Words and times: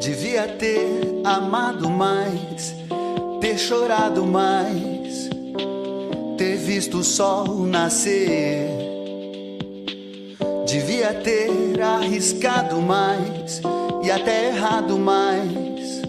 Devia 0.00 0.46
ter 0.46 1.22
amado 1.24 1.90
mais, 1.90 2.72
ter 3.40 3.58
chorado 3.58 4.24
mais, 4.24 5.28
ter 6.36 6.56
visto 6.56 6.98
o 6.98 7.04
sol 7.04 7.66
nascer. 7.66 8.68
Devia 10.64 11.12
ter 11.14 11.82
arriscado 11.82 12.80
mais 12.80 13.60
e 14.04 14.10
até 14.10 14.50
errado 14.50 14.96
mais, 14.98 16.00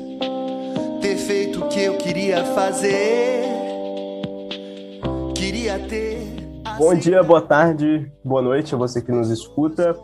ter 1.02 1.18
feito 1.18 1.66
o 1.66 1.68
que 1.68 1.82
eu 1.82 1.98
queria 1.98 2.46
fazer. 2.46 3.42
Queria 5.34 5.80
ter. 5.80 6.20
Bom 6.78 6.94
dia, 6.94 7.24
boa 7.24 7.42
tarde, 7.42 8.12
boa 8.24 8.42
noite 8.42 8.76
a 8.76 8.78
você 8.78 9.02
que 9.02 9.12
nos 9.12 9.32
escuta. 9.32 9.98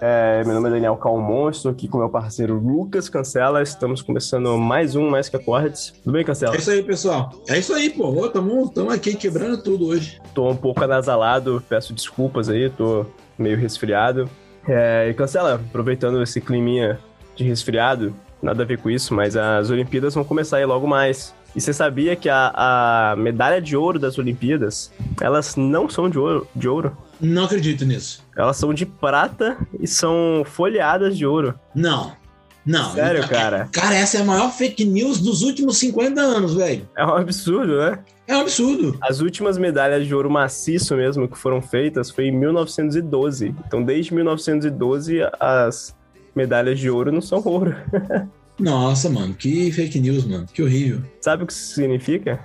É, 0.00 0.44
meu 0.44 0.54
nome 0.54 0.68
é 0.68 0.72
Daniel 0.72 0.96
Calmon, 0.96 1.50
estou 1.50 1.72
aqui 1.72 1.88
com 1.88 1.98
meu 1.98 2.08
parceiro 2.08 2.54
Lucas 2.54 3.08
Cancela. 3.08 3.60
Estamos 3.62 4.00
começando 4.00 4.56
mais 4.56 4.94
um 4.94 5.10
Mais 5.10 5.28
Que 5.28 5.36
Acordes. 5.36 5.92
Tudo 6.04 6.12
bem, 6.12 6.24
Cancela? 6.24 6.54
É 6.54 6.58
isso 6.58 6.70
aí, 6.70 6.82
pessoal. 6.84 7.32
É 7.48 7.58
isso 7.58 7.74
aí, 7.74 7.90
pô. 7.90 8.26
Estamos 8.26 8.94
aqui 8.94 9.16
quebrando 9.16 9.60
tudo 9.60 9.88
hoje. 9.88 10.20
Estou 10.24 10.50
um 10.50 10.56
pouco 10.56 10.84
anasalado, 10.84 11.62
peço 11.68 11.92
desculpas 11.92 12.48
aí, 12.48 12.66
estou 12.66 13.12
meio 13.36 13.56
resfriado. 13.56 14.30
É, 14.68 15.08
e 15.10 15.14
Cancela, 15.14 15.54
aproveitando 15.54 16.22
esse 16.22 16.40
climinha 16.40 17.00
de 17.34 17.42
resfriado, 17.42 18.14
nada 18.40 18.62
a 18.62 18.66
ver 18.66 18.78
com 18.78 18.88
isso, 18.88 19.12
mas 19.14 19.36
as 19.36 19.68
Olimpíadas 19.68 20.14
vão 20.14 20.22
começar 20.22 20.58
aí 20.58 20.64
logo 20.64 20.86
mais. 20.86 21.34
E 21.56 21.60
você 21.60 21.72
sabia 21.72 22.14
que 22.14 22.28
a, 22.28 22.52
a 22.54 23.16
medalha 23.16 23.60
de 23.60 23.76
ouro 23.76 23.98
das 23.98 24.16
Olimpíadas, 24.16 24.92
elas 25.20 25.56
não 25.56 25.88
são 25.88 26.08
de 26.08 26.18
ouro, 26.18 26.46
de 26.54 26.68
ouro? 26.68 26.96
Não 27.20 27.44
acredito 27.44 27.84
nisso. 27.84 28.22
Elas 28.38 28.56
são 28.56 28.72
de 28.72 28.86
prata 28.86 29.58
e 29.80 29.86
são 29.86 30.44
folheadas 30.46 31.18
de 31.18 31.26
ouro. 31.26 31.58
Não. 31.74 32.16
Não. 32.64 32.92
Sério, 32.92 33.26
cara? 33.26 33.68
Cara, 33.72 33.96
essa 33.96 34.18
é 34.18 34.20
a 34.20 34.24
maior 34.24 34.52
fake 34.52 34.84
news 34.84 35.20
dos 35.20 35.42
últimos 35.42 35.78
50 35.78 36.20
anos, 36.20 36.54
velho. 36.54 36.88
É 36.96 37.04
um 37.04 37.16
absurdo, 37.16 37.78
né? 37.78 37.98
É 38.28 38.36
um 38.36 38.40
absurdo. 38.40 38.96
As 39.00 39.20
últimas 39.20 39.58
medalhas 39.58 40.06
de 40.06 40.14
ouro 40.14 40.30
maciço 40.30 40.94
mesmo 40.94 41.26
que 41.26 41.36
foram 41.36 41.60
feitas 41.60 42.10
foi 42.10 42.26
em 42.26 42.30
1912. 42.30 43.54
Então, 43.66 43.82
desde 43.82 44.14
1912, 44.14 45.18
as 45.40 45.96
medalhas 46.36 46.78
de 46.78 46.88
ouro 46.88 47.10
não 47.10 47.22
são 47.22 47.42
ouro. 47.44 47.74
Nossa, 48.60 49.08
mano, 49.08 49.34
que 49.34 49.72
fake 49.72 49.98
news, 49.98 50.24
mano. 50.24 50.46
Que 50.52 50.62
horrível. 50.62 51.00
Sabe 51.20 51.42
o 51.44 51.46
que 51.46 51.52
isso 51.52 51.74
significa? 51.74 52.38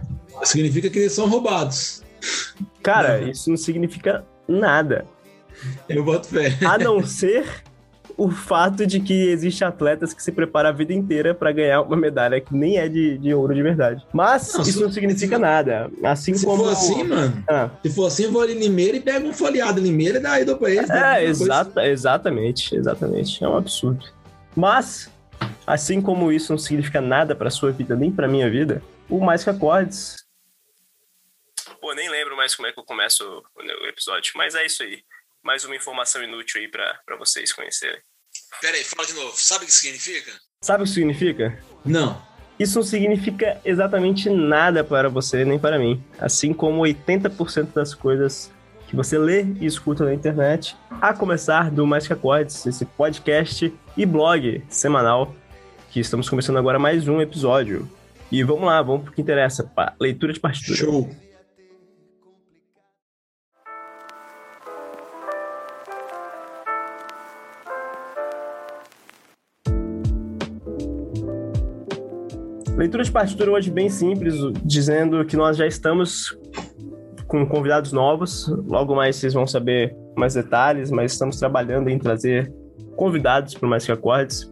Significa 0.44 0.90
que 0.90 1.00
eles 1.00 1.12
são 1.12 1.28
roubados. 1.28 2.02
Cara, 2.81 3.20
não. 3.20 3.28
isso 3.30 3.50
não 3.50 3.58
significa 3.58 4.23
nada. 4.48 5.06
Eu 5.88 6.04
boto 6.04 6.28
fé. 6.28 6.58
A 6.66 6.78
não 6.78 7.04
ser 7.06 7.64
o 8.16 8.30
fato 8.30 8.86
de 8.86 9.00
que 9.00 9.30
existem 9.30 9.68
atletas 9.68 10.14
que 10.14 10.22
se 10.22 10.32
preparam 10.32 10.70
a 10.70 10.72
vida 10.72 10.94
inteira 10.94 11.34
para 11.34 11.52
ganhar 11.52 11.82
uma 11.82 11.96
medalha 11.96 12.40
que 12.40 12.54
nem 12.56 12.78
é 12.78 12.88
de, 12.88 13.18
de 13.18 13.34
ouro 13.34 13.54
de 13.56 13.64
verdade. 13.64 14.06
Mas 14.14 14.54
não, 14.54 14.62
isso 14.62 14.74
se, 14.74 14.81
não 14.81 14.92
significa 14.92 15.36
se, 15.36 15.42
nada. 15.42 15.90
Assim 16.04 16.34
se 16.36 16.46
como. 16.46 16.64
for 16.64 16.72
assim, 16.72 17.04
mano. 17.04 17.44
Ah. 17.48 17.70
Se 17.81 17.90
for 17.94 18.08
assim, 18.08 18.24
eu 18.26 18.31
vou 18.31 18.42
ali 18.42 18.54
em 18.54 18.59
Limeira 18.59 18.98
e 18.98 19.02
pego 19.02 19.28
um 19.28 19.34
folheado 19.34 19.80
em 19.80 19.84
Limeira 19.84 20.20
e 20.20 20.22
daí 20.22 20.46
dou 20.46 20.58
pra 20.58 20.70
eles. 20.70 20.90
É, 20.90 21.24
exata, 21.24 21.88
exatamente, 21.88 22.76
exatamente. 22.76 23.44
É 23.44 23.48
um 23.48 23.58
absurdo. 23.58 24.06
Mas, 24.56 25.09
assim 25.66 26.00
como 26.00 26.31
isso 26.31 26.52
não 26.52 26.59
significa 26.59 27.02
nada 27.02 27.36
para 27.36 27.50
sua 27.50 27.72
vida 27.72 27.96
nem 27.96 28.12
para 28.12 28.28
minha 28.28 28.50
vida, 28.50 28.81
o 29.09 29.20
Mais 29.20 29.44
Que 29.44 29.50
Acordes 29.50 30.24
Pô, 31.84 31.94
nem 31.94 32.09
lembro 32.09 32.38
mais 32.38 32.56
como 32.56 32.66
é 32.66 32.72
que 32.72 32.80
eu 32.80 32.84
começo 32.86 33.44
o 33.58 33.88
episódio, 33.88 34.31
mas 34.38 34.56
é 34.56 34.66
isso 34.66 34.81
aí. 34.84 35.04
Mais 35.44 35.66
uma 35.66 35.76
informação 35.76 36.24
inútil 36.24 36.62
aí 36.62 36.70
pra, 36.70 37.00
pra 37.06 37.18
vocês 37.18 37.52
conhecerem. 37.52 38.00
Pera 38.62 38.78
aí, 38.78 38.84
fala 38.84 39.06
de 39.06 39.14
novo. 39.14 39.34
Sabe 39.36 39.66
o 39.66 39.68
que 39.68 39.74
significa? 39.74 40.32
Sabe 40.62 40.84
o 40.84 40.86
que 40.86 40.92
significa? 40.94 41.60
Não. 41.84 42.26
Isso 42.58 42.80
não 42.80 42.84
significa 42.86 43.60
exatamente 43.66 44.30
nada 44.30 44.86
para 44.86 45.10
você 45.10 45.44
nem 45.44 45.60
para 45.60 45.78
mim. 45.78 46.02
Assim 46.18 46.53
como 46.53 46.82
80% 46.84 47.74
das 47.74 47.94
coisas 47.94 48.50
que 48.88 48.96
você 48.96 49.18
lê 49.18 49.44
e 49.59 49.66
escuta 49.66 50.06
na 50.06 50.14
internet, 50.14 50.78
a 51.02 51.14
começar 51.14 51.70
do 51.70 51.86
Mais 51.86 52.08
Que 52.08 52.14
Acordes, 52.14 52.66
esse 52.66 52.86
podcast 52.86 53.74
e 53.98 54.06
blog 54.06 54.64
semanal, 54.70 55.36
que 55.90 56.00
estamos 56.00 56.30
começando 56.30 56.58
agora 56.58 56.80
mais 56.80 57.08
um 57.08 57.20
episódio. 57.20 57.90
E 58.32 58.44
vamos 58.44 58.64
lá, 58.64 58.82
vamos 58.82 59.03
pro 59.03 59.12
que 59.14 59.22
interessa, 59.22 59.64
pá. 59.64 59.94
leitura 60.00 60.32
de 60.32 60.40
partitura. 60.40 60.78
Show! 60.78 61.33
Leitura 72.84 73.02
de 73.02 73.12
partitura 73.14 73.50
hoje 73.50 73.72
bem 73.72 73.88
simples, 73.88 74.36
dizendo 74.62 75.24
que 75.24 75.38
nós 75.38 75.56
já 75.56 75.66
estamos 75.66 76.38
com 77.28 77.48
convidados 77.48 77.94
novos. 77.94 78.46
Logo 78.68 78.94
mais 78.94 79.16
vocês 79.16 79.34
vão 79.34 79.48
saber 79.48 79.96
mais 80.18 80.34
detalhes, 80.34 80.92
mas 80.92 81.14
estamos 81.14 81.40
trabalhando 81.40 81.88
em 81.88 81.98
trazer 81.98 82.54
convidados 82.98 83.54
para 83.54 83.70
Mais 83.70 83.86
Que 83.86 83.94
Acordes. 83.94 84.52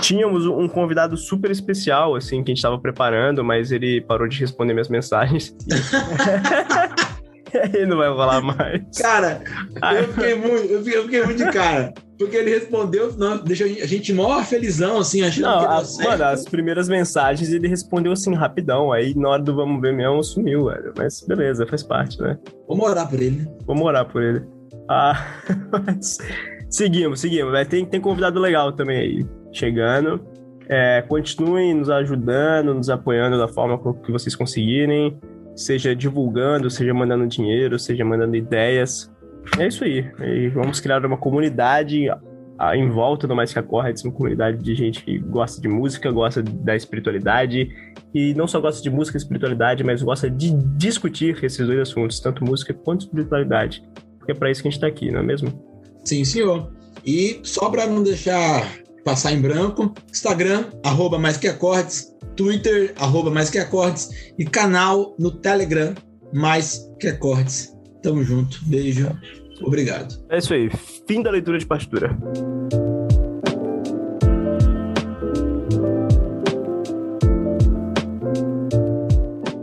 Tínhamos 0.00 0.46
um 0.46 0.68
convidado 0.68 1.16
super 1.16 1.50
especial, 1.50 2.14
assim, 2.14 2.44
que 2.44 2.52
a 2.52 2.54
gente 2.54 2.58
estava 2.58 2.78
preparando, 2.78 3.42
mas 3.42 3.72
ele 3.72 4.00
parou 4.02 4.28
de 4.28 4.38
responder 4.38 4.72
minhas 4.72 4.88
mensagens. 4.88 5.52
ele 7.72 7.86
não 7.86 7.96
vai 7.96 8.08
falar 8.08 8.40
mais. 8.40 8.82
Cara, 8.98 9.42
eu 9.96 10.08
fiquei 10.08 10.34
muito, 10.34 10.64
eu 10.64 10.82
fiquei, 10.82 11.24
muito 11.24 11.44
de 11.44 11.50
cara. 11.52 11.94
Porque 12.18 12.36
ele 12.36 12.50
respondeu, 12.50 13.12
não, 13.16 13.38
deixa 13.38 13.64
a 13.64 13.86
gente 13.86 14.12
mó 14.12 14.40
felizão, 14.42 14.98
assim, 14.98 15.22
achando 15.22 15.46
não, 15.46 15.60
que 15.60 15.66
as, 15.66 15.98
mano, 15.98 16.24
as 16.24 16.44
primeiras 16.44 16.88
mensagens 16.88 17.52
ele 17.52 17.68
respondeu 17.68 18.12
assim, 18.12 18.34
rapidão. 18.34 18.92
Aí 18.92 19.14
na 19.16 19.30
hora 19.30 19.42
do 19.42 19.54
vamos 19.54 19.80
ver 19.80 19.92
mesmo, 19.92 20.22
sumiu, 20.22 20.66
velho. 20.66 20.92
Mas 20.96 21.20
beleza, 21.26 21.66
faz 21.66 21.82
parte, 21.82 22.20
né? 22.20 22.38
Vamos 22.68 22.88
orar 22.88 23.08
por 23.08 23.20
ele. 23.20 23.46
Vamos 23.66 23.82
orar 23.84 24.06
por 24.06 24.22
ele. 24.22 24.42
Ah, 24.88 25.14
mas... 25.70 26.18
seguimos, 26.68 27.20
seguimos. 27.20 27.52
Né? 27.52 27.64
Tem, 27.64 27.84
tem 27.84 28.00
convidado 28.00 28.38
legal 28.38 28.72
também 28.72 28.98
aí, 28.98 29.26
chegando. 29.52 30.20
É, 30.68 31.02
continuem 31.02 31.74
nos 31.74 31.90
ajudando, 31.90 32.74
nos 32.74 32.88
apoiando 32.88 33.38
da 33.38 33.48
forma 33.48 33.78
que 34.02 34.10
vocês 34.10 34.34
conseguirem. 34.34 35.18
Seja 35.56 35.94
divulgando, 35.94 36.70
seja 36.70 36.92
mandando 36.92 37.26
dinheiro, 37.26 37.78
seja 37.78 38.04
mandando 38.04 38.36
ideias. 38.36 39.10
É 39.58 39.66
isso 39.66 39.84
aí. 39.84 40.10
E 40.20 40.48
vamos 40.48 40.80
criar 40.80 41.04
uma 41.04 41.16
comunidade 41.16 42.06
em 42.74 42.88
volta 42.88 43.26
do 43.26 43.34
Mais 43.34 43.52
Que 43.52 43.58
Acordes, 43.58 44.04
uma 44.04 44.12
comunidade 44.12 44.58
de 44.58 44.74
gente 44.74 45.04
que 45.04 45.18
gosta 45.18 45.60
de 45.60 45.68
música, 45.68 46.10
gosta 46.10 46.42
da 46.42 46.74
espiritualidade, 46.74 47.68
e 48.14 48.32
não 48.34 48.46
só 48.46 48.60
gosta 48.60 48.82
de 48.82 48.88
música 48.90 49.16
e 49.16 49.20
espiritualidade, 49.20 49.82
mas 49.82 50.02
gosta 50.02 50.30
de 50.30 50.52
discutir 50.76 51.36
esses 51.44 51.66
dois 51.66 51.80
assuntos, 51.80 52.20
tanto 52.20 52.44
música 52.44 52.72
quanto 52.72 53.02
espiritualidade. 53.02 53.82
Porque 54.18 54.32
é 54.32 54.34
para 54.34 54.50
isso 54.50 54.62
que 54.62 54.68
a 54.68 54.70
gente 54.70 54.78
está 54.78 54.86
aqui, 54.86 55.10
não 55.10 55.20
é 55.20 55.22
mesmo? 55.22 55.52
Sim, 56.04 56.24
senhor. 56.24 56.72
E 57.04 57.40
só 57.42 57.68
para 57.68 57.86
não 57.86 58.02
deixar 58.02 58.66
passar 59.04 59.32
em 59.32 59.40
branco, 59.40 59.92
Instagram, 60.10 60.64
arroba 60.82 61.18
Mais 61.18 61.36
Que 61.36 61.48
Acordes, 61.48 62.12
Twitter, 62.34 62.94
arroba 62.98 63.30
Mais 63.30 63.50
Que 63.50 63.58
Acordes, 63.58 64.32
e 64.38 64.44
canal 64.44 65.14
no 65.18 65.30
Telegram, 65.30 65.94
Mais 66.32 66.90
Que 66.98 67.08
Acordes. 67.08 67.72
Tamo 68.02 68.24
junto. 68.24 68.58
Beijo. 68.64 69.08
Obrigado. 69.62 70.22
É 70.30 70.38
isso 70.38 70.52
aí. 70.52 70.68
Fim 71.06 71.22
da 71.22 71.30
leitura 71.30 71.58
de 71.58 71.66
partitura. 71.66 72.16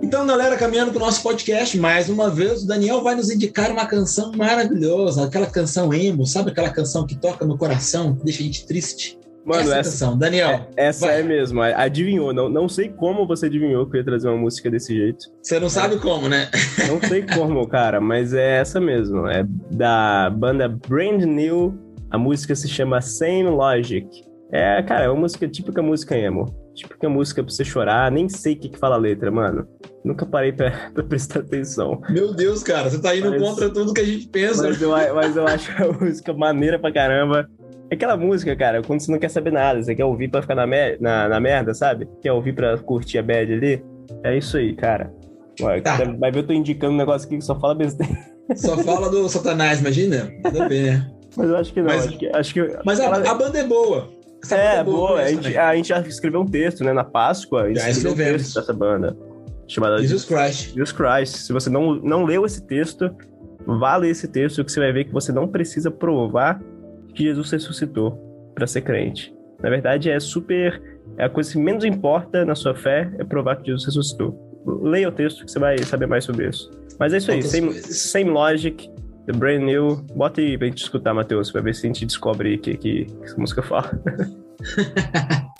Então, 0.01 0.25
galera, 0.25 0.57
caminhando 0.57 0.91
para 0.91 1.01
o 1.01 1.05
nosso 1.05 1.21
podcast, 1.23 1.77
mais 1.77 2.09
uma 2.09 2.29
vez, 2.29 2.63
o 2.63 2.67
Daniel 2.67 3.01
vai 3.01 3.15
nos 3.15 3.29
indicar 3.29 3.71
uma 3.71 3.85
canção 3.85 4.31
maravilhosa, 4.35 5.25
aquela 5.25 5.47
canção 5.47 5.93
emo, 5.93 6.25
sabe 6.25 6.51
aquela 6.51 6.69
canção 6.69 7.05
que 7.05 7.15
toca 7.15 7.45
no 7.45 7.57
coração, 7.57 8.15
que 8.15 8.23
deixa 8.23 8.41
a 8.41 8.45
gente 8.45 8.65
triste? 8.65 9.17
Mano, 9.45 9.71
essa, 9.73 10.05
essa 10.05 10.15
Daniel. 10.15 10.67
É, 10.77 10.87
essa 10.87 11.07
vai. 11.07 11.19
é 11.19 11.23
mesmo, 11.23 11.61
adivinhou. 11.61 12.33
Não, 12.33 12.49
não 12.49 12.69
sei 12.69 12.89
como 12.89 13.27
você 13.27 13.47
adivinhou 13.47 13.87
que 13.89 13.97
eu 13.97 13.99
ia 13.99 14.05
trazer 14.05 14.27
uma 14.27 14.37
música 14.37 14.69
desse 14.69 14.95
jeito. 14.95 15.25
Você 15.41 15.59
não 15.59 15.69
sabe 15.69 15.97
como, 15.99 16.29
né? 16.29 16.49
Não 16.87 16.99
sei 17.07 17.23
como, 17.23 17.65
cara, 17.67 17.99
mas 17.99 18.33
é 18.33 18.59
essa 18.59 18.79
mesmo. 18.79 19.27
É 19.27 19.45
da 19.71 20.29
banda 20.29 20.67
Brand 20.67 21.23
New. 21.23 21.77
A 22.09 22.17
música 22.17 22.53
se 22.55 22.67
chama 22.67 23.01
Same 23.01 23.49
Logic. 23.49 24.05
É, 24.51 24.83
cara, 24.83 25.05
é 25.05 25.09
uma 25.09 25.21
música 25.21 25.47
típica 25.47 25.81
música 25.81 26.17
emo. 26.17 26.45
Típica 26.75 27.07
música 27.07 27.41
pra 27.41 27.51
você 27.51 27.63
chorar. 27.63 28.11
Nem 28.11 28.27
sei 28.27 28.53
o 28.53 28.59
que, 28.59 28.69
que 28.69 28.77
fala 28.77 28.95
a 28.95 28.99
letra, 28.99 29.31
mano. 29.31 29.65
Nunca 30.03 30.25
parei 30.25 30.51
pra, 30.51 30.71
pra 30.93 31.03
prestar 31.03 31.39
atenção. 31.39 32.01
Meu 32.09 32.33
Deus, 32.33 32.61
cara, 32.61 32.89
você 32.89 33.01
tá 33.01 33.15
indo 33.15 33.29
mas, 33.29 33.41
contra 33.41 33.69
tudo 33.69 33.93
que 33.93 34.01
a 34.01 34.05
gente 34.05 34.27
pensa. 34.27 34.63
Mas 34.63 34.81
eu, 34.81 34.89
mas 34.89 35.37
eu 35.37 35.47
acho 35.47 35.71
a 35.81 35.91
música 35.93 36.33
maneira 36.33 36.77
pra 36.77 36.91
caramba. 36.91 37.49
É 37.91 37.95
aquela 37.95 38.15
música, 38.15 38.55
cara, 38.55 38.81
quando 38.81 39.01
você 39.01 39.11
não 39.11 39.19
quer 39.19 39.29
saber 39.29 39.51
nada, 39.51 39.83
você 39.83 39.93
quer 39.93 40.05
ouvir 40.05 40.29
pra 40.29 40.41
ficar 40.41 40.55
na, 40.55 40.65
na, 40.65 41.27
na 41.27 41.39
merda, 41.41 41.73
sabe? 41.73 42.07
Quer 42.21 42.31
ouvir 42.31 42.55
pra 42.55 42.77
curtir 42.77 43.17
a 43.17 43.21
bad 43.21 43.51
ali. 43.51 43.83
É 44.23 44.37
isso 44.37 44.55
aí, 44.55 44.73
cara. 44.73 45.13
Tá. 45.83 45.97
Vai 46.17 46.31
ver, 46.31 46.39
eu 46.39 46.47
tô 46.47 46.53
indicando 46.53 46.93
um 46.93 46.97
negócio 46.97 47.27
aqui 47.27 47.37
que 47.37 47.43
só 47.43 47.59
fala 47.59 47.75
besteira. 47.75 48.17
Só 48.55 48.77
fala 48.77 49.09
do 49.09 49.27
Satanás, 49.27 49.81
imagina? 49.81 50.31
Tudo 50.41 50.69
bem, 50.69 50.83
né? 50.83 51.11
Mas 51.35 51.49
eu 51.49 51.57
acho 51.57 51.73
que 51.73 51.81
não. 51.81 51.87
Mas, 51.87 52.07
acho 52.07 52.17
que, 52.17 52.27
acho 52.27 52.53
que 52.53 52.77
mas 52.85 52.99
a, 52.99 53.13
a, 53.13 53.33
banda 53.33 53.59
é 53.59 53.63
boa. 53.65 54.09
Essa 54.41 54.55
é, 54.55 54.83
boa. 54.83 55.21
A 55.21 55.27
gente, 55.29 55.57
a 55.57 55.75
gente, 55.75 55.89
já 55.89 55.99
escreveu 55.99 56.41
um 56.41 56.45
texto, 56.45 56.83
né? 56.83 56.93
Na 56.93 57.03
Páscoa. 57.03 57.73
Já 57.73 57.89
escrevemos. 57.89 58.33
Um 58.33 58.37
texto 58.37 58.55
dessa 58.55 58.73
banda. 58.73 59.17
Chamada 59.67 59.99
Jesus 59.99 60.25
Christ. 60.25 60.73
Jesus 60.73 60.91
Christ. 60.93 61.37
Se 61.45 61.53
você 61.53 61.69
não, 61.69 61.95
não 61.95 62.23
leu 62.23 62.45
esse 62.45 62.61
texto, 62.65 63.13
vá 63.65 63.97
ler 63.97 64.09
esse 64.09 64.27
texto 64.27 64.63
que 64.63 64.71
você 64.71 64.79
vai 64.79 64.91
ver 64.91 65.05
que 65.05 65.13
você 65.13 65.31
não 65.31 65.47
precisa 65.47 65.91
provar 65.91 66.61
que 67.13 67.23
Jesus 67.23 67.51
ressuscitou 67.51 68.11
para 68.55 68.67
ser 68.67 68.81
crente. 68.81 69.33
Na 69.61 69.69
verdade, 69.69 70.09
é 70.09 70.19
super. 70.19 70.81
É 71.17 71.25
a 71.25 71.29
coisa 71.29 71.51
que 71.51 71.59
menos 71.59 71.83
importa 71.83 72.45
na 72.45 72.55
sua 72.55 72.73
fé 72.73 73.11
é 73.19 73.23
provar 73.23 73.57
que 73.57 73.67
Jesus 73.67 73.85
ressuscitou. 73.85 74.49
Leia 74.83 75.09
o 75.09 75.11
texto 75.11 75.45
que 75.45 75.51
você 75.51 75.59
vai 75.59 75.77
saber 75.79 76.07
mais 76.07 76.23
sobre 76.23 76.47
isso. 76.47 76.71
Mas 76.99 77.13
é 77.13 77.17
isso 77.17 77.31
aí, 77.31 77.41
same, 77.41 77.73
same 77.73 78.29
Logic, 78.29 78.89
The 79.25 79.33
Brand 79.33 79.63
New. 79.63 79.97
Bota 80.15 80.41
aí 80.41 80.57
pra 80.57 80.67
gente 80.67 80.83
escutar, 80.83 81.13
Matheus, 81.13 81.51
pra 81.51 81.61
ver 81.61 81.73
se 81.73 81.85
a 81.85 81.87
gente 81.87 82.05
descobre 82.05 82.55
o 82.55 82.59
que, 82.59 82.77
que 82.77 83.07
essa 83.23 83.37
música 83.37 83.61
fala. 83.61 83.91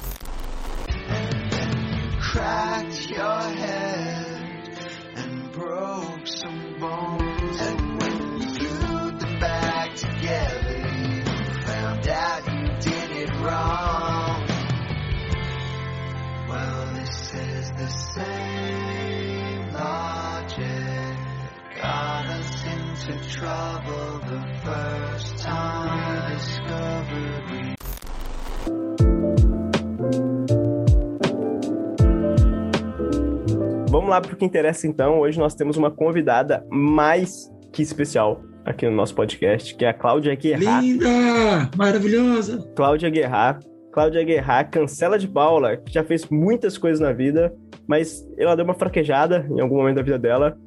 Vamos 33.90 34.10
lá 34.10 34.22
para 34.22 34.34
o 34.34 34.38
que 34.38 34.46
interessa 34.46 34.88
então. 34.88 35.20
Hoje 35.20 35.38
nós 35.38 35.54
temos 35.54 35.76
uma 35.76 35.92
convidada 35.92 36.66
mais 36.72 37.52
que 37.74 37.82
especial 37.82 38.42
aqui 38.64 38.86
no 38.86 38.96
nosso 38.96 39.14
podcast, 39.14 39.76
que 39.76 39.84
é 39.84 39.90
a 39.90 39.94
Cláudia 39.94 40.34
Guerra. 40.36 40.80
Linda! 40.80 41.70
Maravilhosa! 41.76 42.66
Cláudia 42.76 43.10
Guerra. 43.10 43.60
Cláudia 43.92 44.24
Guerra, 44.24 44.64
cancela 44.64 45.20
de 45.20 45.28
Paula, 45.28 45.76
que 45.76 45.92
já 45.92 46.02
fez 46.02 46.26
muitas 46.30 46.78
coisas 46.78 47.02
na 47.02 47.12
vida, 47.12 47.54
mas 47.86 48.26
ela 48.38 48.56
deu 48.56 48.64
uma 48.64 48.74
fraquejada 48.74 49.46
em 49.52 49.60
algum 49.60 49.76
momento 49.76 49.98
da 49.98 50.02
vida 50.02 50.18
dela 50.18 50.58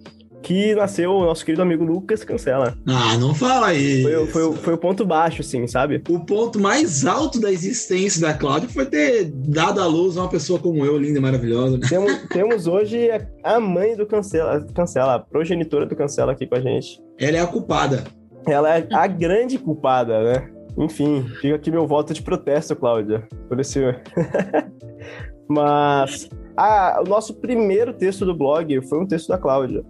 que 0.45 0.75
nasceu 0.75 1.11
o 1.11 1.25
nosso 1.25 1.43
querido 1.43 1.63
amigo 1.63 1.83
Lucas 1.83 2.23
Cancela. 2.23 2.77
Ah, 2.87 3.17
não 3.17 3.35
fala 3.35 3.73
isso. 3.73 4.03
Foi, 4.03 4.27
foi, 4.27 4.53
foi, 4.57 4.75
o 4.75 4.79
ponto 4.79 5.05
baixo, 5.05 5.41
assim, 5.41 5.67
sabe? 5.67 6.03
O 6.11 6.21
ponto 6.21 6.61
mais 6.61 7.07
alto 7.07 7.41
da 7.41 7.51
existência 7.51 8.21
da 8.21 8.35
Cláudia 8.35 8.69
foi 8.69 8.85
ter 8.85 9.25
dado 9.25 9.81
à 9.81 9.87
luz 9.87 10.19
uma 10.19 10.29
pessoa 10.29 10.59
como 10.59 10.85
eu, 10.85 10.99
linda 10.99 11.19
e 11.19 11.23
maravilhosa. 11.23 11.81
Temos, 11.89 12.13
temos 12.29 12.67
hoje 12.67 13.09
a 13.43 13.59
mãe 13.59 13.97
do 13.97 14.07
Cancela, 14.07 14.65
Cancela, 14.75 15.15
a 15.15 15.19
progenitora 15.19 15.87
do 15.87 15.97
Cancela 15.97 16.33
aqui 16.33 16.47
com 16.47 16.57
a 16.57 16.61
gente. 16.61 17.01
Ela 17.19 17.39
é 17.39 17.41
a 17.41 17.47
culpada. 17.47 18.05
Ela 18.47 18.79
é 18.79 18.87
a 18.93 19.07
grande 19.07 19.59
culpada, 19.59 20.23
né? 20.23 20.51
Enfim, 20.77 21.25
fica 21.41 21.55
aqui 21.55 21.71
meu 21.71 21.87
voto 21.87 22.13
de 22.13 22.21
protesto, 22.21 22.77
Cláudia, 22.77 23.27
por 23.49 23.59
esse... 23.59 23.81
Mas... 25.49 26.29
Ah, 26.57 27.03
o 27.05 27.09
nosso 27.09 27.35
primeiro 27.35 27.93
texto 27.93 28.25
do 28.25 28.33
blog 28.33 28.81
foi 28.87 29.01
um 29.01 29.07
texto 29.07 29.27
da 29.27 29.39
Cláudia 29.39 29.85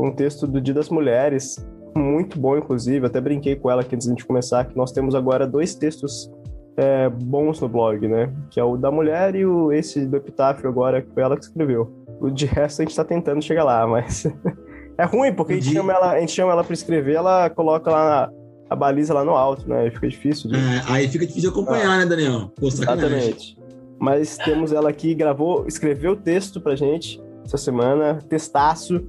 um 0.00 0.12
texto 0.12 0.46
do 0.46 0.60
Dia 0.60 0.74
das 0.74 0.88
Mulheres, 0.88 1.64
muito 1.96 2.38
bom, 2.38 2.56
inclusive. 2.56 3.06
Até 3.06 3.20
brinquei 3.20 3.56
com 3.56 3.70
ela 3.70 3.82
aqui 3.82 3.94
antes 3.94 4.12
de 4.14 4.24
começar, 4.24 4.64
que 4.64 4.76
nós 4.76 4.92
temos 4.92 5.14
agora 5.14 5.46
dois 5.46 5.74
textos 5.74 6.30
é, 6.76 7.08
bons 7.08 7.60
no 7.60 7.68
blog, 7.68 8.06
né? 8.06 8.32
Que 8.50 8.60
é 8.60 8.64
o 8.64 8.76
da 8.76 8.90
mulher 8.90 9.34
e 9.34 9.44
o 9.44 9.72
esse 9.72 10.06
do 10.06 10.16
epitáfio 10.16 10.68
agora, 10.68 11.02
que 11.02 11.12
foi 11.12 11.22
ela 11.22 11.36
que 11.36 11.44
escreveu. 11.44 11.92
O 12.20 12.30
de 12.30 12.46
resto 12.46 12.82
a 12.82 12.84
gente 12.84 12.96
tá 12.96 13.04
tentando 13.04 13.42
chegar 13.42 13.64
lá, 13.64 13.86
mas 13.86 14.26
é 14.96 15.04
ruim, 15.04 15.32
porque 15.32 15.54
a 15.54 15.56
gente, 15.56 15.72
chama 15.72 15.92
ela, 15.92 16.12
a 16.12 16.20
gente 16.20 16.32
chama 16.32 16.52
ela 16.52 16.64
pra 16.64 16.74
escrever, 16.74 17.16
ela 17.16 17.50
coloca 17.50 17.90
lá 17.90 18.04
na, 18.04 18.32
a 18.70 18.76
baliza 18.76 19.12
lá 19.12 19.24
no 19.24 19.32
alto, 19.32 19.68
né? 19.68 19.80
Aí 19.80 19.90
fica 19.90 20.08
difícil. 20.08 20.50
De... 20.50 20.56
É, 20.56 20.82
aí 20.86 21.08
fica 21.08 21.26
difícil 21.26 21.50
de 21.50 21.58
acompanhar, 21.58 21.90
ah, 21.90 21.98
né, 21.98 22.06
Daniel? 22.06 22.52
Pô, 22.56 22.68
Exatamente. 22.68 23.58
Mas 23.98 24.38
temos 24.38 24.72
ela 24.72 24.88
aqui, 24.88 25.14
gravou, 25.14 25.66
escreveu 25.66 26.12
o 26.12 26.16
texto 26.16 26.58
pra 26.58 26.74
gente 26.74 27.20
essa 27.44 27.58
semana, 27.58 28.18
testaço 28.28 29.06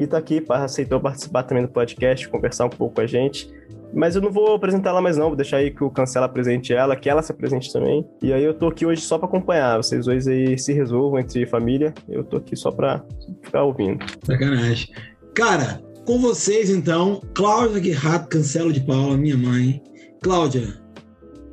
e 0.00 0.06
tá 0.06 0.16
aqui, 0.16 0.42
aceitou 0.48 0.98
participar 0.98 1.42
também 1.42 1.62
do 1.62 1.68
podcast, 1.68 2.26
conversar 2.26 2.64
um 2.64 2.70
pouco 2.70 2.94
com 2.94 3.00
a 3.02 3.06
gente. 3.06 3.50
Mas 3.92 4.16
eu 4.16 4.22
não 4.22 4.30
vou 4.30 4.54
apresentar 4.54 4.90
ela 4.90 5.02
mais 5.02 5.18
não, 5.18 5.26
vou 5.26 5.36
deixar 5.36 5.58
aí 5.58 5.70
que 5.70 5.84
o 5.84 5.90
Cancela 5.90 6.24
apresente 6.24 6.72
ela, 6.72 6.96
que 6.96 7.10
ela 7.10 7.22
se 7.22 7.30
apresente 7.30 7.70
também. 7.70 8.08
E 8.22 8.32
aí 8.32 8.42
eu 8.42 8.54
tô 8.54 8.68
aqui 8.68 8.86
hoje 8.86 9.02
só 9.02 9.18
para 9.18 9.28
acompanhar, 9.28 9.76
vocês 9.76 10.06
dois 10.06 10.26
aí 10.26 10.58
se 10.58 10.72
resolvam 10.72 11.20
entre 11.20 11.44
família, 11.44 11.92
eu 12.08 12.24
tô 12.24 12.38
aqui 12.38 12.56
só 12.56 12.70
pra 12.70 13.04
ficar 13.42 13.62
ouvindo. 13.62 14.02
Sacanagem. 14.24 14.88
Cara, 15.34 15.82
com 16.06 16.18
vocês 16.18 16.70
então, 16.70 17.20
Cláudia 17.34 17.78
Guerrato 17.78 18.28
Cancelo 18.28 18.72
de 18.72 18.80
Paula, 18.80 19.18
minha 19.18 19.36
mãe. 19.36 19.82
Cláudia, 20.22 20.79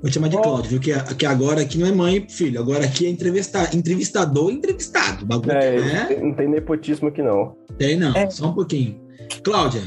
Vou 0.08 0.12
te 0.12 0.14
chamar 0.14 0.30
de 0.30 0.38
Cláudio, 0.38 0.70
viu? 0.70 0.80
Que, 0.80 1.16
que 1.16 1.26
agora 1.26 1.62
aqui 1.62 1.78
não 1.78 1.86
é 1.86 1.92
mãe 1.92 2.26
e 2.26 2.32
filho, 2.32 2.62
agora 2.62 2.86
aqui 2.86 3.06
é 3.06 3.10
entrevista, 3.10 3.70
entrevistador 3.76 4.50
e 4.50 4.56
entrevistado. 4.56 5.26
Bagulho, 5.26 5.52
é, 5.52 5.82
né? 5.82 6.18
Não 6.22 6.34
tem 6.34 6.48
nepotismo 6.48 7.10
aqui, 7.10 7.22
não. 7.22 7.58
Tem, 7.78 7.98
não. 7.98 8.16
É. 8.16 8.30
Só 8.30 8.48
um 8.48 8.54
pouquinho. 8.54 9.02
Cláudia, 9.44 9.82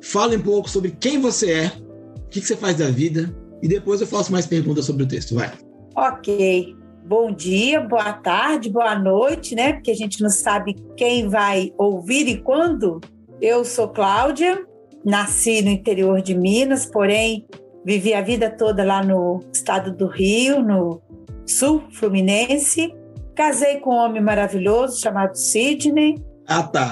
fala 0.00 0.36
um 0.36 0.40
pouco 0.40 0.70
sobre 0.70 0.92
quem 0.92 1.20
você 1.20 1.50
é, 1.50 1.72
o 2.16 2.28
que, 2.28 2.40
que 2.40 2.46
você 2.46 2.54
faz 2.54 2.76
da 2.76 2.86
vida, 2.86 3.34
e 3.60 3.66
depois 3.66 4.00
eu 4.00 4.06
faço 4.06 4.30
mais 4.30 4.46
perguntas 4.46 4.84
sobre 4.84 5.02
o 5.02 5.08
texto. 5.08 5.34
Vai. 5.34 5.50
Ok. 5.96 6.76
Bom 7.04 7.32
dia, 7.32 7.80
boa 7.80 8.12
tarde, 8.12 8.70
boa 8.70 8.96
noite, 8.96 9.56
né? 9.56 9.72
Porque 9.72 9.90
a 9.90 9.96
gente 9.96 10.22
não 10.22 10.30
sabe 10.30 10.76
quem 10.96 11.28
vai 11.28 11.72
ouvir 11.76 12.28
e 12.28 12.40
quando. 12.40 13.00
Eu 13.40 13.64
sou 13.64 13.88
Cláudia, 13.88 14.64
nasci 15.04 15.60
no 15.60 15.70
interior 15.70 16.22
de 16.22 16.36
Minas, 16.36 16.86
porém 16.86 17.48
Vivi 17.86 18.12
a 18.14 18.20
vida 18.20 18.50
toda 18.50 18.82
lá 18.82 19.00
no 19.00 19.44
estado 19.52 19.92
do 19.92 20.08
Rio, 20.08 20.60
no 20.60 21.00
sul 21.46 21.84
fluminense. 21.92 22.92
Casei 23.32 23.78
com 23.78 23.90
um 23.94 23.98
homem 23.98 24.20
maravilhoso 24.20 25.00
chamado 25.00 25.36
Sidney. 25.36 26.16
Ah, 26.48 26.64
tá. 26.64 26.90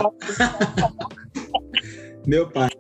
Meu 2.24 2.48
pai. 2.48 2.70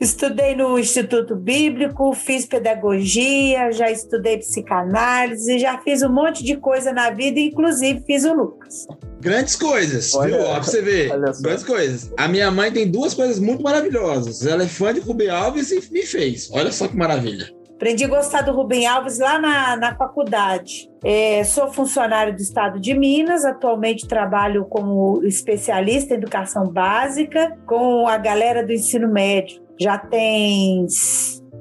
Estudei 0.00 0.56
no 0.56 0.78
Instituto 0.78 1.36
Bíblico, 1.36 2.14
fiz 2.14 2.46
pedagogia, 2.46 3.70
já 3.72 3.90
estudei 3.90 4.38
psicanálise, 4.38 5.58
já 5.58 5.78
fiz 5.82 6.02
um 6.02 6.10
monte 6.10 6.42
de 6.42 6.56
coisa 6.56 6.94
na 6.94 7.10
vida, 7.10 7.40
inclusive 7.40 8.02
fiz 8.06 8.24
o 8.24 8.32
Lucas. 8.32 8.86
Grandes 9.20 9.54
coisas, 9.54 10.14
olha, 10.14 10.36
viu? 10.36 10.46
Ó, 10.46 10.54
pra 10.54 10.62
você 10.62 10.80
ver. 10.80 11.10
Grandes 11.40 11.64
coisas. 11.64 12.12
A 12.16 12.26
minha 12.26 12.50
mãe 12.50 12.72
tem 12.72 12.90
duas 12.90 13.12
coisas 13.12 13.38
muito 13.38 13.62
maravilhosas. 13.62 14.46
Ela 14.46 14.62
é 14.62 14.66
fã 14.66 14.94
de 14.94 15.00
Rubem 15.00 15.28
Alves 15.28 15.70
e 15.70 15.92
me 15.92 16.02
fez. 16.02 16.50
Olha 16.52 16.72
só 16.72 16.88
que 16.88 16.96
maravilha. 16.96 17.48
Aprendi 17.74 18.04
a 18.04 18.08
gostar 18.08 18.42
do 18.42 18.52
Rubem 18.52 18.86
Alves 18.86 19.18
lá 19.18 19.38
na, 19.38 19.76
na 19.76 19.94
faculdade. 19.94 20.90
É, 21.02 21.42
sou 21.44 21.72
funcionário 21.72 22.34
do 22.34 22.40
Estado 22.40 22.78
de 22.78 22.92
Minas, 22.92 23.44
atualmente 23.44 24.06
trabalho 24.06 24.66
como 24.66 25.22
especialista 25.24 26.12
em 26.12 26.18
educação 26.18 26.66
básica 26.68 27.56
com 27.66 28.06
a 28.06 28.18
galera 28.18 28.64
do 28.64 28.72
ensino 28.72 29.08
médio. 29.08 29.62
Já 29.80 29.96
tem 29.96 30.84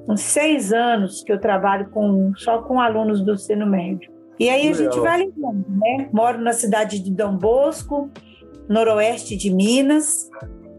uns 0.09 0.21
seis 0.21 0.73
anos 0.73 1.23
que 1.23 1.31
eu 1.31 1.39
trabalho 1.39 1.89
com, 1.89 2.33
só 2.35 2.63
com 2.63 2.81
alunos 2.81 3.21
do 3.21 3.33
ensino 3.33 3.65
médio. 3.65 4.18
E 4.39 4.49
aí 4.49 4.69
a 4.69 4.73
gente 4.73 4.97
vai 4.99 5.17
lembrando, 5.19 5.65
né? 5.67 6.09
Moro 6.13 6.39
na 6.39 6.53
cidade 6.53 6.99
de 6.99 7.11
Dom 7.11 7.37
Bosco, 7.37 8.09
noroeste 8.69 9.35
de 9.35 9.53
Minas, 9.53 10.29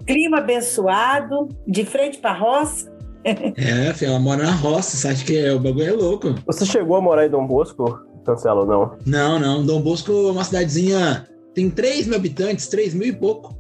clima 0.07 0.39
abençoado, 0.39 1.49
de 1.67 1.85
frente 1.85 2.19
para 2.19 2.31
a 2.31 2.39
roça. 2.39 2.91
É, 3.23 3.93
filho, 3.93 4.13
ela 4.13 4.19
mora 4.19 4.45
na 4.45 4.51
roça, 4.53 4.97
você 4.97 5.09
acha 5.09 5.25
que 5.27 5.37
é, 5.37 5.53
o 5.53 5.61
bagulho 5.61 5.85
é 5.87 5.93
louco. 5.93 6.35
Você 6.47 6.65
chegou 6.65 6.97
a 6.97 7.03
morar 7.03 7.27
em 7.27 7.29
Dom 7.29 7.47
Bosco? 7.47 8.01
Cancela 8.25 8.61
ou 8.61 8.67
não? 8.67 8.97
Não, 9.05 9.39
não. 9.39 9.67
Dom 9.67 9.83
Bosco 9.83 10.11
é 10.11 10.31
uma 10.31 10.43
cidadezinha. 10.43 11.29
Tem 11.55 11.69
3 11.69 12.07
mil 12.07 12.17
habitantes, 12.17 12.67
3 12.69 12.95
mil 12.95 13.09
e 13.09 13.13
pouco. 13.13 13.55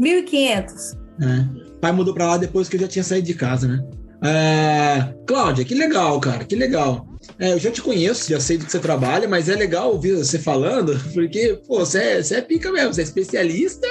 3.500. 0.00 0.96
É. 1.20 1.78
Pai 1.78 1.92
mudou 1.92 2.14
pra 2.14 2.26
lá 2.26 2.36
depois 2.38 2.70
que 2.70 2.76
eu 2.76 2.80
já 2.80 2.88
tinha 2.88 3.04
saído 3.04 3.26
de 3.26 3.34
casa, 3.34 3.68
né? 3.68 3.84
É... 4.24 5.14
Cláudia, 5.26 5.64
que 5.64 5.74
legal, 5.74 6.18
cara, 6.18 6.44
que 6.44 6.56
legal. 6.56 7.06
É, 7.38 7.52
eu 7.52 7.58
já 7.58 7.70
te 7.70 7.80
conheço, 7.80 8.30
já 8.30 8.40
sei 8.40 8.58
do 8.58 8.64
que 8.64 8.72
você 8.72 8.78
trabalha, 8.78 9.28
mas 9.28 9.48
é 9.48 9.54
legal 9.54 9.92
ouvir 9.92 10.16
você 10.16 10.38
falando, 10.38 10.98
porque, 11.12 11.60
pô, 11.66 11.80
você 11.80 11.98
é, 11.98 12.22
você 12.22 12.36
é 12.36 12.40
pica 12.40 12.70
mesmo, 12.70 12.92
você 12.92 13.00
é 13.00 13.04
especialista 13.04 13.88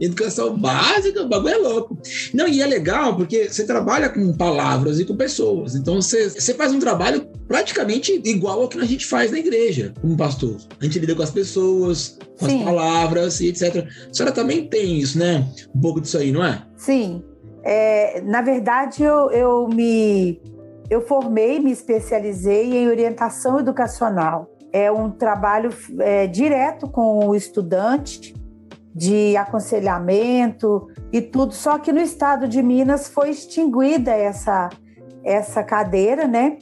Educação 0.00 0.58
básica, 0.58 1.22
o 1.22 1.28
bagulho 1.28 1.54
é 1.54 1.58
louco. 1.58 1.98
Não, 2.32 2.48
e 2.48 2.60
é 2.60 2.66
legal 2.66 3.16
porque 3.16 3.48
você 3.48 3.64
trabalha 3.64 4.08
com 4.08 4.32
palavras 4.32 4.98
e 4.98 5.04
com 5.04 5.16
pessoas. 5.16 5.76
Então 5.76 6.02
você, 6.02 6.28
você 6.28 6.52
faz 6.52 6.72
um 6.72 6.80
trabalho 6.80 7.26
praticamente 7.46 8.20
igual 8.24 8.62
ao 8.62 8.68
que 8.68 8.78
a 8.78 8.84
gente 8.84 9.06
faz 9.06 9.30
na 9.30 9.38
igreja, 9.38 9.94
como 10.00 10.16
pastor. 10.16 10.56
A 10.80 10.84
gente 10.84 10.98
lida 10.98 11.14
com 11.14 11.22
as 11.22 11.30
pessoas, 11.30 12.18
com 12.38 12.46
Sim. 12.46 12.58
as 12.58 12.64
palavras 12.64 13.40
e 13.40 13.48
etc. 13.48 13.86
A 14.10 14.12
senhora 14.12 14.34
também 14.34 14.66
tem 14.66 14.98
isso, 14.98 15.18
né? 15.18 15.46
Um 15.74 15.80
pouco 15.80 16.00
disso 16.00 16.18
aí, 16.18 16.32
não 16.32 16.44
é? 16.44 16.62
Sim. 16.76 17.22
É, 17.62 18.20
na 18.22 18.42
verdade, 18.42 19.02
eu, 19.02 19.30
eu 19.30 19.68
me 19.68 20.40
eu 20.90 21.00
formei, 21.06 21.58
me 21.58 21.70
especializei 21.70 22.76
em 22.76 22.88
orientação 22.88 23.58
educacional. 23.58 24.50
É 24.72 24.90
um 24.90 25.10
trabalho 25.10 25.70
é, 26.00 26.26
direto 26.26 26.88
com 26.88 27.26
o 27.26 27.34
estudante, 27.34 28.34
de 28.94 29.36
aconselhamento 29.36 30.88
e 31.12 31.20
tudo. 31.20 31.52
Só 31.52 31.78
que 31.78 31.92
no 31.92 32.00
estado 32.00 32.46
de 32.46 32.62
Minas 32.62 33.08
foi 33.08 33.30
extinguida 33.30 34.12
essa, 34.12 34.68
essa 35.24 35.62
cadeira, 35.64 36.26
né? 36.26 36.58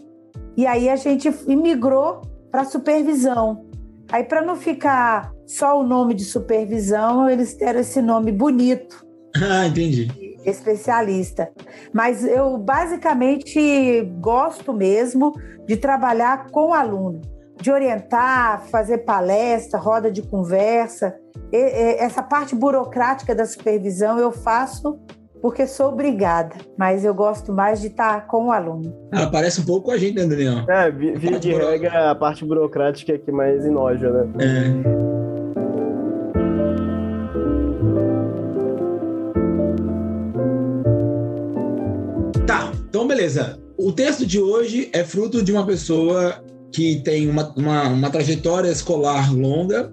E 0.56 0.66
aí 0.66 0.88
a 0.88 0.96
gente 0.96 1.32
imigrou 1.46 2.22
para 2.50 2.64
supervisão. 2.64 3.66
Aí, 4.10 4.22
para 4.24 4.42
não 4.42 4.56
ficar 4.56 5.32
só 5.46 5.80
o 5.80 5.82
nome 5.82 6.12
de 6.12 6.24
supervisão, 6.24 7.28
eles 7.28 7.54
deram 7.54 7.80
esse 7.80 8.02
nome 8.02 8.30
bonito. 8.30 9.06
Ah, 9.34 9.66
entendi. 9.66 10.08
Especialista. 10.44 11.50
Mas 11.92 12.24
eu 12.24 12.56
basicamente 12.58 14.02
gosto 14.20 14.72
mesmo 14.72 15.32
de 15.66 15.76
trabalhar 15.76 16.50
com 16.50 16.74
aluno, 16.74 17.20
de 17.60 17.70
orientar, 17.70 18.64
fazer 18.66 18.98
palestra, 18.98 19.78
roda 19.78 20.10
de 20.10 20.22
conversa. 20.22 21.14
E, 21.52 21.56
e, 21.56 21.96
essa 21.98 22.22
parte 22.22 22.54
burocrática 22.54 23.34
da 23.34 23.46
supervisão 23.46 24.18
eu 24.18 24.32
faço 24.32 24.98
porque 25.42 25.66
sou 25.66 25.88
obrigada, 25.88 26.54
mas 26.78 27.04
eu 27.04 27.12
gosto 27.12 27.52
mais 27.52 27.80
de 27.80 27.88
estar 27.88 28.28
com 28.28 28.46
o 28.46 28.52
aluno. 28.52 28.94
Ah, 29.10 29.26
parece 29.26 29.60
um 29.60 29.64
pouco 29.64 29.86
com 29.86 29.90
a 29.90 29.98
gente, 29.98 30.14
né, 30.14 30.24
Daniel? 30.24 30.64
É, 30.70 30.88
via 30.90 31.38
de 31.40 31.52
regra, 31.52 32.12
a 32.12 32.14
parte 32.14 32.44
burocrática 32.44 33.12
é 33.12 33.18
que 33.18 33.32
mais 33.32 33.66
enoja, 33.66 34.08
né? 34.08 34.32
É. 34.38 35.11
beleza. 43.12 43.60
O 43.76 43.92
texto 43.92 44.24
de 44.24 44.40
hoje 44.40 44.88
é 44.92 45.04
fruto 45.04 45.42
de 45.42 45.52
uma 45.52 45.66
pessoa 45.66 46.42
que 46.72 47.02
tem 47.04 47.28
uma, 47.28 47.52
uma, 47.54 47.88
uma 47.88 48.10
trajetória 48.10 48.70
escolar 48.70 49.34
longa, 49.34 49.92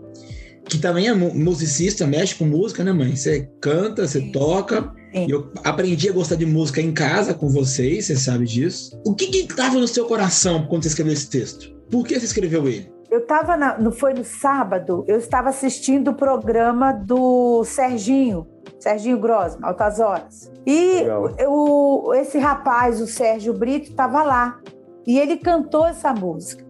que 0.66 0.78
também 0.78 1.08
é 1.08 1.14
musicista, 1.14 2.08
mexe 2.08 2.36
com 2.36 2.46
música, 2.46 2.84
né, 2.84 2.94
mãe? 2.94 3.16
Você 3.16 3.50
canta, 3.60 4.08
você 4.08 4.22
toca. 4.32 4.94
Eu 5.28 5.52
aprendi 5.64 6.08
a 6.08 6.14
gostar 6.14 6.36
de 6.36 6.46
música 6.46 6.80
em 6.80 6.94
casa 6.94 7.34
com 7.34 7.50
vocês, 7.50 8.06
você 8.06 8.16
sabe 8.16 8.46
disso. 8.46 8.98
O 9.04 9.14
que 9.14 9.28
que 9.28 9.40
estava 9.40 9.78
no 9.80 9.88
seu 9.88 10.06
coração 10.06 10.68
quando 10.68 10.84
você 10.84 10.90
escreveu 10.90 11.14
esse 11.14 11.30
texto? 11.30 11.74
Por 11.90 12.06
que 12.06 12.18
você 12.18 12.26
escreveu 12.26 12.70
ele? 12.70 12.90
Eu 13.12 13.20
estava, 13.20 13.58
no, 13.80 13.92
foi 13.92 14.14
no 14.14 14.24
sábado, 14.24 15.04
eu 15.08 15.18
estava 15.18 15.50
assistindo 15.50 16.10
o 16.10 16.14
programa 16.14 16.92
do 16.92 17.64
Serginho, 17.64 18.48
Serginho 18.80 19.20
Grosma, 19.20 19.68
Altas 19.68 20.00
Horas. 20.00 20.52
E 20.66 21.04
esse 22.18 22.38
rapaz, 22.38 23.02
o 23.02 23.08
Sérgio 23.08 23.54
Brito, 23.54 23.90
estava 23.90 24.22
lá. 24.22 24.60
E 25.08 25.18
ele 25.18 25.38
cantou 25.38 25.88
essa 25.88 26.14
música. 26.14 26.70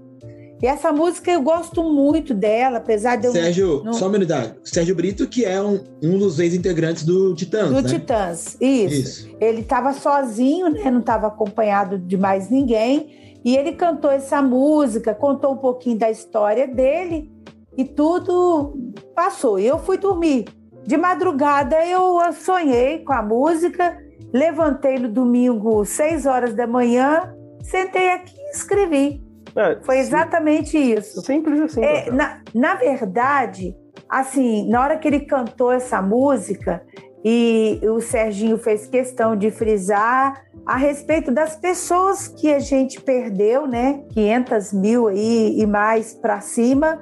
E 0.62 0.67
essa 0.67 0.91
música 0.91 1.31
eu 1.31 1.41
gosto 1.41 1.84
muito 1.84 2.34
dela, 2.34 2.79
apesar 2.79 3.15
de 3.15 3.27
eu. 3.27 3.31
Sérgio, 3.31 3.81
não... 3.84 3.93
só 3.93 4.08
uma 4.08 4.15
unidade. 4.15 4.55
Sérgio 4.63 4.93
Brito, 4.93 5.27
que 5.27 5.46
é 5.46 5.62
um, 5.62 5.84
um 6.03 6.17
dos 6.17 6.39
ex-integrantes 6.39 7.03
do 7.03 7.34
Titãs. 7.34 7.69
Do 7.69 7.81
né? 7.81 7.84
Titãs, 7.84 8.58
isso. 8.60 8.96
isso. 8.96 9.38
Ele 9.39 9.62
estava 9.62 9.93
sozinho, 9.93 10.69
né? 10.69 10.91
Não 10.91 11.00
estava 11.00 11.27
acompanhado 11.27 11.98
de 11.98 12.17
mais 12.17 12.50
ninguém. 12.50 13.28
E 13.43 13.55
ele 13.55 13.74
cantou 13.74 14.12
essa 14.12 14.41
música, 14.41 15.13
contou 15.15 15.53
um 15.53 15.58
pouquinho 15.58 15.98
da 15.98 16.10
história 16.10 16.67
dele 16.67 17.31
e 17.77 17.86
tudo 17.86 18.74
passou. 19.15 19.60
E 19.60 19.65
eu 19.65 19.79
fui 19.79 19.98
dormir. 19.98 20.46
De 20.86 20.98
madrugada 20.98 21.86
eu 21.86 22.19
sonhei 22.34 23.00
com 23.00 23.13
a 23.13 23.22
música, 23.22 23.98
levantei 24.34 24.98
no 24.98 25.10
domingo, 25.10 25.86
seis 25.86 26.25
horas 26.25 26.53
da 26.53 26.65
manhã, 26.65 27.34
sentei 27.62 28.12
aqui 28.12 28.36
e 28.38 28.51
escrevi. 28.51 29.22
É, 29.55 29.77
Foi 29.84 29.98
exatamente 30.00 30.72
sim. 30.72 30.93
isso. 30.93 31.22
Simples 31.22 31.62
assim. 31.62 31.84
É, 31.84 32.12
na, 32.12 32.41
na 32.53 32.75
verdade, 32.75 33.75
assim, 34.08 34.69
na 34.69 34.81
hora 34.81 34.98
que 34.98 35.08
ele 35.08 35.22
cantou 35.22 35.72
essa 35.72 36.01
música, 36.01 36.81
e 37.24 37.81
o 37.84 38.00
Serginho 38.00 38.58
fez 38.58 38.88
questão 38.88 39.36
de 39.36 39.51
frisar 39.51 40.41
a 40.69 40.77
respeito 40.77 41.31
das 41.31 41.55
pessoas 41.55 42.27
que 42.27 42.53
a 42.53 42.59
gente 42.59 43.01
perdeu, 43.01 43.65
né? 43.65 44.03
500 44.09 44.71
mil 44.71 45.07
aí 45.07 45.59
e 45.59 45.65
mais 45.65 46.13
para 46.13 46.41
cima, 46.41 46.99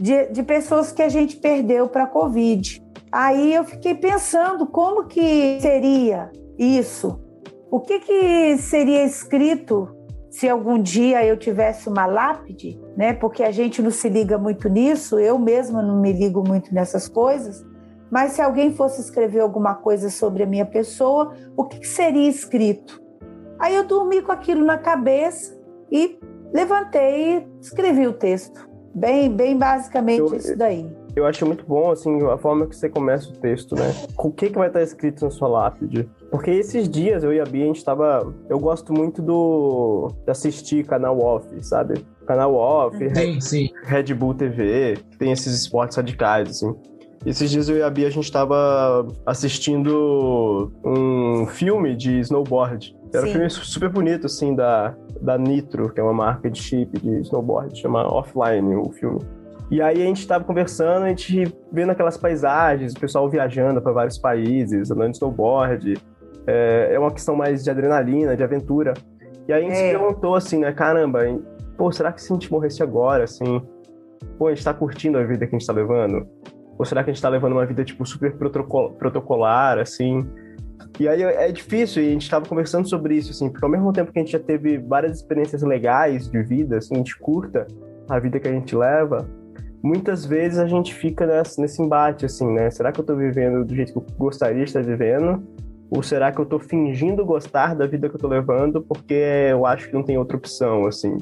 de, 0.00 0.26
de 0.26 0.40
pessoas 0.44 0.92
que 0.92 1.02
a 1.02 1.08
gente 1.08 1.36
perdeu 1.36 1.88
para 1.88 2.04
a 2.04 2.06
Covid. 2.06 2.80
Aí 3.10 3.52
eu 3.52 3.64
fiquei 3.64 3.96
pensando 3.96 4.68
como 4.68 5.06
que 5.06 5.58
seria 5.60 6.30
isso? 6.56 7.18
O 7.68 7.80
que, 7.80 7.98
que 7.98 8.56
seria 8.58 9.04
escrito 9.04 9.88
se 10.30 10.48
algum 10.48 10.80
dia 10.80 11.26
eu 11.26 11.36
tivesse 11.36 11.88
uma 11.88 12.06
lápide, 12.06 12.80
né? 12.96 13.14
Porque 13.14 13.42
a 13.42 13.50
gente 13.50 13.82
não 13.82 13.90
se 13.90 14.08
liga 14.08 14.38
muito 14.38 14.68
nisso, 14.68 15.18
eu 15.18 15.36
mesma 15.40 15.82
não 15.82 16.00
me 16.00 16.12
ligo 16.12 16.46
muito 16.46 16.72
nessas 16.72 17.08
coisas. 17.08 17.66
Mas 18.12 18.34
se 18.34 18.40
alguém 18.40 18.72
fosse 18.72 19.00
escrever 19.00 19.40
alguma 19.40 19.74
coisa 19.74 20.08
sobre 20.08 20.44
a 20.44 20.46
minha 20.46 20.64
pessoa, 20.64 21.34
o 21.56 21.64
que 21.64 21.84
seria 21.84 22.28
escrito? 22.28 23.07
Aí 23.58 23.74
eu 23.74 23.84
dormi 23.84 24.22
com 24.22 24.32
aquilo 24.32 24.64
na 24.64 24.78
cabeça 24.78 25.58
e 25.90 26.18
levantei 26.52 27.38
e 27.38 27.46
escrevi 27.60 28.06
o 28.06 28.12
texto. 28.12 28.68
Bem, 28.94 29.30
bem 29.30 29.56
basicamente 29.56 30.20
eu, 30.20 30.34
isso 30.34 30.56
daí. 30.56 30.90
Eu 31.14 31.26
acho 31.26 31.44
muito 31.44 31.64
bom, 31.66 31.90
assim, 31.90 32.24
a 32.26 32.38
forma 32.38 32.66
que 32.66 32.76
você 32.76 32.88
começa 32.88 33.28
o 33.28 33.32
texto, 33.32 33.74
né? 33.74 33.92
O 34.16 34.30
que, 34.30 34.50
que 34.50 34.58
vai 34.58 34.68
estar 34.68 34.82
escrito 34.82 35.24
na 35.24 35.30
sua 35.30 35.48
lápide? 35.48 36.08
Porque 36.30 36.50
esses 36.50 36.88
dias 36.88 37.24
eu 37.24 37.32
e 37.32 37.40
a 37.40 37.44
Bia, 37.44 37.64
a 37.64 37.66
gente 37.66 37.84
tava. 37.84 38.32
Eu 38.48 38.58
gosto 38.58 38.92
muito 38.92 39.20
do. 39.20 40.12
de 40.24 40.30
assistir 40.30 40.86
canal 40.86 41.18
off, 41.18 41.48
sabe? 41.64 42.04
Canal 42.26 42.54
off, 42.54 42.96
sim, 42.96 43.08
Red, 43.08 43.40
sim. 43.40 43.68
Red 43.84 44.14
Bull 44.14 44.34
TV, 44.34 44.98
que 45.10 45.18
tem 45.18 45.32
esses 45.32 45.52
esportes 45.54 45.96
radicais, 45.96 46.50
assim. 46.50 46.74
Esses 47.26 47.50
dias 47.50 47.68
eu 47.68 47.76
e 47.76 47.82
a 47.82 47.90
Bia, 47.90 48.06
a 48.06 48.10
gente 48.10 48.30
tava 48.30 49.06
assistindo 49.26 50.72
um 50.84 51.46
filme 51.46 51.96
de 51.96 52.20
snowboard. 52.20 52.96
Era 53.12 53.22
Sim. 53.22 53.28
um 53.28 53.32
filme 53.32 53.50
super 53.50 53.88
bonito, 53.88 54.26
assim, 54.26 54.54
da, 54.54 54.94
da 55.20 55.36
Nitro, 55.36 55.92
que 55.92 56.00
é 56.00 56.02
uma 56.02 56.12
marca 56.12 56.48
de 56.50 56.62
chip 56.62 56.98
de 57.00 57.20
snowboard, 57.22 57.76
chama 57.78 58.06
Offline 58.06 58.76
o 58.76 58.90
filme. 58.90 59.20
E 59.70 59.82
aí 59.82 60.02
a 60.02 60.06
gente 60.06 60.20
estava 60.20 60.44
conversando, 60.44 61.04
a 61.04 61.08
gente 61.08 61.52
vendo 61.70 61.90
aquelas 61.90 62.16
paisagens, 62.16 62.92
o 62.92 63.00
pessoal 63.00 63.28
viajando 63.28 63.82
para 63.82 63.92
vários 63.92 64.16
países, 64.16 64.90
andando 64.90 65.10
de 65.10 65.16
snowboard. 65.16 65.94
É, 66.46 66.94
é, 66.94 66.98
uma 66.98 67.10
questão 67.10 67.36
mais 67.36 67.62
de 67.62 67.70
adrenalina, 67.70 68.34
de 68.34 68.42
aventura. 68.42 68.94
E 69.46 69.52
aí 69.52 69.60
a 69.60 69.62
gente 69.62 69.76
é. 69.76 69.92
se 69.92 69.98
perguntou 69.98 70.34
assim, 70.34 70.60
né? 70.60 70.72
Caramba, 70.72 71.20
pô, 71.76 71.92
será 71.92 72.12
que 72.12 72.22
se 72.22 72.32
a 72.32 72.34
gente 72.34 72.50
morresse 72.50 72.82
agora, 72.82 73.24
assim, 73.24 73.60
pô, 74.38 74.46
a 74.46 74.54
gente 74.54 74.64
tá 74.64 74.72
curtindo 74.72 75.18
a 75.18 75.24
vida 75.24 75.46
que 75.46 75.54
a 75.54 75.58
gente 75.58 75.66
tá 75.66 75.74
levando? 75.74 76.26
Ou 76.78 76.84
será 76.84 77.02
que 77.02 77.10
a 77.10 77.12
gente 77.12 77.20
tá 77.20 77.28
levando 77.28 77.52
uma 77.52 77.66
vida, 77.66 77.84
tipo, 77.84 78.06
super 78.06 78.32
protocolar, 78.36 79.78
assim? 79.78 80.26
E 81.00 81.08
aí 81.08 81.22
é 81.22 81.50
difícil, 81.50 82.02
e 82.02 82.08
a 82.08 82.10
gente 82.10 82.30
tava 82.30 82.46
conversando 82.46 82.88
sobre 82.88 83.16
isso, 83.16 83.32
assim, 83.32 83.50
porque 83.50 83.64
ao 83.64 83.70
mesmo 83.70 83.92
tempo 83.92 84.12
que 84.12 84.18
a 84.18 84.22
gente 84.22 84.32
já 84.32 84.38
teve 84.38 84.78
várias 84.78 85.16
experiências 85.16 85.62
legais 85.62 86.30
de 86.30 86.42
vida, 86.42 86.78
assim, 86.78 86.94
a 86.94 86.98
gente 86.98 87.18
curta 87.18 87.66
a 88.08 88.18
vida 88.18 88.38
que 88.38 88.48
a 88.48 88.52
gente 88.52 88.74
leva, 88.76 89.28
muitas 89.82 90.24
vezes 90.24 90.58
a 90.58 90.66
gente 90.66 90.94
fica 90.94 91.26
nesse, 91.26 91.60
nesse 91.60 91.82
embate, 91.82 92.26
assim, 92.26 92.52
né? 92.52 92.70
Será 92.70 92.92
que 92.92 93.00
eu 93.00 93.04
tô 93.04 93.16
vivendo 93.16 93.64
do 93.64 93.74
jeito 93.74 93.92
que 93.92 93.98
eu 93.98 94.06
gostaria 94.16 94.64
de 94.64 94.70
estar 94.70 94.82
vivendo? 94.82 95.42
Ou 95.90 96.02
será 96.02 96.30
que 96.30 96.40
eu 96.40 96.46
tô 96.46 96.58
fingindo 96.58 97.24
gostar 97.24 97.74
da 97.74 97.86
vida 97.86 98.08
que 98.08 98.14
eu 98.14 98.20
tô 98.20 98.28
levando 98.28 98.82
porque 98.82 99.14
eu 99.50 99.64
acho 99.64 99.88
que 99.88 99.94
não 99.94 100.02
tem 100.02 100.18
outra 100.18 100.36
opção, 100.36 100.86
assim? 100.86 101.16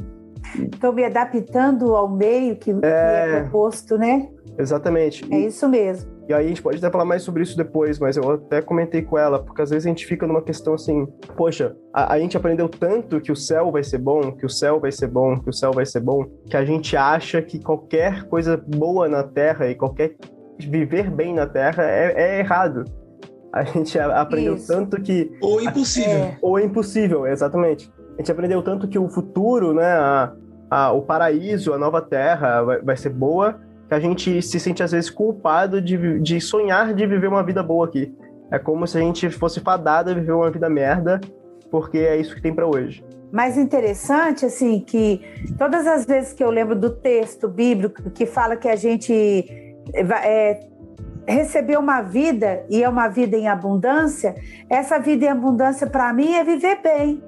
Estou 0.73 0.93
me 0.93 1.05
adaptando 1.05 1.95
ao 1.95 2.09
meio 2.09 2.57
que 2.57 2.71
é, 2.71 2.75
que 2.75 2.87
é 2.87 3.41
proposto, 3.43 3.97
né? 3.97 4.29
Exatamente. 4.59 5.25
É 5.33 5.39
isso 5.39 5.69
mesmo. 5.69 6.11
E 6.29 6.35
aí 6.35 6.45
a 6.45 6.49
gente 6.49 6.61
pode 6.63 6.79
até 6.79 6.91
falar 6.91 7.05
mais 7.05 7.23
sobre 7.23 7.43
isso 7.43 7.57
depois, 7.57 7.99
mas 8.01 8.17
eu 8.17 8.29
até 8.33 8.61
comentei 8.61 9.01
com 9.03 9.17
ela, 9.17 9.39
porque 9.39 9.63
às 9.63 9.71
vezes 9.71 9.87
a 9.87 9.89
gente 9.89 10.05
fica 10.05 10.27
numa 10.27 10.43
questão 10.43 10.75
assim, 10.75 11.07
poxa, 11.37 11.77
a, 11.95 12.15
a, 12.15 12.19
gente 12.19 12.37
aprendeu 12.37 12.69
tanto 12.69 13.21
que 13.21 13.31
o 13.31 13.37
céu 13.37 13.71
vai 13.71 13.85
ser 13.85 13.99
bom, 13.99 14.33
que 14.33 14.45
o 14.45 14.51
céu 14.51 14.81
vai 14.81 14.91
ser 14.91 15.07
bom, 15.07 15.39
que 15.39 15.51
o 15.51 15.53
céu 15.53 15.73
vai 15.73 15.87
ser 15.87 16.01
bom, 16.01 16.25
que 16.51 16.57
a 16.57 16.65
gente 16.65 16.97
acha 16.97 17.41
que 17.41 17.61
qualquer 17.61 18.25
coisa 18.25 18.57
boa 18.57 19.09
na 19.09 19.23
Terra 19.23 19.69
e 19.69 19.77
qualquer 19.77 20.17
viver 20.59 21.11
bem 21.11 21.33
na 21.33 21.47
Terra 21.47 21.85
é, 21.85 22.13
é 22.17 22.39
errado. 22.41 22.85
A 23.53 23.63
gente 23.63 23.99
aprendeu 23.99 24.57
isso. 24.57 24.67
tanto 24.67 25.01
que... 25.01 25.31
Ou 25.41 25.63
impossível. 25.63 26.11
É. 26.11 26.39
Ou 26.43 26.59
impossível, 26.59 27.27
exatamente. 27.27 27.91
A 28.15 28.19
gente 28.19 28.33
aprendeu 28.33 28.63
tanto 28.63 28.89
que 28.89 28.99
o 28.99 29.09
futuro, 29.09 29.73
né, 29.73 29.93
a, 29.93 30.33
a, 30.69 30.93
o 30.93 31.03
paraíso, 31.03 31.73
a 31.73 31.79
nova 31.79 32.03
Terra 32.03 32.63
vai, 32.63 32.83
vai 32.83 32.97
ser 32.97 33.11
boa, 33.11 33.61
que 33.88 33.95
a 33.95 34.00
gente 34.00 34.43
se 34.43 34.59
sente 34.59 34.83
às 34.83 34.93
vezes 34.93 35.11
culpado 35.11 35.81
de, 35.81 36.19
de 36.21 36.40
sonhar 36.40 36.93
de 36.93 37.07
viver 37.07 37.28
uma 37.28 37.43
vida 37.43 37.62
boa 37.62 37.87
aqui. 37.87 38.14
É 38.50 38.59
como 38.59 38.87
se 38.87 38.99
a 38.99 39.00
gente 39.00 39.31
fosse 39.31 39.61
fadado 39.61 40.11
a 40.11 40.14
viver 40.14 40.33
uma 40.33 40.50
vida 40.50 40.69
merda, 40.69 41.21
porque 41.71 41.99
é 41.99 42.16
isso 42.16 42.35
que 42.35 42.43
tem 42.43 42.55
para 42.55 42.66
hoje. 42.66 43.05
Mais 43.33 43.59
interessante, 43.59 44.47
assim, 44.47 44.81
que 44.81 45.21
todas 45.59 45.87
as 45.87 46.07
vezes 46.07 46.33
que 46.33 46.43
eu 46.43 46.50
lembro 46.50 46.76
do 46.76 46.90
texto 46.90 47.49
bíblico 47.49 48.11
que 48.11 48.25
fala 48.25 48.57
que 48.57 48.69
a 48.69 48.76
gente 48.76 49.12
é, 49.93 50.61
recebeu 51.26 51.81
uma 51.81 52.02
vida 52.02 52.64
e 52.71 52.83
é 52.83 52.88
uma 52.88 53.09
vida 53.09 53.37
em 53.37 53.49
abundância, 53.49 54.35
essa 54.71 54.99
vida 54.99 55.25
em 55.25 55.28
abundância 55.28 55.87
para 55.87 56.12
mim 56.12 56.35
é 56.35 56.45
viver 56.45 56.81
bem. 56.83 57.23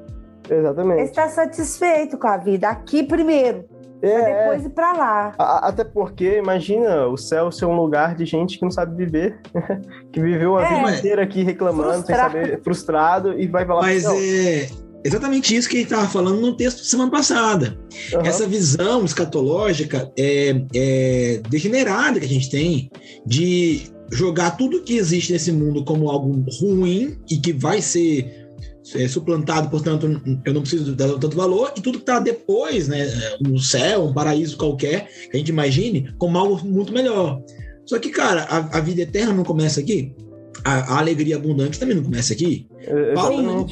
Exatamente. 0.48 1.00
Ele 1.00 1.08
está 1.08 1.28
satisfeito 1.28 2.16
com 2.16 2.28
a 2.28 2.36
vida 2.36 2.68
aqui 2.68 3.02
primeiro. 3.02 3.64
É, 4.00 4.42
depois 4.42 4.64
ir 4.64 4.70
para 4.70 4.92
lá. 4.92 5.34
Até 5.38 5.84
porque, 5.84 6.38
imagina 6.38 7.06
o 7.06 7.16
céu 7.16 7.50
ser 7.50 7.64
um 7.66 7.76
lugar 7.76 8.14
de 8.14 8.24
gente 8.24 8.58
que 8.58 8.64
não 8.64 8.70
sabe 8.70 8.96
viver, 8.96 9.40
que 10.12 10.20
viveu 10.20 10.56
a 10.56 10.64
é, 10.64 10.68
vida 10.68 10.98
inteira 10.98 11.22
aqui 11.22 11.42
reclamando, 11.42 12.04
frustrado. 12.04 12.32
sem 12.32 12.42
saber, 12.42 12.62
frustrado, 12.62 13.40
e 13.40 13.46
vai 13.46 13.66
falar 13.66 13.82
Mas 13.82 14.04
é 14.04 14.68
exatamente 15.04 15.54
isso 15.54 15.68
que 15.68 15.76
ele 15.76 15.84
estava 15.84 16.06
falando 16.06 16.40
no 16.40 16.56
texto 16.56 16.84
semana 16.84 17.10
passada. 17.10 17.78
Uhum. 18.12 18.20
Essa 18.20 18.46
visão 18.46 19.04
escatológica 19.04 20.10
é, 20.16 20.62
é, 20.74 21.40
degenerada 21.48 22.20
que 22.20 22.26
a 22.26 22.28
gente 22.28 22.50
tem 22.50 22.90
de 23.26 23.90
jogar 24.10 24.52
tudo 24.52 24.82
que 24.82 24.96
existe 24.96 25.32
nesse 25.32 25.52
mundo 25.52 25.84
como 25.84 26.08
algo 26.08 26.44
ruim 26.60 27.18
e 27.30 27.36
que 27.36 27.52
vai 27.52 27.82
ser 27.82 28.47
é, 28.94 29.08
suplantado, 29.08 29.68
portanto, 29.68 30.20
eu 30.44 30.54
não 30.54 30.62
preciso 30.62 30.94
dar 30.94 31.08
tanto 31.18 31.36
valor, 31.36 31.72
e 31.76 31.80
tudo 31.80 31.98
que 31.98 32.02
está 32.02 32.20
depois, 32.20 32.88
né, 32.88 33.06
um 33.46 33.58
céu, 33.58 34.04
um 34.04 34.14
paraíso 34.14 34.56
qualquer, 34.56 35.08
que 35.30 35.36
a 35.36 35.38
gente 35.38 35.48
imagine, 35.48 36.12
como 36.18 36.38
algo 36.38 36.64
muito 36.66 36.92
melhor. 36.92 37.42
Só 37.84 37.98
que, 37.98 38.10
cara, 38.10 38.44
a, 38.44 38.78
a 38.78 38.80
vida 38.80 39.02
eterna 39.02 39.32
não 39.32 39.44
começa 39.44 39.80
aqui, 39.80 40.14
a, 40.64 40.94
a, 40.94 40.98
alegria 40.98 41.36
abundante 41.36 41.78
também 41.78 41.96
não 41.96 42.04
começa 42.04 42.32
aqui. 42.32 42.66
É, 42.80 43.14
Paulo, 43.14 43.42
não, 43.42 43.66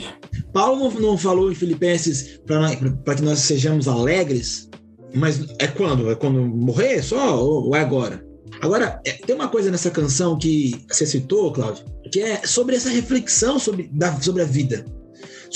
Paulo 0.53 0.91
não, 0.91 1.01
não, 1.01 1.19
falou 1.19 1.51
em 1.51 1.55
Filipenses 1.55 2.41
para 2.47 3.15
que 3.15 3.23
nós 3.23 3.41
sejamos 3.41 3.89
alegres, 3.89 4.69
mas 5.15 5.47
é 5.59 5.67
quando? 5.67 6.11
É 6.11 6.15
quando 6.15 6.41
morrer 6.41 7.03
só 7.03 7.43
ou, 7.43 7.67
ou 7.67 7.77
é 7.77 7.81
agora? 7.81 8.25
Agora, 8.61 9.01
é, 9.05 9.13
tem 9.13 9.35
uma 9.35 9.49
coisa 9.49 9.71
nessa 9.71 9.91
canção 9.91 10.39
que 10.39 10.85
você 10.91 11.05
citou, 11.05 11.53
Cláudio, 11.53 11.85
que 12.11 12.21
é 12.21 12.47
sobre 12.47 12.77
essa 12.77 12.89
reflexão 12.89 13.59
sobre, 13.59 13.91
da, 13.93 14.19
sobre 14.21 14.43
a 14.43 14.47
vida 14.47 14.85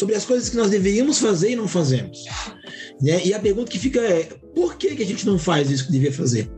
sobre 0.01 0.15
as 0.15 0.25
coisas 0.25 0.49
que 0.49 0.57
nós 0.57 0.71
deveríamos 0.71 1.19
fazer 1.19 1.51
e 1.51 1.57
não 1.57 1.69
fazemos. 1.69 2.25
Né? 3.01 3.21
E 3.23 3.35
a 3.35 3.39
pergunta 3.39 3.71
que 3.71 3.79
fica 3.79 4.01
é: 4.01 4.25
por 4.55 4.77
que, 4.77 4.97
que 4.97 5.03
a 5.03 5.07
gente 5.07 5.27
não 5.27 5.39
faz 5.39 5.71
isso 5.71 5.87
que 5.87 5.93
devia 5.93 6.13
fazer? 6.13 6.51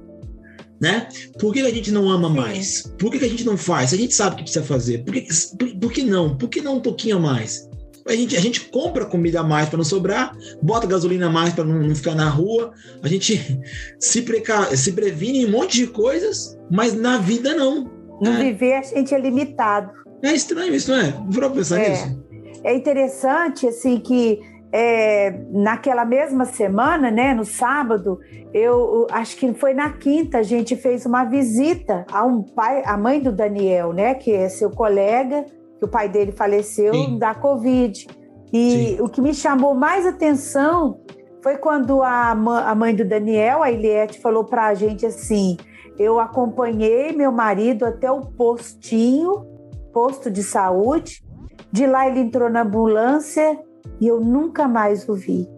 Né? 0.81 1.09
Por 1.39 1.53
que 1.53 1.61
a 1.61 1.71
gente 1.71 1.91
não 1.91 2.09
ama 2.09 2.29
mais? 2.29 2.83
Por 2.99 3.11
que 3.11 3.25
a 3.25 3.29
gente 3.29 3.45
não 3.45 3.57
faz? 3.57 3.91
Se 3.91 3.97
a 3.97 3.99
gente 3.99 4.15
sabe 4.15 4.37
que 4.37 4.43
precisa 4.43 4.65
fazer, 4.65 5.05
por 5.05 5.13
que, 5.13 5.27
por, 5.59 5.77
por 5.77 5.93
que 5.93 6.03
não? 6.03 6.37
Por 6.37 6.49
que 6.49 6.61
não 6.61 6.77
um 6.77 6.81
pouquinho 6.81 7.17
a 7.17 7.21
mais? 7.21 7.69
A 8.07 8.15
gente, 8.15 8.37
a 8.37 8.41
gente 8.41 8.61
compra 8.63 9.05
comida 9.05 9.41
a 9.41 9.45
mais 9.45 9.69
para 9.69 9.77
não 9.77 9.85
sobrar, 9.85 10.37
bota 10.61 10.89
gasolina 10.89 11.27
a 11.27 11.31
mais 11.31 11.53
para 11.55 11.63
não, 11.63 11.87
não, 11.87 11.95
ficar 11.95 12.17
na 12.17 12.29
rua, 12.29 12.73
a 13.01 13.07
gente 13.07 13.61
se, 14.01 14.23
preca, 14.23 14.77
se 14.77 14.93
previne 14.93 15.43
em 15.43 15.47
um 15.47 15.51
monte 15.51 15.79
de 15.79 15.87
coisas, 15.87 16.59
mas 16.69 16.95
na 16.95 17.19
vida 17.19 17.55
não. 17.55 17.85
No 18.21 18.33
né? 18.33 18.53
viver 18.53 18.75
a 18.75 18.83
gente 18.83 19.15
é 19.15 19.21
limitado. 19.21 19.93
É 20.21 20.33
estranho 20.33 20.75
isso, 20.75 20.91
não 20.91 20.99
é? 20.99 21.15
Vou 21.29 21.51
pensar 21.51 21.81
é. 21.81 21.91
nisso. 21.91 22.23
É 22.65 22.75
interessante 22.75 23.67
assim 23.67 23.99
que 23.99 24.41
é, 24.73 25.39
naquela 25.51 26.05
mesma 26.05 26.47
semana, 26.47 27.11
né, 27.11 27.35
no 27.35 27.45
sábado, 27.45 28.19
eu 28.55 29.07
acho 29.11 29.37
que 29.37 29.53
foi 29.53 29.75
na 29.75 29.91
quinta, 29.91 30.39
a 30.39 30.43
gente 30.43 30.75
fez 30.77 31.05
uma 31.05 31.25
visita 31.25 32.07
a 32.11 32.25
um 32.25 32.43
pai, 32.43 32.83
a 32.87 32.97
mãe 32.97 33.21
do 33.21 33.31
Daniel, 33.31 33.93
né, 33.93 34.15
que 34.15 34.33
é 34.33 34.49
seu 34.49 34.71
colega, 34.71 35.45
que 35.79 35.85
o 35.85 35.89
pai 35.89 36.09
dele 36.09 36.33
faleceu 36.33 36.95
Sim. 36.95 37.19
da 37.19 37.35
Covid. 37.35 38.07
E 38.51 38.71
Sim. 38.71 39.03
o 39.03 39.09
que 39.09 39.21
me 39.21 39.35
chamou 39.35 39.75
mais 39.75 40.07
atenção 40.07 41.01
foi 41.43 41.57
quando 41.57 42.03
a, 42.03 42.31
a 42.31 42.75
mãe 42.75 42.95
do 42.95 43.05
Daniel, 43.05 43.63
a 43.63 43.71
Eliette, 43.71 44.21
falou 44.21 44.45
para 44.45 44.67
a 44.67 44.75
gente 44.75 45.05
assim: 45.05 45.57
eu 45.99 46.19
acompanhei 46.19 47.13
meu 47.13 47.33
marido 47.33 47.85
até 47.85 48.11
o 48.11 48.21
postinho, 48.21 49.45
posto 49.93 50.31
de 50.31 50.43
saúde, 50.43 51.22
de 51.71 51.87
lá 51.87 52.09
ele 52.09 52.21
entrou 52.21 52.51
na 52.51 52.63
ambulância 52.63 53.59
e 54.01 54.07
eu 54.07 54.21
nunca 54.21 54.69
mais 54.69 55.09
o 55.09 55.15
vi. 55.15 55.49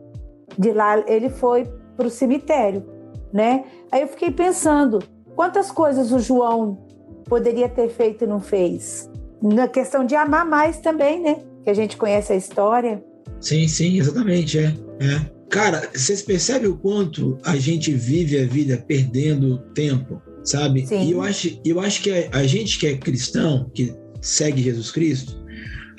De 0.58 0.72
lá 0.72 1.02
ele 1.08 1.28
foi 1.28 1.68
para 1.96 2.06
o 2.06 2.10
cemitério, 2.10 2.84
né? 3.32 3.64
Aí 3.90 4.02
eu 4.02 4.08
fiquei 4.08 4.30
pensando, 4.30 5.00
quantas 5.34 5.70
coisas 5.70 6.12
o 6.12 6.18
João 6.18 6.78
poderia 7.24 7.68
ter 7.68 7.88
feito 7.88 8.24
e 8.24 8.26
não 8.26 8.40
fez? 8.40 9.10
Na 9.42 9.68
questão 9.68 10.04
de 10.04 10.14
amar 10.14 10.46
mais 10.46 10.78
também, 10.78 11.20
né? 11.20 11.36
Que 11.64 11.70
a 11.70 11.74
gente 11.74 11.96
conhece 11.96 12.32
a 12.32 12.36
história. 12.36 13.04
Sim, 13.40 13.66
sim, 13.68 13.98
exatamente, 13.98 14.58
é. 14.58 14.74
é. 15.00 15.34
Cara, 15.50 15.88
vocês 15.94 16.22
percebem 16.22 16.68
o 16.68 16.76
quanto 16.76 17.38
a 17.44 17.56
gente 17.56 17.92
vive 17.92 18.38
a 18.40 18.46
vida 18.46 18.82
perdendo 18.86 19.58
tempo, 19.74 20.20
sabe? 20.42 20.86
Sim. 20.86 21.04
E 21.04 21.12
eu 21.12 21.22
acho, 21.22 21.60
eu 21.64 21.80
acho 21.80 22.02
que 22.02 22.10
a, 22.10 22.38
a 22.38 22.46
gente 22.46 22.78
que 22.78 22.86
é 22.86 22.96
cristão, 22.96 23.70
que 23.74 23.94
segue 24.20 24.62
Jesus 24.62 24.90
Cristo, 24.90 25.43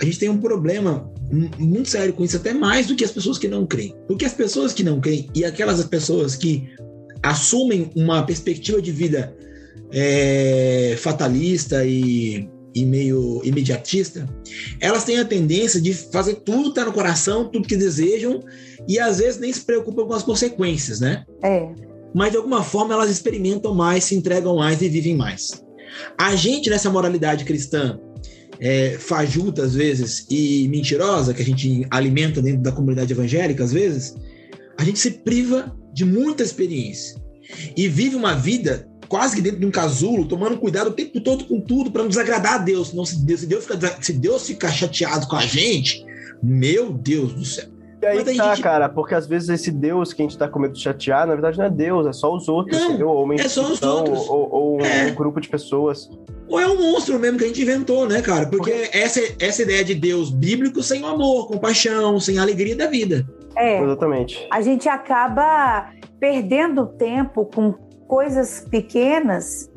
a 0.02 0.06
gente 0.06 0.20
tem 0.20 0.30
um 0.30 0.38
problema 0.38 1.12
muito 1.58 1.90
sério 1.90 2.14
com 2.14 2.24
isso, 2.24 2.38
até 2.38 2.54
mais 2.54 2.88
do 2.88 2.96
que 2.96 3.04
as 3.04 3.12
pessoas 3.12 3.38
que 3.38 3.48
não 3.48 3.66
creem. 3.66 3.96
Porque 4.08 4.26
as 4.26 4.34
pessoas 4.34 4.74
que 4.74 4.84
não 4.84 5.00
creem 5.00 5.30
e 5.34 5.44
aquelas 5.44 5.84
pessoas 5.86 6.36
que 6.36 6.70
assumem 7.24 7.90
uma 7.96 8.24
perspectiva 8.24 8.82
de 8.82 8.92
vida 8.92 9.36
é, 9.92 10.96
fatalista 11.00 11.86
e, 11.86 12.48
e, 12.76 12.86
meio 12.86 13.42
imediatista, 13.44 14.28
elas 14.80 15.04
têm 15.04 15.20
a 15.20 15.26
tendência 15.26 15.82
de 15.82 15.94
fazer 15.94 16.36
tudo 16.36 16.64
que 16.64 16.70
está 16.70 16.86
no 16.86 16.94
coração, 16.94 17.50
tudo 17.50 17.68
que 17.68 17.76
desejam, 17.76 18.42
e 18.88 19.00
às 19.00 19.18
vezes 19.18 19.40
nem 19.40 19.52
se 19.52 19.62
preocupam 19.62 20.06
com 20.06 20.14
as 20.14 20.24
consequências, 20.24 21.00
né? 21.00 21.24
É. 21.44 21.70
Mas 22.14 22.32
de 22.32 22.38
alguma 22.38 22.64
forma 22.64 22.94
elas 22.94 23.10
experimentam 23.10 23.74
mais, 23.74 24.04
se 24.04 24.16
entregam 24.16 24.58
mais 24.58 24.82
e 24.82 24.88
vivem 24.88 25.16
mais. 25.16 25.64
A 26.18 26.36
gente, 26.36 26.70
nessa 26.70 26.90
moralidade 26.90 27.46
cristã, 27.46 28.00
é, 28.60 28.98
fajuta 29.00 29.64
às 29.64 29.74
vezes 29.74 30.26
e 30.30 30.68
mentirosa 30.70 31.34
que 31.34 31.42
a 31.42 31.46
gente 31.46 31.86
alimenta 31.90 32.42
dentro 32.42 32.62
da 32.62 32.72
comunidade 32.72 33.12
evangélica 33.12 33.64
às 33.64 33.72
vezes, 33.72 34.16
a 34.78 34.84
gente 34.84 35.00
se 35.00 35.12
priva 35.12 35.76
de 35.94 36.04
muita 36.06 36.44
experiência 36.44 37.16
e 37.76 37.88
vive 37.88 38.16
uma 38.16 38.36
vida 38.36 38.88
quase 39.08 39.36
que 39.36 39.42
dentro 39.42 39.60
de 39.60 39.66
um 39.66 39.72
casulo, 39.72 40.28
tomando 40.28 40.58
cuidado 40.58 40.90
o 40.90 40.94
tempo 40.94 41.22
todo 41.22 41.46
com 41.46 41.62
tudo 41.62 41.92
para 41.92 42.02
não 42.02 42.10
desagradar 42.10 42.56
a 42.56 42.58
Deus. 42.58 42.90
Senão, 42.90 43.06
se 43.06 43.24
Deus, 43.24 43.42
se 43.42 43.46
Deus, 43.46 43.66
ficar, 43.66 44.04
se 44.04 44.14
Deus 44.14 44.48
ficar 44.48 44.72
chateado 44.72 45.28
com 45.28 45.36
a 45.36 45.46
gente, 45.46 46.04
meu 46.42 46.92
Deus 46.92 47.34
do 47.34 47.46
céu. 47.46 47.75
E 48.06 48.08
aí 48.08 48.24
tá, 48.24 48.54
gente... 48.54 48.62
cara, 48.62 48.88
porque 48.88 49.16
às 49.16 49.26
vezes 49.26 49.50
esse 49.50 49.72
Deus 49.72 50.14
que 50.14 50.22
a 50.22 50.26
gente 50.26 50.38
tá 50.38 50.48
com 50.48 50.60
medo 50.60 50.74
de 50.74 50.80
chatear, 50.80 51.26
na 51.26 51.34
verdade 51.34 51.58
não 51.58 51.66
é 51.66 51.70
Deus, 51.72 52.06
é 52.06 52.14
só 52.14 52.32
os 52.32 52.48
outros, 52.48 52.80
não, 52.80 52.90
entendeu? 52.90 53.10
Ou 53.10 53.24
uma 53.24 53.34
é 53.34 53.48
só 53.48 53.64
os 53.64 53.82
outros. 53.82 54.30
Ou, 54.30 54.50
ou 54.52 54.82
é. 54.82 55.08
um 55.08 55.16
grupo 55.16 55.42
de 55.42 55.50
pessoas. 55.50 56.10
Ou 56.48 56.60
é 56.60 56.68
um 56.68 56.80
monstro 56.80 57.18
mesmo 57.18 57.40
que 57.40 57.46
a 57.46 57.48
gente 57.48 57.64
inventou, 57.64 58.08
né, 58.08 58.22
cara? 58.22 58.46
Porque, 58.46 58.72
porque... 58.72 58.98
essa, 58.98 59.20
essa 59.40 59.64
ideia 59.64 59.84
de 59.84 59.96
Deus 59.96 60.30
bíblico 60.30 60.84
sem 60.84 61.02
o 61.02 61.08
amor, 61.08 61.48
compaixão, 61.48 62.20
sem 62.20 62.38
a 62.38 62.44
alegria 62.44 62.76
da 62.76 62.86
vida. 62.86 63.26
É. 63.58 63.82
Exatamente. 63.82 64.48
A 64.52 64.62
gente 64.62 64.88
acaba 64.88 65.90
perdendo 66.20 66.86
tempo 66.86 67.46
com 67.46 67.74
coisas 68.08 68.68
pequenas 68.70 69.72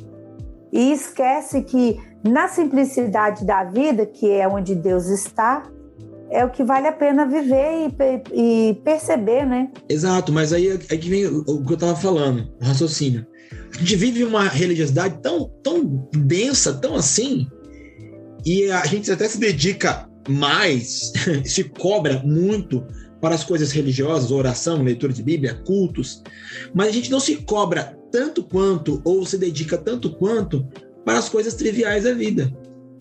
e 0.71 0.93
esquece 0.93 1.63
que 1.63 1.99
na 2.23 2.49
simplicidade 2.49 3.47
da 3.47 3.65
vida, 3.65 4.05
que 4.05 4.31
é 4.31 4.47
onde 4.47 4.75
Deus 4.75 5.07
está, 5.07 5.63
é 6.31 6.45
o 6.45 6.51
que 6.51 6.63
vale 6.63 6.87
a 6.87 6.93
pena 6.93 7.27
viver 7.27 7.89
e, 8.33 8.71
e 8.71 8.75
perceber, 8.85 9.47
né? 9.47 9.71
Exato, 9.89 10.33
mas 10.33 10.53
aí 10.53 10.69
é 10.69 10.97
que 10.97 11.09
vem 11.09 11.27
o 11.27 11.65
que 11.65 11.73
eu 11.73 11.75
estava 11.75 11.97
falando, 11.97 12.53
o 12.61 12.65
raciocínio. 12.65 13.27
A 13.75 13.79
gente 13.79 13.97
vive 13.97 14.25
uma 14.25 14.49
religiosidade 14.49 15.21
tão, 15.23 15.51
tão 15.63 16.09
densa, 16.13 16.75
tão 16.75 16.95
assim, 16.95 17.47
e 18.45 18.71
a 18.71 18.85
gente 18.87 19.11
até 19.11 19.29
se 19.29 19.39
dedica 19.39 20.09
mais, 20.29 21.13
se 21.45 21.65
cobra 21.65 22.23
muito 22.25 22.87
para 23.21 23.35
as 23.35 23.45
coisas 23.45 23.73
religiosas, 23.73 24.31
oração, 24.31 24.83
leitura 24.83 25.13
de 25.13 25.23
Bíblia, 25.23 25.55
cultos, 25.67 26.23
mas 26.75 26.89
a 26.89 26.93
gente 26.93 27.11
não 27.11 27.21
se 27.21 27.37
cobra 27.37 27.97
tanto 28.13 28.43
quanto, 28.43 29.01
ou 29.05 29.27
se 29.27 29.37
dedica 29.37 29.77
tanto 29.77 30.11
quanto, 30.17 30.67
para 31.05 31.19
as 31.19 31.29
coisas 31.29 31.55
triviais 31.55 32.05
da 32.05 32.13
vida. 32.13 32.53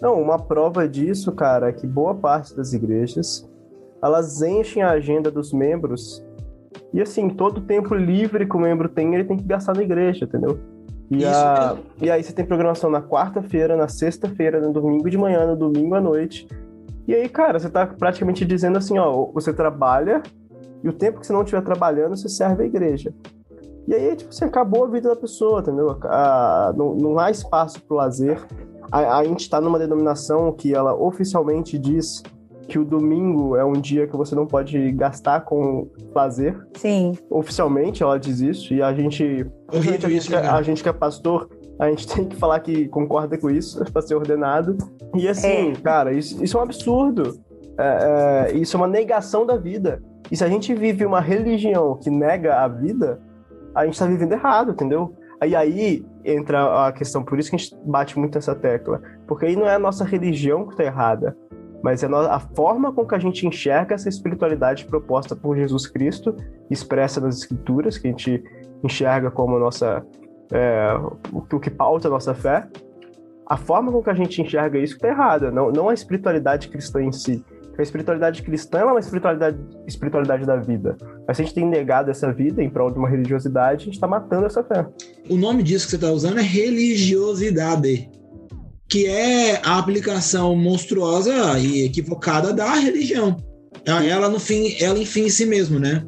Não, 0.01 0.21
uma 0.21 0.37
prova 0.37 0.87
disso, 0.87 1.31
cara, 1.31 1.69
é 1.69 1.73
que 1.73 1.87
boa 1.87 2.13
parte 2.15 2.55
das 2.55 2.73
igrejas 2.73 3.49
elas 4.01 4.41
enchem 4.41 4.83
a 4.83 4.91
agenda 4.91 5.31
dos 5.31 5.51
membros 5.51 6.23
e 6.93 7.01
assim, 7.01 7.29
todo 7.29 7.59
o 7.59 7.61
tempo 7.61 7.93
livre 7.95 8.45
que 8.45 8.55
o 8.55 8.59
membro 8.59 8.87
tem, 8.87 9.13
ele 9.13 9.23
tem 9.23 9.37
que 9.37 9.43
gastar 9.43 9.75
na 9.75 9.83
igreja, 9.83 10.25
entendeu? 10.25 10.59
E, 11.09 11.25
a... 11.25 11.77
e 12.01 12.09
aí 12.09 12.23
você 12.23 12.33
tem 12.33 12.45
programação 12.45 12.89
na 12.89 13.01
quarta-feira, 13.01 13.75
na 13.75 13.87
sexta-feira, 13.87 14.59
no 14.59 14.73
domingo 14.73 15.09
de 15.09 15.17
manhã, 15.17 15.45
no 15.47 15.55
domingo 15.55 15.95
à 15.95 16.01
noite. 16.01 16.47
E 17.07 17.15
aí, 17.15 17.27
cara, 17.29 17.59
você 17.59 17.69
tá 17.69 17.87
praticamente 17.87 18.45
dizendo 18.45 18.77
assim, 18.77 18.97
ó, 18.97 19.31
você 19.31 19.53
trabalha 19.53 20.21
e 20.83 20.89
o 20.89 20.93
tempo 20.93 21.19
que 21.19 21.27
você 21.27 21.33
não 21.33 21.41
estiver 21.41 21.61
trabalhando, 21.61 22.15
você 22.15 22.27
serve 22.27 22.63
a 22.63 22.65
igreja. 22.65 23.13
E 23.87 23.95
aí, 23.95 24.15
tipo, 24.15 24.33
você 24.33 24.43
acabou 24.43 24.83
a 24.83 24.87
vida 24.87 25.09
da 25.09 25.15
pessoa, 25.15 25.61
entendeu? 25.61 25.97
Ah, 26.03 26.73
não, 26.75 26.93
não 26.93 27.19
há 27.19 27.31
espaço 27.31 27.81
para 27.81 27.95
o 27.95 27.97
lazer 27.97 28.45
a, 28.91 29.17
a 29.17 29.23
gente 29.23 29.41
está 29.41 29.59
numa 29.59 29.79
denominação 29.79 30.51
que 30.51 30.73
ela 30.73 30.93
oficialmente 30.95 31.77
diz 31.77 32.23
que 32.67 32.77
o 32.77 32.83
domingo 32.83 33.55
é 33.55 33.63
um 33.63 33.73
dia 33.73 34.07
que 34.07 34.15
você 34.17 34.35
não 34.35 34.45
pode 34.45 34.91
gastar 34.91 35.41
com 35.41 35.87
lazer. 36.13 36.57
Sim. 36.75 37.13
Oficialmente 37.29 38.03
ela 38.03 38.19
diz 38.19 38.41
isso 38.41 38.73
e 38.73 38.81
a 38.81 38.93
gente, 38.93 39.45
a 39.69 39.79
gente, 39.79 40.05
a 40.05 40.09
gente, 40.09 40.35
a 40.35 40.61
gente 40.61 40.83
que 40.83 40.89
é 40.89 40.93
pastor, 40.93 41.49
a 41.79 41.89
gente 41.89 42.07
tem 42.13 42.25
que 42.25 42.35
falar 42.35 42.59
que 42.59 42.87
concorda 42.89 43.37
com 43.37 43.49
isso 43.49 43.83
para 43.91 44.01
ser 44.01 44.15
ordenado. 44.15 44.77
E 45.15 45.27
assim, 45.27 45.71
é. 45.71 45.75
cara, 45.75 46.11
isso, 46.11 46.43
isso 46.43 46.57
é 46.57 46.59
um 46.59 46.63
absurdo. 46.63 47.39
É, 47.79 48.49
é, 48.51 48.57
isso 48.57 48.75
é 48.75 48.79
uma 48.79 48.87
negação 48.87 49.45
da 49.45 49.55
vida. 49.55 50.01
E 50.29 50.35
se 50.35 50.43
a 50.43 50.49
gente 50.49 50.73
vive 50.73 51.05
uma 51.05 51.21
religião 51.21 51.95
que 51.95 52.09
nega 52.09 52.57
a 52.57 52.67
vida, 52.67 53.21
a 53.77 53.85
gente 53.85 53.93
está 53.93 54.07
vivendo 54.07 54.31
errado, 54.31 54.71
entendeu? 54.71 55.15
Aí 55.39 55.55
aí 55.55 56.05
entra 56.25 56.87
a 56.87 56.91
questão, 56.91 57.23
por 57.23 57.37
isso 57.37 57.51
que 57.51 57.55
a 57.55 57.59
gente 57.59 57.77
bate 57.85 58.17
muito 58.17 58.37
essa 58.37 58.55
tecla. 58.55 59.01
Porque 59.27 59.45
aí 59.45 59.55
não 59.55 59.67
é 59.67 59.75
a 59.75 59.79
nossa 59.79 60.03
religião 60.03 60.65
que 60.65 60.71
está 60.71 60.83
errada, 60.83 61.37
mas 61.83 62.03
é 62.03 62.07
a 62.07 62.39
forma 62.39 62.91
com 62.91 63.05
que 63.05 63.13
a 63.13 63.19
gente 63.19 63.45
enxerga 63.45 63.93
essa 63.93 64.09
espiritualidade 64.09 64.85
proposta 64.85 65.35
por 65.35 65.55
Jesus 65.55 65.85
Cristo, 65.85 66.35
expressa 66.71 67.21
nas 67.21 67.37
Escrituras, 67.37 67.99
que 67.99 68.07
a 68.07 68.09
gente 68.09 68.43
enxerga 68.83 69.29
como 69.29 69.59
nossa 69.59 70.03
é, 70.51 70.89
o 71.31 71.59
que 71.59 71.69
pauta 71.69 72.07
a 72.07 72.11
nossa 72.11 72.33
fé. 72.33 72.67
A 73.45 73.57
forma 73.57 73.91
com 73.91 74.01
que 74.01 74.09
a 74.09 74.15
gente 74.15 74.41
enxerga 74.41 74.79
isso 74.79 74.95
está 74.95 75.07
errada, 75.07 75.51
não, 75.51 75.71
não 75.71 75.87
a 75.87 75.93
espiritualidade 75.93 76.67
cristã 76.67 77.01
em 77.01 77.11
si. 77.11 77.45
A 77.77 77.81
espiritualidade 77.83 78.41
cristã 78.41 78.79
é 78.79 78.85
uma 78.85 78.99
espiritualidade, 78.99 79.57
espiritualidade 79.85 80.45
da 80.45 80.55
vida. 80.55 80.97
Mas 81.27 81.37
se 81.37 81.43
a 81.43 81.45
gente 81.45 81.53
tem 81.53 81.65
negado 81.65 82.09
essa 82.09 82.33
vida 82.33 82.63
em 82.63 82.69
prol 82.69 82.89
de 82.89 82.97
uma 82.97 83.07
religiosidade, 83.07 83.83
a 83.83 83.85
gente 83.85 83.93
está 83.93 84.07
matando 84.07 84.47
essa 84.47 84.63
fé. 84.63 84.87
O 85.29 85.37
nome 85.37 85.61
disso 85.61 85.85
que 85.85 85.91
você 85.91 85.97
está 85.97 86.11
usando 86.11 86.39
é 86.39 86.41
religiosidade, 86.41 88.09
que 88.89 89.05
é 89.05 89.61
a 89.63 89.77
aplicação 89.77 90.55
monstruosa 90.55 91.59
e 91.59 91.83
equivocada 91.83 92.51
da 92.51 92.73
religião. 92.73 93.37
Ela, 93.85 94.27
no 94.27 94.39
fim, 94.39 94.75
ela 94.81 94.97
enfim 94.97 95.25
em 95.25 95.29
si 95.29 95.45
mesmo, 95.45 95.79
né? 95.79 96.03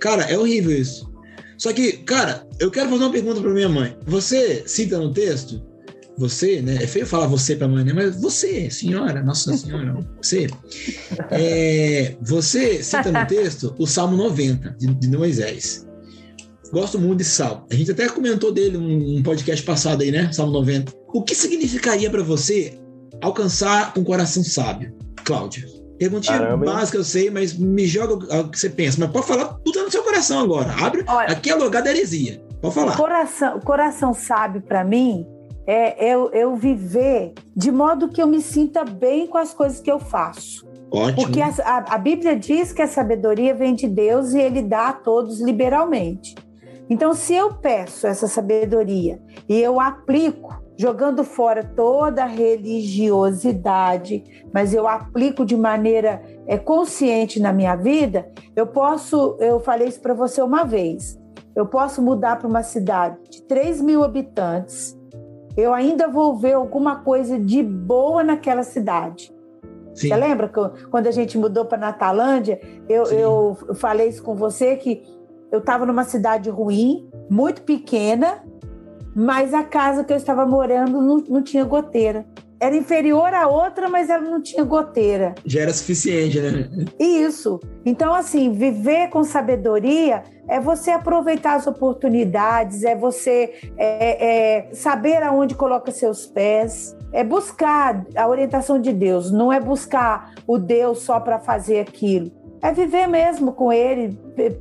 Cara, 0.00 0.24
é 0.24 0.36
horrível 0.36 0.72
isso. 0.72 1.08
Só 1.56 1.72
que, 1.72 1.92
cara, 1.98 2.46
eu 2.58 2.70
quero 2.70 2.88
fazer 2.88 3.04
uma 3.04 3.12
pergunta 3.12 3.40
para 3.40 3.50
minha 3.50 3.68
mãe. 3.68 3.96
Você 4.06 4.64
cita 4.66 4.98
no 4.98 5.12
texto 5.12 5.62
você, 6.16 6.60
né? 6.60 6.76
É 6.76 6.86
feio 6.86 7.06
falar 7.06 7.26
você 7.26 7.56
para 7.56 7.66
a 7.66 7.68
mãe, 7.68 7.84
né? 7.84 7.92
Mas 7.92 8.20
você, 8.20 8.70
senhora, 8.70 9.22
Nossa 9.22 9.56
Senhora, 9.56 9.96
você. 10.20 10.48
É, 11.30 12.16
você 12.20 12.82
cita 12.82 13.10
no 13.10 13.26
texto 13.26 13.74
o 13.78 13.86
Salmo 13.86 14.16
90 14.16 14.76
de, 14.78 14.86
de, 14.94 15.16
Moisés. 15.16 15.86
Gosto 16.72 16.98
muito 16.98 17.18
desse 17.18 17.30
salmo. 17.30 17.66
A 17.70 17.74
gente 17.74 17.90
até 17.90 18.08
comentou 18.08 18.52
dele 18.52 18.78
num 18.78 19.18
um 19.18 19.22
podcast 19.22 19.64
passado 19.64 20.02
aí, 20.02 20.10
né? 20.10 20.30
Salmo 20.32 20.52
90. 20.52 20.92
O 21.12 21.22
que 21.22 21.34
significaria 21.34 22.10
para 22.10 22.22
você 22.22 22.78
alcançar 23.20 23.92
um 23.96 24.04
coração 24.04 24.44
sábio, 24.44 24.94
Cláudia? 25.24 25.66
Perguntinha 25.98 26.38
Caramba. 26.38 26.64
básica, 26.64 26.96
eu 26.96 27.04
sei, 27.04 27.30
mas 27.30 27.52
me 27.52 27.86
joga 27.86 28.14
o 28.14 28.48
que 28.48 28.58
você 28.58 28.70
pensa. 28.70 28.98
Mas 29.00 29.10
pode 29.10 29.26
falar 29.26 29.58
tudo 29.64 29.82
no 29.82 29.90
seu 29.90 30.02
coração 30.02 30.40
agora. 30.40 30.72
Abre. 30.72 31.04
Olha, 31.06 31.28
aqui 31.28 31.50
é 31.50 31.54
lugar 31.54 31.82
da 31.82 31.90
heresia. 31.90 32.40
Pode 32.62 32.74
falar. 32.74 32.96
Coração, 32.96 33.60
coração 33.60 34.14
sábio, 34.14 34.62
para 34.62 34.82
mim, 34.82 35.26
é 35.66 36.12
eu, 36.12 36.30
eu 36.30 36.56
viver 36.56 37.34
de 37.54 37.70
modo 37.70 38.08
que 38.08 38.20
eu 38.20 38.26
me 38.26 38.40
sinta 38.40 38.84
bem 38.84 39.26
com 39.26 39.38
as 39.38 39.54
coisas 39.54 39.80
que 39.80 39.90
eu 39.90 39.98
faço. 39.98 40.68
Ótimo. 40.90 41.22
Porque 41.22 41.40
a, 41.40 41.48
a, 41.64 41.94
a 41.94 41.98
Bíblia 41.98 42.36
diz 42.36 42.72
que 42.72 42.82
a 42.82 42.88
sabedoria 42.88 43.54
vem 43.54 43.74
de 43.74 43.86
Deus 43.86 44.32
e 44.32 44.40
ele 44.40 44.62
dá 44.62 44.88
a 44.88 44.92
todos 44.92 45.40
liberalmente. 45.40 46.34
Então, 46.88 47.14
se 47.14 47.32
eu 47.34 47.54
peço 47.54 48.08
essa 48.08 48.26
sabedoria 48.26 49.22
e 49.48 49.60
eu 49.60 49.78
aplico, 49.78 50.60
jogando 50.76 51.22
fora 51.22 51.62
toda 51.62 52.24
a 52.24 52.26
religiosidade, 52.26 54.24
mas 54.52 54.74
eu 54.74 54.88
aplico 54.88 55.46
de 55.46 55.56
maneira 55.56 56.20
é, 56.48 56.58
consciente 56.58 57.38
na 57.38 57.52
minha 57.52 57.76
vida, 57.76 58.28
eu 58.56 58.66
posso, 58.66 59.36
eu 59.38 59.60
falei 59.60 59.86
isso 59.86 60.00
para 60.00 60.14
você 60.14 60.42
uma 60.42 60.64
vez, 60.64 61.16
eu 61.54 61.64
posso 61.66 62.02
mudar 62.02 62.40
para 62.40 62.48
uma 62.48 62.64
cidade 62.64 63.18
de 63.30 63.42
3 63.42 63.80
mil 63.80 64.02
habitantes 64.02 64.98
eu 65.56 65.74
ainda 65.74 66.08
vou 66.08 66.36
ver 66.36 66.54
alguma 66.54 66.96
coisa 66.96 67.38
de 67.38 67.62
boa 67.62 68.22
naquela 68.22 68.62
cidade. 68.62 69.34
Sim. 69.94 70.08
Você 70.08 70.16
lembra 70.16 70.48
que 70.48 70.86
quando 70.88 71.06
a 71.06 71.10
gente 71.10 71.36
mudou 71.36 71.64
para 71.64 71.78
Natalândia, 71.78 72.60
eu, 72.88 73.04
eu 73.06 73.74
falei 73.74 74.08
isso 74.08 74.22
com 74.22 74.34
você 74.34 74.76
que 74.76 75.02
eu 75.50 75.58
estava 75.58 75.84
numa 75.84 76.04
cidade 76.04 76.48
ruim, 76.48 77.10
muito 77.28 77.62
pequena, 77.62 78.44
mas 79.14 79.52
a 79.52 79.64
casa 79.64 80.04
que 80.04 80.12
eu 80.12 80.16
estava 80.16 80.46
morando 80.46 81.00
não, 81.02 81.16
não 81.28 81.42
tinha 81.42 81.64
goteira 81.64 82.24
era 82.60 82.76
inferior 82.76 83.32
à 83.32 83.48
outra, 83.48 83.88
mas 83.88 84.10
ela 84.10 84.22
não 84.22 84.42
tinha 84.42 84.62
goteira. 84.62 85.34
Já 85.46 85.62
era 85.62 85.72
suficiente, 85.72 86.38
né? 86.38 86.68
Isso. 86.98 87.58
Então, 87.86 88.14
assim, 88.14 88.52
viver 88.52 89.08
com 89.08 89.24
sabedoria 89.24 90.22
é 90.46 90.60
você 90.60 90.90
aproveitar 90.90 91.54
as 91.54 91.66
oportunidades, 91.66 92.84
é 92.84 92.94
você 92.94 93.54
é, 93.78 94.66
é 94.68 94.74
saber 94.74 95.22
aonde 95.22 95.54
coloca 95.54 95.90
seus 95.90 96.26
pés, 96.26 96.94
é 97.12 97.24
buscar 97.24 98.04
a 98.14 98.28
orientação 98.28 98.78
de 98.78 98.92
Deus, 98.92 99.30
não 99.30 99.50
é 99.50 99.58
buscar 99.58 100.34
o 100.46 100.58
Deus 100.58 101.00
só 101.00 101.18
para 101.18 101.38
fazer 101.38 101.80
aquilo. 101.80 102.30
É 102.62 102.72
viver 102.72 103.06
mesmo 103.06 103.52
com 103.52 103.72
ele, 103.72 104.18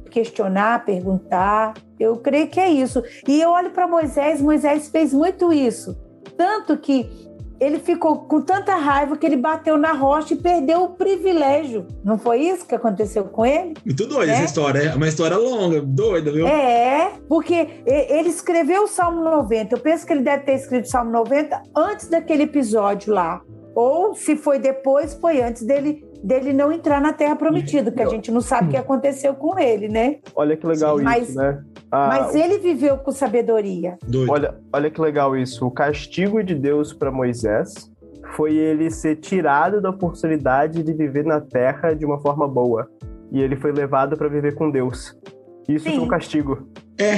questionar, 0.10 0.86
perguntar. 0.86 1.74
Eu 2.00 2.16
creio 2.16 2.48
que 2.48 2.58
é 2.58 2.70
isso. 2.70 3.04
E 3.28 3.42
eu 3.42 3.50
olho 3.50 3.72
para 3.72 3.90
Moisés, 3.90 4.42
Moisés 4.42 4.88
fez 4.88 5.14
muito 5.14 5.52
isso. 5.52 5.98
Tanto 6.38 6.78
que 6.78 7.29
ele 7.60 7.80
ficou 7.80 8.20
com 8.20 8.42
tanta 8.42 8.76
raiva 8.76 9.18
que 9.18 9.26
ele 9.26 9.36
bateu 9.36 9.78
na 9.78 9.92
rocha 9.92 10.34
e 10.34 10.38
perdeu 10.38 10.84
o 10.84 10.90
privilégio. 10.90 11.86
Não 12.04 12.18
foi 12.18 12.42
isso 12.42 12.66
que 12.66 12.74
aconteceu 12.74 13.26
com 13.26 13.46
ele? 13.46 13.74
Muito 13.86 14.08
doida 14.08 14.32
é? 14.32 14.36
essa 14.36 14.46
história, 14.46 14.80
é 14.80 14.96
uma 14.96 15.08
história 15.08 15.38
longa, 15.38 15.82
doida, 15.82 16.32
viu? 16.32 16.48
É, 16.48 17.14
porque 17.28 17.68
ele 17.86 18.30
escreveu 18.30 18.84
o 18.84 18.88
Salmo 18.88 19.24
90. 19.24 19.76
Eu 19.76 19.80
penso 19.80 20.06
que 20.06 20.14
ele 20.14 20.24
deve 20.24 20.44
ter 20.44 20.54
escrito 20.54 20.86
o 20.86 20.90
Salmo 20.90 21.12
90 21.12 21.62
antes 21.76 22.08
daquele 22.08 22.44
episódio 22.44 23.14
lá. 23.14 23.42
Ou 23.76 24.14
se 24.16 24.36
foi 24.36 24.60
depois, 24.60 25.14
foi 25.14 25.42
antes 25.42 25.64
dele 25.64 26.04
dele 26.24 26.54
não 26.54 26.72
entrar 26.72 27.02
na 27.02 27.14
Terra 27.14 27.36
Prometida, 27.36 27.92
que 27.92 28.02
a 28.02 28.08
gente 28.08 28.32
não 28.32 28.42
sabe 28.42 28.68
o 28.68 28.72
que 28.72 28.78
aconteceu 28.78 29.34
com 29.34 29.58
ele, 29.58 29.88
né? 29.88 30.18
Olha 30.36 30.56
que 30.56 30.66
legal 30.66 30.98
Sim, 30.98 31.04
isso, 31.04 31.12
mas, 31.12 31.36
né? 31.36 31.64
Ah, 31.92 32.08
mas 32.08 32.36
ele 32.36 32.60
viveu 32.60 32.98
com 32.98 33.12
sabedoria. 33.12 33.98
Olha, 34.30 34.56
olha 34.72 34.92
que 34.92 35.02
legal 35.02 35.36
isso. 35.36 35.66
O 35.66 35.72
castigo 35.72 36.44
de 36.44 36.56
Deus 36.56 36.94
para 36.94 37.12
Moisés 37.12 37.90
foi 38.36 38.56
ele 38.56 38.92
ser 38.92 39.16
tirado 39.16 39.82
da 39.82 39.90
oportunidade 39.90 40.84
de 40.84 40.94
viver 40.94 41.26
na 41.26 41.42
Terra 41.42 41.94
de 41.94 42.06
uma 42.06 42.20
forma 42.20 42.48
boa. 42.48 42.90
E 43.32 43.42
ele 43.42 43.56
foi 43.56 43.72
levado 43.72 44.18
para 44.18 44.28
viver 44.28 44.56
com 44.56 44.70
Deus. 44.70 45.18
Isso 45.68 45.86
Sim. 45.86 45.96
foi 45.96 46.06
um 46.06 46.08
castigo. 46.08 46.68
É. 46.98 47.14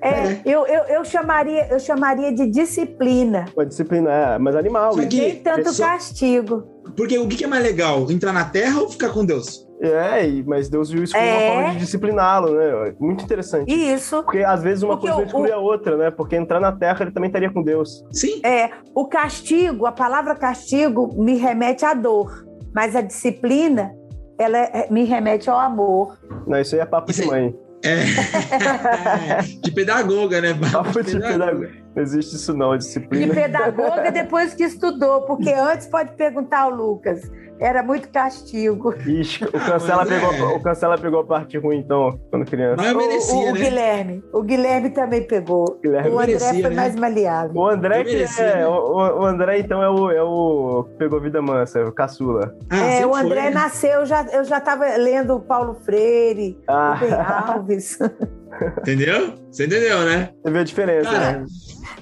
É, 0.00 0.08
é. 0.08 0.42
Eu, 0.46 0.66
eu, 0.66 0.84
eu, 0.84 1.04
chamaria, 1.04 1.66
eu 1.70 1.78
chamaria 1.78 2.32
de 2.32 2.46
disciplina. 2.46 3.46
Uma 3.54 3.66
disciplina, 3.66 4.10
é, 4.10 4.38
mas 4.38 4.56
animal. 4.56 4.94
Só 4.94 5.06
que, 5.06 5.20
Nem 5.20 5.36
tanto 5.36 5.72
só... 5.72 5.84
castigo. 5.86 6.79
Porque 6.96 7.18
o 7.18 7.28
que 7.28 7.44
é 7.44 7.46
mais 7.46 7.62
legal? 7.62 8.10
Entrar 8.10 8.32
na 8.32 8.44
Terra 8.44 8.80
ou 8.80 8.88
ficar 8.88 9.10
com 9.10 9.24
Deus? 9.24 9.66
É, 9.82 10.26
mas 10.44 10.68
Deus 10.68 10.90
viu 10.90 11.02
isso 11.02 11.14
como 11.14 11.24
é. 11.24 11.32
uma 11.32 11.54
forma 11.54 11.72
de 11.72 11.78
discipliná-lo, 11.78 12.54
né? 12.54 12.94
Muito 13.00 13.24
interessante. 13.24 13.72
Isso. 13.72 14.22
Porque 14.22 14.40
às 14.40 14.62
vezes 14.62 14.82
uma 14.82 14.94
Porque 14.94 15.10
coisa 15.10 15.26
exclui 15.26 15.50
o... 15.50 15.54
a 15.54 15.56
outra, 15.56 15.96
né? 15.96 16.10
Porque 16.10 16.36
entrar 16.36 16.60
na 16.60 16.70
terra 16.70 17.02
ele 17.02 17.12
também 17.12 17.28
estaria 17.28 17.50
com 17.50 17.62
Deus. 17.62 18.04
Sim. 18.12 18.42
É, 18.44 18.70
o 18.94 19.06
castigo, 19.06 19.86
a 19.86 19.92
palavra 19.92 20.34
castigo 20.34 21.08
me 21.16 21.36
remete 21.36 21.86
à 21.86 21.94
dor, 21.94 22.46
mas 22.74 22.94
a 22.94 23.00
disciplina, 23.00 23.90
ela 24.38 24.58
é, 24.58 24.86
me 24.90 25.04
remete 25.04 25.48
ao 25.48 25.58
amor. 25.58 26.18
Não, 26.46 26.60
isso 26.60 26.74
aí 26.74 26.82
é 26.82 26.86
papo 26.86 27.10
isso 27.10 27.22
de 27.22 27.28
mãe. 27.28 27.54
É. 27.82 29.40
de 29.62 29.72
pedagoga, 29.72 30.38
né? 30.38 30.52
Papo 30.70 31.02
de 31.02 31.18
pedagoga. 31.18 31.70
Não 31.94 32.02
existe 32.02 32.36
isso 32.36 32.56
não, 32.56 32.72
a 32.72 32.76
disciplina. 32.76 33.26
De 33.26 33.40
pedagoga 33.40 34.10
depois 34.12 34.54
que 34.54 34.64
estudou, 34.64 35.22
porque 35.22 35.50
antes 35.50 35.86
pode 35.86 36.12
perguntar 36.12 36.60
ao 36.60 36.70
Lucas. 36.70 37.30
Era 37.60 37.82
muito 37.82 38.08
castigo. 38.08 38.94
Ixi, 39.06 39.44
o 39.44 39.52
Cancela, 39.52 40.06
pegou, 40.06 40.32
é. 40.32 40.56
o 40.56 40.62
Cancela 40.62 40.96
pegou 40.96 41.20
a 41.20 41.24
parte 41.24 41.58
ruim, 41.58 41.76
então, 41.76 42.18
quando 42.30 42.46
criança. 42.46 42.76
Mas 42.78 42.90
eu 42.90 42.96
merecia, 42.96 43.34
o, 43.34 43.42
o, 43.42 43.52
né? 43.52 43.60
Guilherme. 43.60 44.24
O 44.32 44.42
Guilherme 44.42 44.90
também 44.90 45.22
pegou. 45.26 45.78
Guilherme 45.82 46.08
o 46.08 46.18
André 46.18 46.26
merecia, 46.26 46.60
foi 46.62 46.70
né? 46.70 46.76
mais 46.76 46.96
maleável. 46.96 47.60
O 47.60 47.68
André, 47.68 48.02
que 48.02 48.12
merecia, 48.12 48.44
é, 48.44 48.56
né? 48.60 48.66
o, 48.66 49.20
o, 49.20 49.26
André, 49.26 49.58
então, 49.58 49.82
é 49.82 49.90
o, 49.90 50.10
é 50.10 50.22
o 50.22 50.88
pegou 50.96 51.20
vida 51.20 51.42
mansa, 51.42 51.80
é 51.80 51.84
o 51.84 51.92
caçula. 51.92 52.56
Ah, 52.70 52.78
é, 52.78 53.06
o 53.06 53.14
André 53.14 53.42
foi, 53.42 53.50
né? 53.50 53.60
nasceu, 53.60 53.90
eu 53.90 54.06
já, 54.06 54.22
eu 54.32 54.44
já 54.44 54.58
tava 54.58 54.86
lendo 54.96 55.36
o 55.36 55.40
Paulo 55.40 55.74
Freire, 55.84 56.58
ah. 56.66 56.98
o 57.02 57.52
Alves. 57.52 57.98
Entendeu? 58.80 59.34
Você 59.50 59.66
entendeu, 59.66 60.00
né? 60.04 60.30
Você 60.42 60.50
vê 60.50 60.58
a 60.58 60.64
diferença, 60.64 61.10
Cara, 61.10 61.38
né? 61.40 61.46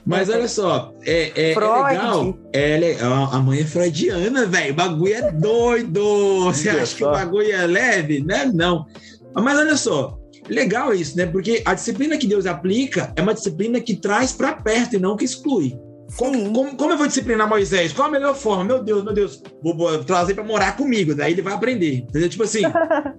Mas 0.05 0.29
olha 0.29 0.49
só, 0.49 0.93
é, 1.05 1.33
é, 1.35 1.53
é 1.53 1.55
legal. 1.55 2.39
É, 2.53 2.99
a 3.33 3.39
mãe 3.39 3.61
é 3.61 3.65
freudiana, 3.65 4.47
velho. 4.47 4.73
O 4.73 4.77
bagulho 4.77 5.15
é 5.15 5.33
doido. 5.33 6.45
Você 6.45 6.71
acha 6.71 6.97
que 6.97 7.05
o 7.05 7.11
bagulho 7.11 7.53
é 7.53 7.67
leve? 7.67 8.23
Né? 8.25 8.51
Não. 8.53 8.87
Mas 9.35 9.59
olha 9.59 9.77
só, 9.77 10.19
legal 10.49 10.95
isso, 10.95 11.17
né? 11.17 11.27
Porque 11.27 11.63
a 11.65 11.75
disciplina 11.75 12.17
que 12.17 12.27
Deus 12.27 12.47
aplica 12.47 13.13
é 13.17 13.23
uma 13.23 13.35
disciplina 13.35 13.81
que 13.81 13.97
traz 13.97 14.33
para 14.33 14.53
perto 14.53 14.97
e 14.97 14.99
não 14.99 15.17
que 15.17 15.25
exclui. 15.25 15.79
Como, 16.17 16.53
como, 16.53 16.77
como, 16.77 16.93
eu 16.93 16.99
vou 16.99 17.07
disciplinar 17.07 17.49
Moisés? 17.49 17.93
Qual 17.93 18.09
a 18.09 18.11
melhor 18.11 18.35
forma? 18.35 18.65
Meu 18.65 18.83
Deus, 18.83 19.05
meu 19.05 19.13
Deus, 19.13 19.43
vou, 19.63 19.77
vou 19.77 20.03
trazer 20.05 20.35
para 20.35 20.43
morar 20.43 20.77
comigo, 20.77 21.15
daí 21.15 21.33
ele 21.33 21.43
vai 21.43 21.53
aprender. 21.53 21.99
Entendeu? 21.99 22.29
Tipo 22.29 22.45
assim. 22.45 22.63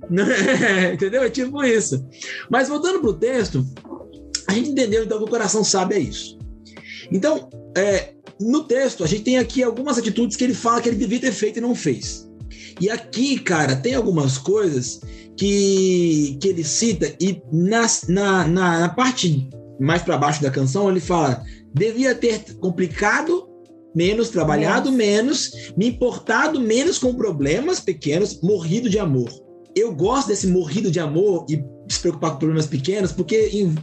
Né? 0.10 0.93
entendeu? 0.93 1.21
É 1.21 1.30
tipo 1.30 1.63
isso. 1.63 2.04
Mas 2.49 2.67
voltando 2.67 2.99
pro 2.99 3.13
texto, 3.13 3.63
a 4.47 4.54
gente 4.54 4.71
entendeu 4.71 5.04
então 5.04 5.19
que 5.19 5.23
o 5.25 5.28
coração 5.28 5.63
sabe 5.63 5.95
é 5.95 5.99
isso. 5.99 6.39
Então, 7.12 7.47
é, 7.78 8.13
no 8.41 8.63
texto, 8.63 9.04
a 9.04 9.08
gente 9.08 9.21
tem 9.21 9.38
aqui 9.38 9.62
algumas 9.62 9.99
atitudes 9.99 10.36
que 10.36 10.43
ele 10.43 10.56
fala 10.56 10.82
que 10.82 10.89
ele 10.89 10.97
devia 10.97 11.19
ter 11.19 11.32
feito 11.32 11.58
e 11.58 11.62
não 11.62 11.75
fez. 11.75 12.28
E 12.82 12.89
aqui, 12.89 13.38
cara, 13.38 13.75
tem 13.75 13.93
algumas 13.93 14.39
coisas 14.39 14.99
que, 15.38 16.38
que 16.41 16.47
ele 16.47 16.63
cita, 16.63 17.13
e 17.19 17.41
nas, 17.52 18.08
na, 18.08 18.47
na, 18.47 18.80
na 18.80 18.89
parte 18.89 19.47
mais 19.80 20.02
para 20.02 20.17
baixo 20.17 20.41
da 20.41 20.52
canção, 20.52 20.89
ele 20.89 20.99
fala: 20.99 21.43
devia 21.73 22.15
ter 22.15 22.55
complicado 22.55 23.47
menos, 23.95 24.29
trabalhado 24.29 24.91
menos, 24.91 25.73
me 25.75 25.88
importado 25.88 26.60
menos 26.60 26.97
com 26.97 27.13
problemas 27.13 27.79
pequenos, 27.79 28.39
morrido 28.41 28.89
de 28.89 28.99
amor. 28.99 29.29
Eu 29.75 29.93
gosto 29.93 30.29
desse 30.29 30.47
morrido 30.47 30.91
de 30.91 30.99
amor 30.99 31.45
e 31.49 31.63
se 31.93 31.99
preocupar 31.99 32.32
com 32.32 32.38
problemas 32.38 32.67
pequenos, 32.67 33.12
porque 33.12 33.49
em, 33.52 33.75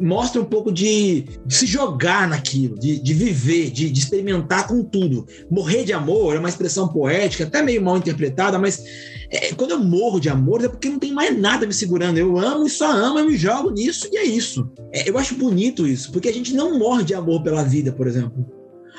mostra 0.00 0.40
um 0.40 0.44
pouco 0.44 0.72
de, 0.72 1.22
de, 1.46 1.54
se 1.54 1.64
jogar 1.64 2.28
naquilo, 2.28 2.78
de, 2.78 2.98
de 3.00 3.14
viver, 3.14 3.70
de, 3.70 3.88
de, 3.88 4.00
experimentar 4.00 4.66
com 4.66 4.82
tudo. 4.82 5.26
Morrer 5.48 5.84
de 5.84 5.92
amor 5.92 6.34
é 6.34 6.38
uma 6.38 6.48
expressão 6.48 6.88
poética, 6.88 7.44
até 7.44 7.62
meio 7.62 7.80
mal 7.80 7.96
interpretada, 7.96 8.58
mas 8.58 8.82
é, 9.30 9.54
quando 9.54 9.72
eu 9.72 9.78
morro 9.78 10.18
de 10.18 10.28
amor 10.28 10.64
é 10.64 10.68
porque 10.68 10.88
não 10.88 10.98
tem 10.98 11.12
mais 11.12 11.38
nada 11.38 11.66
me 11.66 11.72
segurando. 11.72 12.18
Eu 12.18 12.36
amo 12.36 12.66
e 12.66 12.70
só 12.70 12.90
amo, 12.90 13.18
eu 13.18 13.26
me 13.26 13.36
jogo 13.36 13.70
nisso 13.70 14.08
e 14.12 14.16
é 14.16 14.24
isso. 14.24 14.68
É, 14.92 15.08
eu 15.08 15.16
acho 15.16 15.36
bonito 15.36 15.86
isso, 15.86 16.10
porque 16.10 16.28
a 16.28 16.32
gente 16.32 16.52
não 16.52 16.78
morre 16.78 17.04
de 17.04 17.14
amor 17.14 17.42
pela 17.42 17.62
vida, 17.62 17.92
por 17.92 18.08
exemplo. 18.08 18.44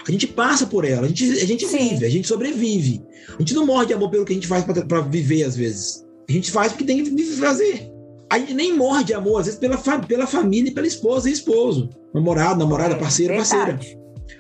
A 0.08 0.12
gente 0.12 0.28
passa 0.28 0.68
por 0.68 0.86
ela, 0.86 1.06
a 1.06 1.08
gente, 1.08 1.32
a 1.32 1.46
gente 1.46 1.66
vive, 1.66 2.06
a 2.06 2.10
gente 2.10 2.28
sobrevive. 2.28 3.02
A 3.30 3.40
gente 3.40 3.54
não 3.54 3.66
morre 3.66 3.88
de 3.88 3.94
amor 3.94 4.10
pelo 4.10 4.24
que 4.24 4.32
a 4.32 4.36
gente 4.36 4.48
faz 4.48 4.64
para 4.64 5.02
viver, 5.02 5.44
às 5.44 5.56
vezes. 5.56 6.06
A 6.30 6.32
gente 6.32 6.52
faz 6.52 6.72
porque 6.72 6.86
tem 6.86 7.04
que 7.04 7.24
fazer 7.24 7.95
a 8.30 8.40
gente 8.40 8.54
nem 8.54 8.76
morre 8.76 9.04
de 9.04 9.14
amor, 9.14 9.40
às 9.40 9.46
vezes, 9.46 9.60
pela, 9.60 9.78
fa 9.78 10.00
pela 10.00 10.26
família 10.26 10.70
e 10.70 10.74
pela 10.74 10.88
esposa 10.88 11.30
e 11.30 11.34
esposo. 11.34 11.90
Namorado, 12.14 12.60
namorada, 12.60 12.96
parceiro, 12.96 13.34
é, 13.34 13.38
parceira. 13.38 13.80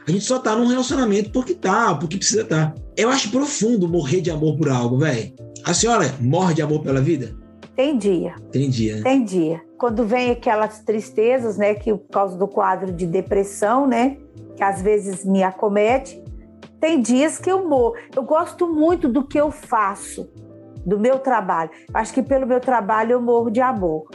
A 0.08 0.12
gente 0.12 0.24
só 0.24 0.40
tá 0.40 0.56
num 0.56 0.68
relacionamento 0.68 1.32
porque 1.32 1.54
tá, 1.54 1.96
porque 1.96 2.18
precisa 2.18 2.42
estar. 2.42 2.74
Tá. 2.74 2.82
Eu 2.98 3.10
acho 3.10 3.30
profundo 3.32 3.88
morrer 3.88 4.22
de 4.22 4.32
amor 4.32 4.58
por 4.58 4.70
algo, 4.70 4.98
velho. 4.98 5.34
A 5.64 5.74
senhora 5.74 6.14
morre 6.20 6.56
de 6.56 6.62
amor 6.62 6.82
pela 6.82 7.02
vida? 7.02 7.36
Tem 7.76 7.98
dia. 7.98 8.36
Tem 8.52 8.70
dia. 8.70 8.96
Né? 8.98 9.02
Tem 9.04 9.24
dia. 9.24 9.62
Quando 9.78 10.06
vem 10.06 10.32
aquelas 10.32 10.80
tristezas, 10.80 11.58
né, 11.58 11.74
que 11.74 11.92
por 11.94 12.10
causa 12.10 12.38
do 12.38 12.48
quadro 12.48 12.92
de 12.92 13.06
depressão, 13.06 13.86
né, 13.86 14.18
que 14.56 14.64
às 14.64 14.82
vezes 14.82 15.26
me 15.26 15.44
acomete, 15.44 16.24
tem 16.80 17.02
dias 17.02 17.38
que 17.38 17.52
eu 17.52 17.68
morro. 17.68 17.96
Eu 18.16 18.24
gosto 18.24 18.68
muito 18.68 19.10
do 19.10 19.28
que 19.28 19.40
eu 19.40 19.52
faço 19.52 20.30
do 20.86 21.00
meu 21.00 21.20
trabalho. 21.20 21.72
Acho 21.94 22.14
que 22.14 22.22
pelo 22.22 22.46
meu 22.46 22.60
trabalho 22.60 23.14
eu 23.14 23.22
morro 23.22 23.50
de 23.50 23.62
amor. 23.62 24.08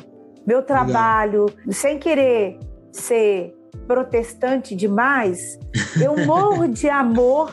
Meu 0.47 0.63
trabalho, 0.63 1.47
Legal. 1.47 1.73
sem 1.73 1.99
querer 1.99 2.59
ser 2.93 3.55
protestante 3.87 4.75
demais, 4.75 5.59
eu 6.03 6.25
morro 6.25 6.69
de 6.69 6.89
amor 6.89 7.53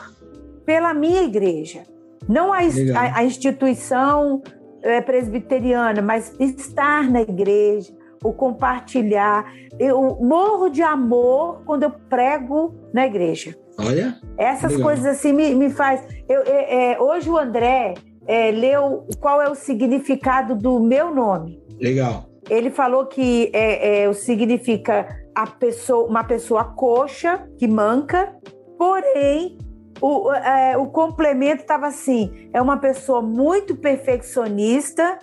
pela 0.64 0.94
minha 0.94 1.22
igreja. 1.22 1.82
Não 2.28 2.52
a, 2.52 2.58
a, 2.58 3.18
a 3.18 3.24
instituição 3.24 4.42
é, 4.82 5.00
presbiteriana, 5.00 6.02
mas 6.02 6.34
estar 6.38 7.10
na 7.10 7.22
igreja, 7.22 7.92
o 8.22 8.32
compartilhar. 8.32 9.50
Eu 9.78 10.18
morro 10.20 10.68
de 10.68 10.82
amor 10.82 11.62
quando 11.64 11.84
eu 11.84 11.90
prego 11.90 12.74
na 12.92 13.06
igreja. 13.06 13.56
Olha. 13.78 14.16
Essas 14.36 14.72
legal. 14.72 14.88
coisas 14.88 15.06
assim 15.06 15.32
me, 15.32 15.54
me 15.54 15.70
faz. 15.70 16.02
Eu, 16.28 16.42
é, 16.42 16.92
é, 16.92 17.00
hoje 17.00 17.30
o 17.30 17.38
André 17.38 17.94
é, 18.28 18.50
leu 18.50 19.06
qual 19.20 19.40
é 19.40 19.48
o 19.48 19.54
significado 19.54 20.54
do 20.54 20.78
meu 20.78 21.12
nome. 21.14 21.60
Legal. 21.80 22.26
Ele 22.50 22.70
falou 22.70 23.06
que 23.06 23.50
é, 23.54 24.04
é, 24.04 24.12
significa 24.12 25.08
a 25.34 25.46
pessoa, 25.46 26.06
uma 26.06 26.22
pessoa 26.22 26.64
coxa, 26.64 27.48
que 27.56 27.66
manca, 27.66 28.34
porém 28.76 29.56
o, 30.00 30.30
é, 30.32 30.76
o 30.76 30.86
complemento 30.86 31.62
estava 31.62 31.86
assim: 31.86 32.50
é 32.52 32.60
uma 32.60 32.76
pessoa 32.76 33.22
muito 33.22 33.74
perfeccionista, 33.76 35.18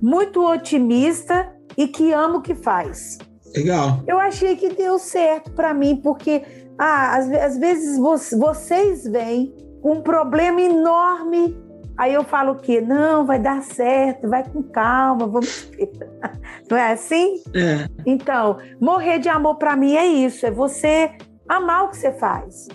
muito 0.00 0.44
otimista 0.46 1.50
e 1.76 1.88
que 1.88 2.12
ama 2.12 2.38
o 2.38 2.42
que 2.42 2.54
faz. 2.54 3.18
Legal. 3.54 4.00
Eu 4.06 4.18
achei 4.18 4.56
que 4.56 4.70
deu 4.70 4.98
certo 4.98 5.52
para 5.52 5.74
mim, 5.74 5.96
porque 5.96 6.42
ah, 6.78 7.16
às, 7.16 7.30
às 7.30 7.58
vezes 7.58 7.98
vocês 7.98 9.04
vêm 9.04 9.54
com 9.82 9.94
um 9.94 10.00
problema 10.02 10.60
enorme 10.60 11.54
Aí 12.02 12.14
eu 12.14 12.24
falo 12.24 12.56
que 12.56 12.80
não, 12.80 13.24
vai 13.24 13.38
dar 13.38 13.62
certo, 13.62 14.28
vai 14.28 14.42
com 14.42 14.60
calma, 14.60 15.24
vamos. 15.24 15.70
não 16.68 16.76
é 16.76 16.90
assim? 16.90 17.40
É. 17.54 17.88
Então, 18.04 18.58
morrer 18.80 19.20
de 19.20 19.28
amor 19.28 19.54
para 19.54 19.76
mim 19.76 19.94
é 19.94 20.04
isso, 20.04 20.44
é 20.44 20.50
você 20.50 21.12
amar 21.48 21.84
o 21.84 21.90
que 21.90 21.96
você 21.96 22.10
faz. 22.10 22.66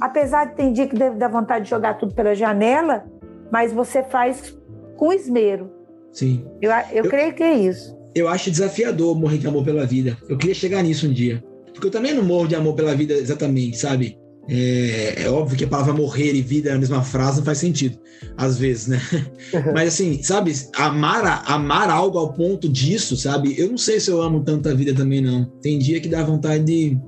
Apesar 0.00 0.44
de 0.44 0.54
ter 0.54 0.72
dia 0.72 0.86
que 0.86 0.94
dar 0.94 1.26
vontade 1.26 1.64
de 1.64 1.70
jogar 1.70 1.94
tudo 1.94 2.14
pela 2.14 2.36
janela, 2.36 3.04
mas 3.50 3.72
você 3.72 4.00
faz 4.04 4.56
com 4.96 5.12
esmero. 5.12 5.72
Sim. 6.12 6.46
Eu, 6.62 6.70
eu, 6.70 7.04
eu 7.04 7.10
creio 7.10 7.34
que 7.34 7.42
é 7.42 7.54
isso. 7.54 7.98
Eu 8.14 8.28
acho 8.28 8.48
desafiador 8.48 9.18
morrer 9.18 9.38
de 9.38 9.48
amor 9.48 9.64
pela 9.64 9.84
vida. 9.84 10.16
Eu 10.28 10.38
queria 10.38 10.54
chegar 10.54 10.84
nisso 10.84 11.08
um 11.08 11.12
dia. 11.12 11.42
Porque 11.72 11.88
eu 11.88 11.90
também 11.90 12.14
não 12.14 12.22
morro 12.22 12.46
de 12.46 12.54
amor 12.54 12.76
pela 12.76 12.94
vida 12.94 13.14
exatamente, 13.14 13.76
sabe? 13.76 14.16
É, 14.50 15.24
é, 15.24 15.30
óbvio 15.30 15.58
que 15.58 15.64
a 15.64 15.68
palavra 15.68 15.92
morrer 15.92 16.32
e 16.32 16.40
vida 16.40 16.70
é 16.70 16.72
a 16.72 16.78
mesma 16.78 17.02
frase, 17.02 17.38
não 17.38 17.44
faz 17.44 17.58
sentido, 17.58 17.98
às 18.34 18.58
vezes, 18.58 18.86
né? 18.86 18.98
Mas 19.74 19.88
assim, 19.88 20.22
sabe, 20.22 20.54
amar, 20.74 21.44
amar 21.46 21.90
algo 21.90 22.16
ao 22.16 22.32
ponto 22.32 22.66
disso, 22.66 23.14
sabe? 23.14 23.54
Eu 23.60 23.68
não 23.68 23.76
sei 23.76 24.00
se 24.00 24.10
eu 24.10 24.22
amo 24.22 24.42
tanta 24.42 24.74
vida 24.74 24.94
também, 24.94 25.20
não. 25.20 25.44
Tem 25.60 25.78
dia 25.78 26.00
que 26.00 26.08
dá 26.08 26.24
vontade 26.24 26.64
de. 26.64 26.98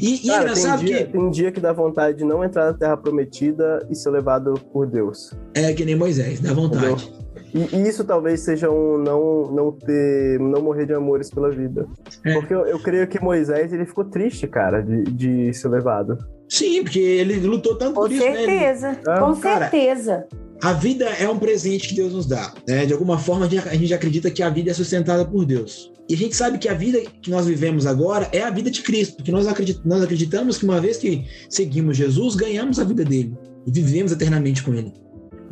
E, 0.00 0.16
e 0.16 0.26
Cara, 0.26 0.42
engraçado 0.42 0.78
tem 0.78 0.86
dia, 0.86 1.06
que. 1.06 1.12
Tem 1.12 1.30
dia 1.30 1.52
que 1.52 1.60
dá 1.60 1.72
vontade 1.72 2.18
de 2.18 2.24
não 2.24 2.42
entrar 2.42 2.66
na 2.66 2.74
Terra 2.76 2.96
Prometida 2.96 3.86
e 3.88 3.94
ser 3.94 4.10
levado 4.10 4.54
por 4.72 4.84
Deus. 4.88 5.32
É 5.54 5.72
que 5.72 5.84
nem 5.84 5.94
Moisés, 5.94 6.40
dá 6.40 6.52
vontade. 6.52 7.08
E, 7.54 7.76
e, 7.76 7.88
isso 7.88 8.04
talvez 8.04 8.40
seja 8.40 8.68
um 8.68 8.98
não, 8.98 9.52
não 9.52 9.72
ter, 9.72 10.40
não 10.40 10.60
morrer 10.60 10.86
de 10.86 10.92
amores 10.92 11.30
pela 11.30 11.50
vida. 11.50 11.86
É. 12.24 12.34
Porque 12.34 12.52
eu, 12.52 12.66
eu, 12.66 12.78
creio 12.80 13.06
que 13.06 13.22
Moisés 13.22 13.72
ele 13.72 13.86
ficou 13.86 14.04
triste, 14.04 14.46
cara, 14.48 14.82
de, 14.82 15.04
de 15.04 15.54
ser 15.54 15.68
levado. 15.68 16.18
Sim, 16.48 16.82
porque 16.82 16.98
ele 16.98 17.38
lutou 17.40 17.76
tanto 17.76 17.94
com 17.94 18.02
por 18.02 18.12
isso, 18.12 18.22
certeza, 18.22 18.92
né? 18.92 19.00
Ele... 19.06 19.18
Com 19.20 19.36
Cara, 19.36 19.70
certeza. 19.70 20.26
A 20.62 20.72
vida 20.72 21.04
é 21.04 21.28
um 21.28 21.38
presente 21.38 21.88
que 21.88 21.94
Deus 21.94 22.12
nos 22.12 22.26
dá. 22.26 22.52
Né? 22.66 22.84
De 22.86 22.92
alguma 22.92 23.18
forma, 23.18 23.46
a 23.46 23.74
gente 23.76 23.94
acredita 23.94 24.30
que 24.30 24.42
a 24.42 24.50
vida 24.50 24.70
é 24.70 24.74
sustentada 24.74 25.24
por 25.24 25.44
Deus. 25.44 25.92
E 26.08 26.14
a 26.14 26.16
gente 26.16 26.34
sabe 26.34 26.58
que 26.58 26.68
a 26.68 26.74
vida 26.74 27.00
que 27.22 27.30
nós 27.30 27.46
vivemos 27.46 27.86
agora 27.86 28.28
é 28.32 28.42
a 28.42 28.50
vida 28.50 28.70
de 28.70 28.82
Cristo, 28.82 29.16
porque 29.16 29.30
nós, 29.30 29.46
acreditamos 29.46 30.56
que 30.56 30.64
uma 30.64 30.80
vez 30.80 30.96
que 30.96 31.24
seguimos 31.50 31.96
Jesus, 31.96 32.34
ganhamos 32.34 32.80
a 32.80 32.84
vida 32.84 33.04
dele 33.04 33.36
e 33.66 33.70
vivemos 33.70 34.10
eternamente 34.10 34.62
com 34.62 34.74
ele. 34.74 34.92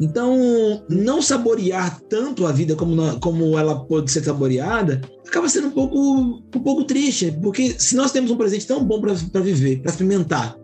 Então, 0.01 0.83
não 0.89 1.23
saborear 1.23 2.01
tanto 2.09 2.47
a 2.47 2.53
vida 2.53 2.75
como, 2.75 3.21
como 3.21 3.59
ela 3.59 3.85
pode 3.85 4.11
ser 4.11 4.25
saboreada 4.25 5.01
acaba 5.27 5.49
sendo 5.49 5.69
um 5.69 5.71
pouco, 5.71 5.99
um 6.55 6.63
pouco 6.63 6.85
triste, 6.85 7.37
porque 7.43 7.75
se 7.79 7.97
nós 7.97 8.13
temos 8.13 8.31
um 8.31 8.37
presente 8.37 8.67
tão 8.67 8.85
bom 8.85 9.01
para 9.01 9.41
viver, 9.41 9.81
para 9.81 9.91
experimentar, 9.91 10.57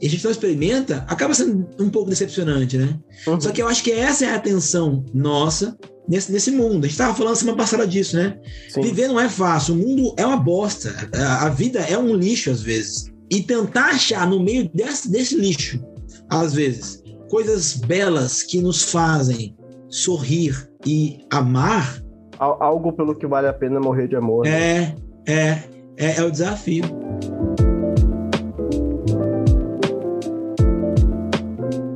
e 0.00 0.06
a 0.06 0.10
gente 0.10 0.24
não 0.24 0.30
experimenta, 0.30 1.04
acaba 1.08 1.32
sendo 1.32 1.66
um 1.78 1.88
pouco 1.88 2.10
decepcionante, 2.10 2.76
né? 2.76 2.98
Uhum. 3.26 3.40
Só 3.40 3.50
que 3.50 3.62
eu 3.62 3.68
acho 3.68 3.82
que 3.82 3.92
essa 3.92 4.26
é 4.26 4.28
a 4.30 4.36
atenção 4.36 5.04
nossa 5.14 5.76
nesse, 6.08 6.30
nesse 6.30 6.50
mundo. 6.50 6.84
A 6.84 6.88
gente 6.88 6.90
estava 6.90 7.14
falando 7.14 7.36
semana 7.36 7.56
passada 7.56 7.86
disso, 7.86 8.16
né? 8.16 8.38
Sim. 8.68 8.82
Viver 8.82 9.08
não 9.08 9.18
é 9.18 9.28
fácil, 9.28 9.74
o 9.74 9.78
mundo 9.78 10.14
é 10.18 10.26
uma 10.26 10.36
bosta, 10.36 10.94
a, 11.14 11.46
a, 11.46 11.48
vida 11.48 11.80
é 11.80 11.96
um 11.96 12.14
lixo 12.14 12.50
às 12.50 12.62
vezes. 12.62 13.10
E 13.30 13.42
tentar 13.42 13.86
achar 13.86 14.28
no 14.28 14.38
meio 14.38 14.70
desse, 14.72 15.10
desse 15.10 15.36
lixo, 15.36 15.82
às 16.30 16.54
vezes, 16.54 17.02
coisas 17.28 17.76
belas 17.76 18.42
que 18.42 18.60
nos 18.60 18.84
fazem 18.90 19.56
sorrir 19.88 20.68
e 20.86 21.18
amar. 21.30 22.02
Algo 22.38 22.92
pelo 22.92 23.14
que 23.14 23.26
vale 23.26 23.48
a 23.48 23.52
pena 23.52 23.80
morrer 23.80 24.08
de 24.08 24.14
amor. 24.14 24.44
Né? 24.44 24.94
É, 25.26 25.32
é, 25.32 25.62
é, 25.96 26.16
é 26.18 26.22
o 26.22 26.30
desafio. 26.30 26.84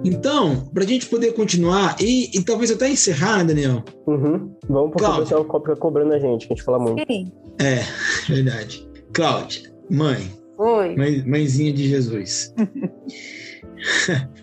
Então, 0.05 0.69
para 0.73 0.83
a 0.83 0.87
gente 0.87 1.07
poder 1.07 1.33
continuar 1.33 1.97
e, 2.01 2.31
e, 2.35 2.43
talvez 2.43 2.71
até 2.71 2.89
encerrar, 2.89 3.39
né, 3.39 3.45
Daniel? 3.45 3.85
Uhum. 4.07 4.55
Vamos 4.69 4.93
porque 4.93 5.05
Cláudia. 5.05 5.39
o 5.39 5.61
fica 5.61 5.77
cobrando 5.77 6.15
a 6.15 6.19
gente, 6.19 6.47
que 6.47 6.55
a 6.55 6.57
gente 6.57 6.65
fala 6.65 6.79
muito. 6.79 7.05
Sim. 7.07 7.31
É, 7.59 7.81
verdade. 8.33 8.89
Cláudia, 9.13 9.71
mãe. 9.91 10.31
Oi. 10.59 10.97
Mãe, 10.97 11.25
mãezinha 11.27 11.73
de 11.73 11.89
Jesus. 11.89 12.55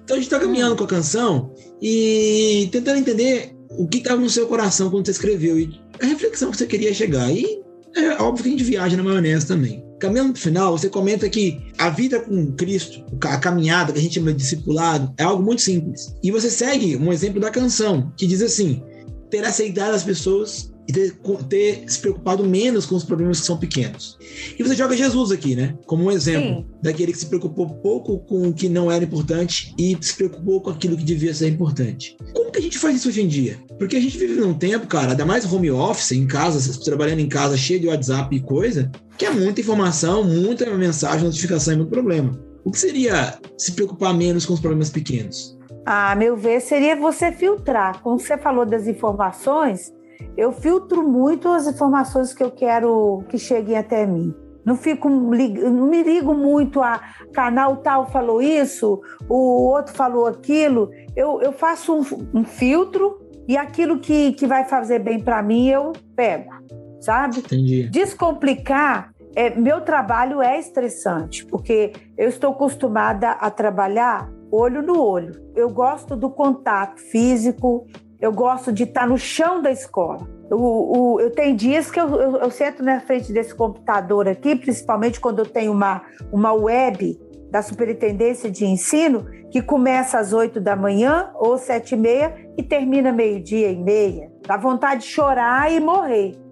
então 0.03 0.15
a 0.15 0.19
gente 0.19 0.23
está 0.23 0.39
caminhando 0.39 0.75
com 0.75 0.83
a 0.83 0.87
canção 0.87 1.53
e 1.81 2.69
tentando 2.71 2.99
entender 2.99 3.55
o 3.71 3.87
que 3.87 3.97
estava 3.97 4.21
no 4.21 4.29
seu 4.29 4.47
coração 4.47 4.89
quando 4.89 5.05
você 5.05 5.11
escreveu 5.11 5.59
e 5.59 5.69
a 6.01 6.05
reflexão 6.05 6.51
que 6.51 6.57
você 6.57 6.67
queria 6.67 6.93
chegar. 6.93 7.31
E 7.31 7.63
é 7.95 8.21
óbvio 8.21 8.43
que 8.43 8.49
a 8.49 8.51
gente 8.51 8.63
viaja 8.63 8.97
na 8.97 9.03
maionese 9.03 9.47
também. 9.47 9.86
Caminhando 9.99 10.29
no 10.29 10.35
final, 10.35 10.77
você 10.77 10.89
comenta 10.89 11.29
que 11.29 11.59
a 11.77 11.89
vida 11.89 12.19
com 12.19 12.51
Cristo, 12.53 13.03
a 13.21 13.37
caminhada 13.37 13.91
que 13.91 13.99
a 13.99 14.01
gente 14.01 14.15
chama 14.15 14.31
de 14.31 14.37
discipulado, 14.37 15.13
é 15.17 15.23
algo 15.23 15.41
muito 15.41 15.61
simples. 15.61 16.15
E 16.23 16.31
você 16.31 16.49
segue 16.49 16.95
um 16.95 17.11
exemplo 17.11 17.39
da 17.39 17.49
canção, 17.49 18.11
que 18.15 18.27
diz 18.27 18.41
assim: 18.41 18.83
ter 19.29 19.43
aceitado 19.43 19.93
as 19.93 20.03
pessoas 20.03 20.71
e 20.87 20.93
ter, 20.93 21.17
ter, 21.49 21.83
se 21.87 21.99
preocupado 21.99 22.45
menos 22.45 22.85
com 22.85 22.95
os 22.95 23.03
problemas 23.03 23.41
que 23.41 23.45
são 23.45 23.57
pequenos. 23.57 24.17
E 24.57 24.63
você 24.63 24.73
joga 24.73 24.95
Jesus 24.95 25.31
aqui, 25.31 25.53
né? 25.55 25.77
Como 25.85 26.05
um 26.05 26.11
exemplo 26.11 26.61
Sim. 26.61 26.65
daquele 26.81 27.11
que 27.11 27.19
se 27.19 27.25
preocupou 27.25 27.69
pouco 27.69 28.19
com 28.19 28.47
o 28.47 28.53
que 28.53 28.69
não 28.69 28.89
era 28.89 29.03
importante 29.03 29.73
e 29.77 29.97
se 29.99 30.15
preocupou 30.15 30.61
com 30.61 30.69
aquilo 30.69 30.95
que 30.95 31.03
devia 31.03 31.33
ser 31.33 31.49
importante. 31.49 32.15
Como 32.33 32.51
que 32.51 32.59
a 32.59 32.61
gente 32.61 32.77
faz 32.77 32.95
isso 32.95 33.09
hoje 33.09 33.21
em 33.21 33.27
dia? 33.27 33.57
Porque 33.77 33.97
a 33.97 33.99
gente 33.99 34.17
vive 34.17 34.35
num 34.35 34.53
tempo, 34.53 34.87
cara, 34.87 35.11
ainda 35.11 35.25
mais 35.25 35.51
home 35.51 35.69
office, 35.69 36.13
em 36.13 36.25
casa, 36.25 36.79
trabalhando 36.79 37.19
em 37.19 37.27
casa, 37.27 37.57
cheio 37.57 37.81
de 37.81 37.87
WhatsApp 37.87 38.33
e 38.33 38.39
coisa, 38.39 38.89
que 39.17 39.25
é 39.25 39.31
muita 39.31 39.61
informação, 39.61 40.23
muita 40.23 40.65
mensagem, 40.75 41.25
notificação 41.25 41.73
e 41.73 41.77
muito 41.77 41.89
problema. 41.89 42.37
O 42.63 42.71
que 42.71 42.79
seria 42.79 43.39
se 43.57 43.71
preocupar 43.71 44.13
menos 44.13 44.45
com 44.45 44.53
os 44.53 44.59
problemas 44.59 44.89
pequenos? 44.89 45.57
A 45.85 46.15
meu 46.15 46.35
ver, 46.35 46.59
seria 46.59 46.95
você 46.95 47.31
filtrar. 47.31 48.01
Como 48.01 48.19
você 48.19 48.37
falou 48.37 48.65
das 48.65 48.87
informações, 48.87 49.93
eu 50.35 50.51
filtro 50.51 51.07
muito 51.07 51.47
as 51.47 51.65
informações 51.65 52.33
que 52.33 52.43
eu 52.43 52.51
quero 52.51 53.23
que 53.29 53.37
cheguem 53.37 53.77
até 53.77 54.05
mim. 54.05 54.33
Não 54.65 54.75
fico, 54.75 55.09
não 55.09 55.87
me 55.87 56.03
ligo 56.03 56.33
muito 56.33 56.81
a 56.81 56.99
canal 57.33 57.77
tal 57.77 58.11
falou 58.11 58.41
isso, 58.41 58.99
o 59.29 59.69
outro 59.69 59.95
falou 59.95 60.27
aquilo. 60.27 60.91
Eu, 61.15 61.41
eu 61.41 61.53
faço 61.53 61.95
um, 61.95 62.39
um 62.39 62.43
filtro 62.43 63.17
e 63.47 63.55
aquilo 63.55 63.99
que, 63.99 64.33
que 64.33 64.45
vai 64.45 64.65
fazer 64.65 64.99
bem 64.99 65.21
para 65.21 65.41
mim 65.41 65.69
eu 65.69 65.93
pego, 66.17 66.51
sabe? 66.99 67.39
Entendi. 67.39 67.89
Descomplicar 67.89 69.11
é, 69.37 69.55
meu 69.55 69.81
trabalho 69.81 70.41
é 70.41 70.59
estressante, 70.59 71.45
porque 71.45 71.93
eu 72.17 72.27
estou 72.27 72.53
acostumada 72.53 73.29
a 73.31 73.51
trabalhar 73.51 74.27
olho 74.51 74.81
no 74.81 74.99
olho. 74.99 75.39
Eu 75.55 75.69
gosto 75.69 76.15
do 76.15 76.27
contato 76.27 76.99
físico, 76.99 77.85
eu 78.19 78.31
gosto 78.31 78.71
de 78.71 78.81
estar 78.81 79.07
no 79.07 79.15
chão 79.15 79.61
da 79.61 79.71
escola. 79.71 80.27
O, 80.49 81.15
o, 81.15 81.21
eu 81.21 81.29
tenho 81.29 81.55
dias 81.55 81.91
que 81.91 81.99
eu, 81.99 82.09
eu, 82.15 82.37
eu, 82.37 82.49
sento 82.49 82.81
na 82.81 82.99
frente 82.99 83.31
desse 83.31 83.53
computador 83.53 84.27
aqui, 84.27 84.55
principalmente 84.55 85.19
quando 85.19 85.37
eu 85.37 85.45
tenho 85.45 85.71
uma, 85.71 86.01
uma 86.31 86.53
web 86.53 87.19
da 87.51 87.61
Superintendência 87.61 88.49
de 88.49 88.65
Ensino, 88.65 89.25
que 89.51 89.61
começa 89.61 90.17
às 90.17 90.33
8 90.33 90.59
da 90.59 90.75
manhã 90.75 91.29
ou 91.35 91.59
sete 91.59 91.93
e 91.93 91.97
meia 91.97 92.33
e 92.57 92.63
termina 92.63 93.11
meio-dia 93.11 93.69
e 93.69 93.77
meia. 93.77 94.31
Dá 94.47 94.57
vontade 94.57 95.01
de 95.01 95.07
chorar 95.07 95.71
e 95.71 95.79
morrer. 95.79 96.46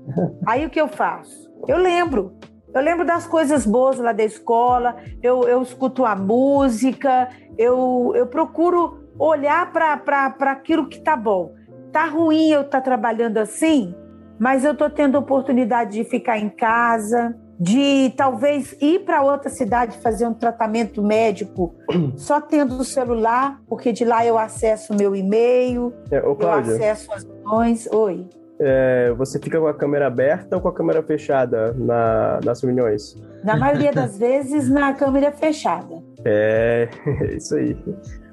Aí 0.46 0.66
o 0.66 0.70
que 0.70 0.80
eu 0.80 0.88
faço? 0.88 1.50
Eu 1.68 1.78
lembro. 1.78 2.38
Eu 2.74 2.82
lembro 2.82 3.06
das 3.06 3.26
coisas 3.26 3.66
boas 3.66 3.98
lá 3.98 4.12
da 4.12 4.24
escola, 4.24 4.98
eu, 5.24 5.48
eu 5.48 5.62
escuto 5.62 6.06
a 6.06 6.14
música, 6.14 7.30
eu, 7.58 8.12
eu 8.14 8.28
procuro 8.28 9.06
olhar 9.18 9.72
para 9.72 10.52
aquilo 10.52 10.90
que 10.90 10.98
está 10.98 11.16
bom. 11.16 11.54
Tá 11.94 12.06
ruim 12.06 12.50
eu 12.50 12.62
estar 12.62 12.80
tá 12.80 12.84
trabalhando 12.84 13.38
assim, 13.38 13.96
mas 14.38 14.66
eu 14.66 14.74
estou 14.74 14.90
tendo 14.90 15.18
oportunidade 15.18 15.94
de 15.94 16.04
ficar 16.04 16.38
em 16.38 16.50
casa, 16.50 17.34
de 17.58 18.14
talvez 18.18 18.76
ir 18.82 19.06
para 19.06 19.22
outra 19.22 19.50
cidade 19.50 19.98
fazer 20.00 20.28
um 20.28 20.34
tratamento 20.34 21.02
médico 21.02 21.74
só 22.18 22.42
tendo 22.42 22.76
o 22.76 22.84
celular, 22.84 23.62
porque 23.68 23.94
de 23.94 24.04
lá 24.04 24.26
eu 24.26 24.38
acesso 24.38 24.94
o 24.94 24.98
meu 24.98 25.16
e-mail, 25.16 25.94
é, 26.12 26.20
ô, 26.22 26.36
eu 26.38 26.52
acesso 26.52 27.14
as 27.14 27.24
reuniões. 27.24 27.88
Oi. 27.92 28.28
É, 28.60 29.14
você 29.18 29.40
fica 29.40 29.60
com 29.60 29.68
a 29.68 29.74
câmera 29.74 30.08
aberta 30.08 30.56
ou 30.56 30.62
com 30.62 30.70
a 30.70 30.74
câmera 30.74 31.04
fechada 31.04 31.74
na, 31.74 32.40
nas 32.44 32.62
reuniões? 32.62 33.16
Na 33.44 33.58
maioria 33.58 33.92
das 33.92 34.16
vezes, 34.20 34.70
na 34.70 34.94
câmera 34.94 35.32
fechada. 35.32 36.02
É, 36.24 36.88
isso 37.36 37.56
aí. 37.56 37.78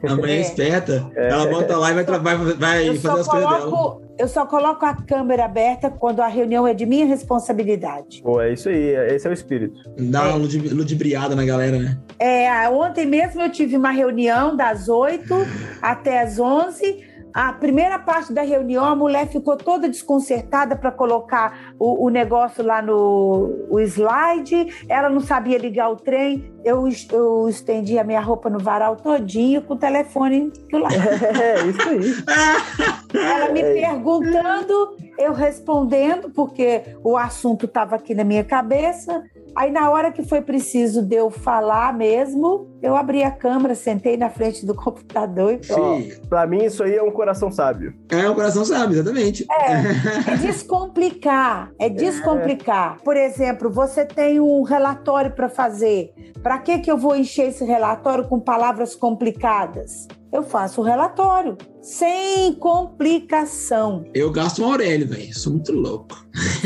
A 0.05 0.17
mãe 0.17 0.33
é, 0.33 0.41
esperta, 0.41 1.11
é. 1.15 1.29
ela 1.29 1.47
bota 1.47 1.77
lá 1.77 1.91
e 1.93 1.95
vai, 1.95 2.05
vai, 2.05 2.37
vai 2.37 2.97
fazer 2.97 3.21
as 3.21 3.29
coisas 3.29 3.51
dela. 3.51 4.01
Eu 4.19 4.29
só 4.29 4.45
coloco 4.47 4.85
a 4.85 4.95
câmera 4.95 5.45
aberta 5.45 5.91
quando 5.91 6.21
a 6.21 6.27
reunião 6.27 6.67
é 6.67 6.75
de 6.75 6.85
minha 6.85 7.07
responsabilidade. 7.07 8.21
Pô, 8.23 8.41
é 8.41 8.53
isso 8.53 8.69
aí, 8.69 8.95
esse 9.15 9.27
é 9.27 9.31
o 9.31 9.33
espírito. 9.33 9.75
Dá 9.97 10.29
uma 10.29 10.37
ludibriada 10.37 11.35
na 11.35 11.45
galera, 11.45 11.79
né? 11.79 11.99
É, 12.19 12.69
ontem 12.69 13.07
mesmo 13.07 13.41
eu 13.41 13.51
tive 13.51 13.77
uma 13.77 13.91
reunião 13.91 14.57
das 14.57 14.89
8 14.89 15.35
até 15.81 16.21
as 16.21 16.39
11 16.39 17.12
a 17.35 17.53
primeira 17.53 17.99
parte 17.99 18.33
da 18.33 18.42
reunião, 18.42 18.85
a 18.85 18.95
mulher 18.95 19.27
ficou 19.27 19.57
toda 19.57 19.88
desconcertada 19.88 20.77
para 20.77 20.90
colocar 20.90 21.75
o, 21.79 22.07
o, 22.07 22.09
negócio 22.11 22.64
lá 22.64 22.83
no 22.83 23.66
slide. 23.81 24.85
Ela 24.88 25.09
não 25.09 25.21
sabia 25.21 25.57
ligar 25.57 25.90
o 25.90 25.97
trem. 25.97 26.53
Eu, 26.64 26.88
eu 27.11 27.49
estendi 27.49 27.99
a 27.99 28.05
minha 28.05 28.21
roupa 28.21 28.51
no 28.51 28.59
varal 28.59 28.97
todinho 28.97 29.62
com 29.62 29.75
o 29.75 29.79
telefone 29.79 30.53
do 30.71 30.79
lado. 30.79 30.92
É, 31.42 31.66
isso 31.66 31.88
aí. 31.88 33.25
Ela 33.25 33.53
me 33.53 33.61
é. 33.61 33.73
perguntando, 33.73 34.97
eu 35.18 35.33
respondendo, 35.33 36.31
porque 36.31 36.83
o 37.03 37.16
assunto 37.16 37.66
estava 37.66 37.97
aqui 37.97 38.14
na 38.14 38.25
minha 38.25 38.45
cabeça. 38.45 39.25
Aí, 39.55 39.71
na 39.71 39.91
hora 39.91 40.11
que 40.11 40.23
foi 40.23 40.41
preciso 40.41 41.03
de 41.03 41.17
eu 41.17 41.31
falar 41.31 41.97
mesmo, 41.97 42.71
eu 42.83 42.97
abri 42.97 43.23
a 43.23 43.31
câmera, 43.31 43.75
sentei 43.75 44.17
na 44.17 44.31
frente 44.31 44.65
do 44.65 44.75
computador 44.77 45.53
e 45.55 45.62
falei. 45.62 46.19
Para 46.29 46.47
mim, 46.47 46.65
isso 46.65 46.83
aí 46.83 46.97
é 46.97 47.03
um 47.03 47.11
coração 47.11 47.51
sábio. 47.51 47.95
É 48.11 48.29
um 48.29 48.35
coração 48.35 48.65
sábio, 48.65 48.95
exatamente. 48.95 49.47
É, 49.51 50.33
é 50.33 50.37
descomplicar. 50.37 51.71
É 51.79 51.88
descomplicar. 51.88 52.97
É. 53.01 53.05
Por 53.05 53.17
exemplo, 53.17 53.71
você 53.71 54.05
tem 54.05 54.41
um 54.41 54.62
relatório 54.62 55.31
para 55.33 55.49
fazer. 55.49 56.12
Para 56.43 56.59
que, 56.59 56.79
que 56.79 56.91
eu 56.91 56.97
vou 56.97 57.15
encher 57.15 57.49
esse 57.49 57.65
relatório 57.65 58.27
com 58.29 58.41
palavras 58.41 58.95
complicadas? 58.95 60.09
Eu 60.33 60.43
faço 60.43 60.81
o 60.81 60.85
relatório, 60.85 61.59
sem 61.83 62.55
complicação. 62.55 64.03
Eu 64.15 64.33
gasto 64.33 64.62
um 64.62 64.71
Aurélio, 64.71 65.07
velho. 65.07 65.38
Sou 65.38 65.53
muito 65.53 65.73
louco. 65.73 66.17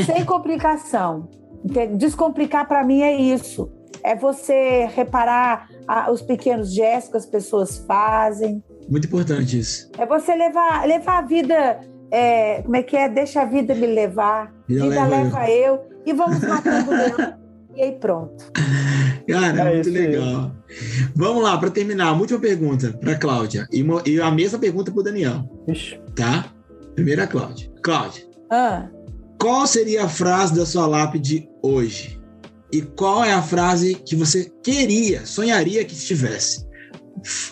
Sem 0.06 0.24
complicação. 0.24 1.28
Descomplicar 1.96 2.66
para 2.66 2.84
mim 2.84 3.02
é 3.02 3.14
isso. 3.14 3.70
É 4.02 4.14
você 4.14 4.86
reparar 4.94 5.68
os 6.10 6.22
pequenos 6.22 6.72
gestos 6.72 7.10
que 7.10 7.16
as 7.16 7.26
pessoas 7.26 7.78
fazem. 7.78 8.62
Muito 8.88 9.06
importante 9.06 9.58
isso. 9.58 9.90
É 9.98 10.06
você 10.06 10.34
levar, 10.34 10.86
levar 10.86 11.18
a 11.18 11.22
vida. 11.22 11.80
É, 12.10 12.62
como 12.62 12.76
é 12.76 12.82
que 12.82 12.96
é? 12.96 13.08
Deixa 13.08 13.42
a 13.42 13.44
vida 13.44 13.74
me 13.74 13.86
levar. 13.86 14.52
Vida, 14.68 14.84
vida 14.84 15.04
leva, 15.04 15.40
leva 15.40 15.50
eu. 15.50 15.74
eu. 15.74 15.80
E 16.06 16.12
vamos 16.12 16.40
matando 16.40 16.90
leão. 16.90 17.46
E 17.74 17.82
aí 17.82 17.92
pronto. 17.92 18.52
Cara, 19.28 19.70
é 19.70 19.74
muito 19.74 19.90
legal. 19.90 20.52
Vamos 21.14 21.42
lá, 21.42 21.58
para 21.58 21.70
terminar, 21.70 22.12
uma 22.12 22.20
última 22.20 22.38
pergunta 22.38 22.96
para 22.98 23.16
Cláudia. 23.16 23.66
E, 23.72 23.82
uma, 23.82 24.02
e, 24.06 24.20
a 24.20 24.30
mesma 24.30 24.58
pergunta 24.58 24.90
para 24.90 25.00
o 25.00 25.02
Daniel. 25.02 25.44
Ixi. 25.68 26.00
Tá? 26.14 26.46
Primeira, 26.94 27.26
Cláudia. 27.26 27.70
Cláudia. 27.82 28.24
Ah. 28.50 28.88
Qual 29.46 29.64
seria 29.64 30.02
a 30.02 30.08
frase 30.08 30.56
da 30.56 30.66
sua 30.66 30.88
lápide 30.88 31.48
hoje? 31.62 32.20
E 32.72 32.82
qual 32.82 33.22
é 33.22 33.32
a 33.32 33.40
frase 33.40 33.94
que 33.94 34.16
você 34.16 34.50
queria, 34.60 35.24
sonharia 35.24 35.84
que 35.84 35.94
estivesse? 35.94 36.66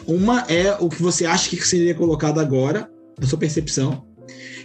Uma 0.04 0.40
é 0.48 0.76
o 0.80 0.88
que 0.88 1.00
você 1.00 1.24
acha 1.24 1.48
que 1.50 1.56
seria 1.64 1.94
colocado 1.94 2.40
agora, 2.40 2.90
na 3.16 3.24
sua 3.28 3.38
percepção, 3.38 4.04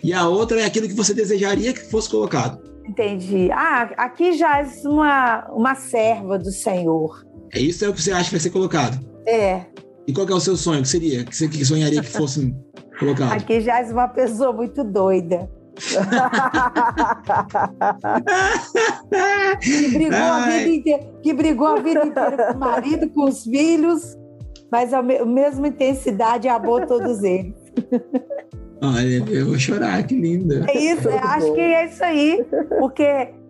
e 0.03 0.11
a 0.11 0.27
outra 0.27 0.59
é 0.59 0.65
aquilo 0.65 0.87
que 0.87 0.95
você 0.95 1.13
desejaria 1.13 1.71
que 1.71 1.91
fosse 1.91 2.09
colocado. 2.09 2.63
Entendi. 2.87 3.51
Ah, 3.51 3.91
aqui 3.97 4.33
já 4.35 4.61
é 4.61 4.67
uma, 4.85 5.47
uma 5.51 5.75
serva 5.75 6.39
do 6.39 6.51
Senhor. 6.51 7.23
É 7.53 7.59
isso 7.59 7.85
é 7.85 7.89
o 7.89 7.93
que 7.93 8.01
você 8.01 8.11
acha 8.11 8.23
que 8.23 8.31
vai 8.31 8.39
ser 8.39 8.49
colocado? 8.49 8.99
É. 9.27 9.67
E 10.07 10.13
qual 10.13 10.27
é 10.27 10.33
o 10.33 10.39
seu 10.39 10.57
sonho? 10.57 10.81
Que 10.81 10.87
seria? 10.89 11.23
Que 11.23 11.35
você 11.35 11.63
sonharia 11.63 12.01
que 12.01 12.09
fosse 12.09 12.51
colocado? 12.97 13.33
Aqui 13.33 13.61
já 13.61 13.81
é 13.81 13.83
uma 13.83 14.07
pessoa 14.07 14.51
muito 14.51 14.83
doida 14.83 15.47
que, 19.61 19.87
brigou 19.89 20.17
a 20.17 20.45
vida 20.45 20.69
inteira, 20.69 21.11
que 21.21 21.33
brigou 21.33 21.67
a 21.67 21.79
vida 21.79 22.05
inteira 22.05 22.47
com 22.47 22.53
o 22.53 22.59
marido, 22.59 23.09
com 23.09 23.23
os 23.25 23.43
filhos, 23.43 24.17
mas 24.71 24.93
a 24.93 25.01
mesma 25.01 25.67
intensidade 25.67 26.47
amou 26.47 26.85
todos 26.85 27.23
eles. 27.23 27.55
Olha, 28.81 29.23
eu 29.29 29.45
vou 29.47 29.59
chorar, 29.59 30.01
que 30.03 30.15
linda. 30.15 30.65
É 30.69 30.77
isso, 30.77 31.09
acho 31.09 31.53
que 31.53 31.59
é 31.59 31.85
isso 31.85 32.03
aí, 32.03 32.45
porque 32.79 33.03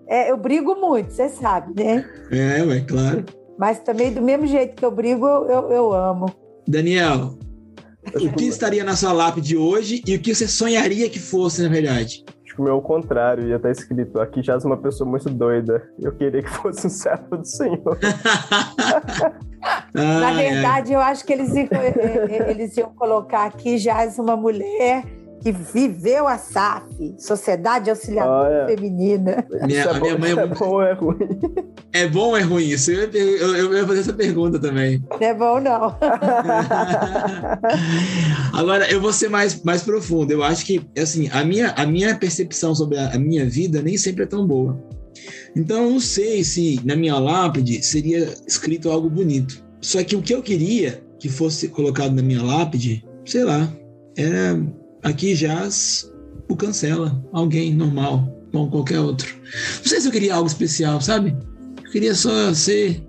é, 0.07 0.31
eu 0.31 0.37
brigo 0.37 0.75
muito, 0.75 1.11
você 1.11 1.29
sabe, 1.29 1.83
né? 1.83 2.03
É, 2.31 2.61
é 2.61 2.81
claro. 2.81 3.23
Mas 3.57 3.79
também, 3.79 4.11
do 4.11 4.21
mesmo 4.21 4.47
jeito 4.47 4.75
que 4.75 4.83
eu 4.83 4.91
brigo, 4.91 5.27
eu, 5.27 5.69
eu 5.69 5.93
amo. 5.93 6.33
Daniel, 6.67 7.37
o 8.15 8.33
que 8.33 8.45
estaria 8.45 8.83
na 8.83 8.95
sua 8.95 9.11
lápide 9.11 9.57
hoje 9.57 10.01
e 10.05 10.15
o 10.15 10.19
que 10.19 10.33
você 10.33 10.47
sonharia 10.47 11.09
que 11.09 11.19
fosse, 11.19 11.61
na 11.61 11.69
verdade? 11.69 12.23
Acho 12.45 12.55
que 12.55 12.61
o 12.61 12.63
meu 12.63 12.73
é 12.73 12.77
o 12.77 12.81
contrário, 12.81 13.47
ia 13.47 13.57
estar 13.57 13.71
escrito: 13.71 14.19
aqui 14.19 14.41
já 14.41 14.53
é 14.53 14.57
uma 14.57 14.77
pessoa 14.77 15.09
muito 15.09 15.29
doida. 15.29 15.87
Eu 15.99 16.11
queria 16.13 16.41
que 16.41 16.49
fosse 16.49 16.87
um 16.87 16.89
servo 16.89 17.37
do 17.37 17.45
Senhor. 17.45 17.97
na 19.93 20.33
verdade, 20.33 20.93
eu 20.93 20.99
acho 20.99 21.25
que 21.25 21.33
eles 21.33 21.53
iam, 21.53 21.67
eles 22.47 22.77
iam 22.77 22.91
colocar 22.95 23.45
aqui 23.45 23.77
já 23.77 24.05
uma 24.17 24.35
mulher 24.35 25.03
que 25.41 25.51
viveu 25.51 26.27
a 26.27 26.37
SAF, 26.37 27.15
Sociedade 27.17 27.89
Auxiliadora 27.89 28.67
Feminina. 28.67 29.45
Minha, 29.65 29.79
é 29.79 29.89
a 29.89 29.99
minha 29.99 30.15
bom, 30.15 30.19
mãe 30.19 30.31
é 30.31 30.47
bom 30.47 30.67
ou 30.67 30.81
é 30.81 30.93
ruim? 30.93 31.17
É 31.93 32.07
bom 32.07 32.27
ou 32.27 32.37
é 32.37 32.41
ruim 32.41 32.67
isso? 32.67 32.91
Eu, 32.91 33.09
eu, 33.11 33.55
eu 33.55 33.77
ia 33.77 33.87
fazer 33.87 34.01
essa 34.01 34.13
pergunta 34.13 34.59
também. 34.59 35.01
Não 35.09 35.27
é 35.27 35.33
bom, 35.33 35.59
não. 35.59 35.95
Agora, 38.53 38.89
eu 38.91 39.01
vou 39.01 39.13
ser 39.13 39.29
mais, 39.29 39.63
mais 39.63 39.81
profundo. 39.81 40.31
Eu 40.31 40.43
acho 40.43 40.65
que, 40.65 40.81
assim, 40.97 41.29
a 41.31 41.43
minha, 41.43 41.71
a 41.71 41.85
minha 41.85 42.15
percepção 42.15 42.75
sobre 42.75 42.97
a, 42.97 43.13
a 43.13 43.17
minha 43.17 43.45
vida 43.45 43.81
nem 43.81 43.97
sempre 43.97 44.23
é 44.23 44.27
tão 44.27 44.45
boa. 44.45 44.77
Então, 45.55 45.85
eu 45.85 45.91
não 45.91 45.99
sei 45.99 46.43
se 46.43 46.79
na 46.83 46.95
minha 46.95 47.17
lápide 47.17 47.83
seria 47.83 48.33
escrito 48.47 48.91
algo 48.91 49.09
bonito. 49.09 49.63
Só 49.81 50.03
que 50.03 50.15
o 50.15 50.21
que 50.21 50.33
eu 50.33 50.41
queria 50.41 51.01
que 51.19 51.29
fosse 51.29 51.69
colocado 51.69 52.13
na 52.13 52.21
minha 52.21 52.41
lápide, 52.41 53.05
sei 53.25 53.43
lá, 53.43 53.71
era 54.15 54.59
aqui 55.03 55.35
jaz 55.35 56.11
o 56.49 56.55
cancela, 56.55 57.21
alguém 57.31 57.73
normal, 57.73 58.27
como 58.51 58.69
qualquer 58.71 58.99
outro. 58.99 59.27
Não 59.79 59.85
sei 59.85 60.01
se 60.01 60.07
eu 60.07 60.11
queria 60.11 60.35
algo 60.35 60.47
especial, 60.47 60.99
sabe? 61.01 61.35
Eu 61.83 61.91
queria 61.91 62.13
só 62.15 62.53
ser 62.53 63.03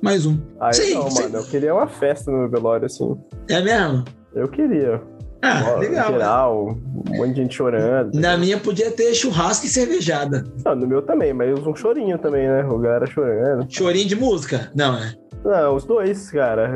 mais 0.00 0.24
um. 0.26 0.38
Aí 0.60 0.74
Sim, 0.74 0.94
não, 0.94 1.10
sim. 1.10 1.22
mano, 1.24 1.38
eu 1.38 1.44
queria 1.44 1.74
uma 1.74 1.88
festa 1.88 2.30
no 2.30 2.38
meu 2.38 2.48
velório, 2.50 2.86
assim. 2.86 3.16
É 3.48 3.60
mesmo? 3.60 4.04
Eu 4.34 4.48
queria. 4.48 5.00
Ah, 5.42 5.72
Ó, 5.74 5.78
legal. 5.78 6.10
né? 6.12 6.18
Geral, 6.18 6.66
um 6.68 7.16
monte 7.16 7.30
de 7.34 7.42
gente 7.42 7.54
chorando. 7.54 8.12
Na 8.18 8.36
minha 8.36 8.58
podia 8.58 8.90
ter 8.90 9.14
churrasco 9.14 9.66
e 9.66 9.68
cervejada. 9.68 10.44
Não, 10.64 10.74
no 10.74 10.86
meu 10.86 11.00
também, 11.02 11.32
mas 11.32 11.56
um 11.64 11.74
chorinho 11.76 12.18
também, 12.18 12.48
né? 12.48 12.64
O 12.64 12.78
galera 12.78 13.06
chorando. 13.06 13.66
Chorinho 13.68 14.08
de 14.08 14.16
música? 14.16 14.70
Não, 14.74 14.92
né? 14.98 15.14
Não, 15.44 15.76
os 15.76 15.84
dois, 15.84 16.30
cara. 16.32 16.68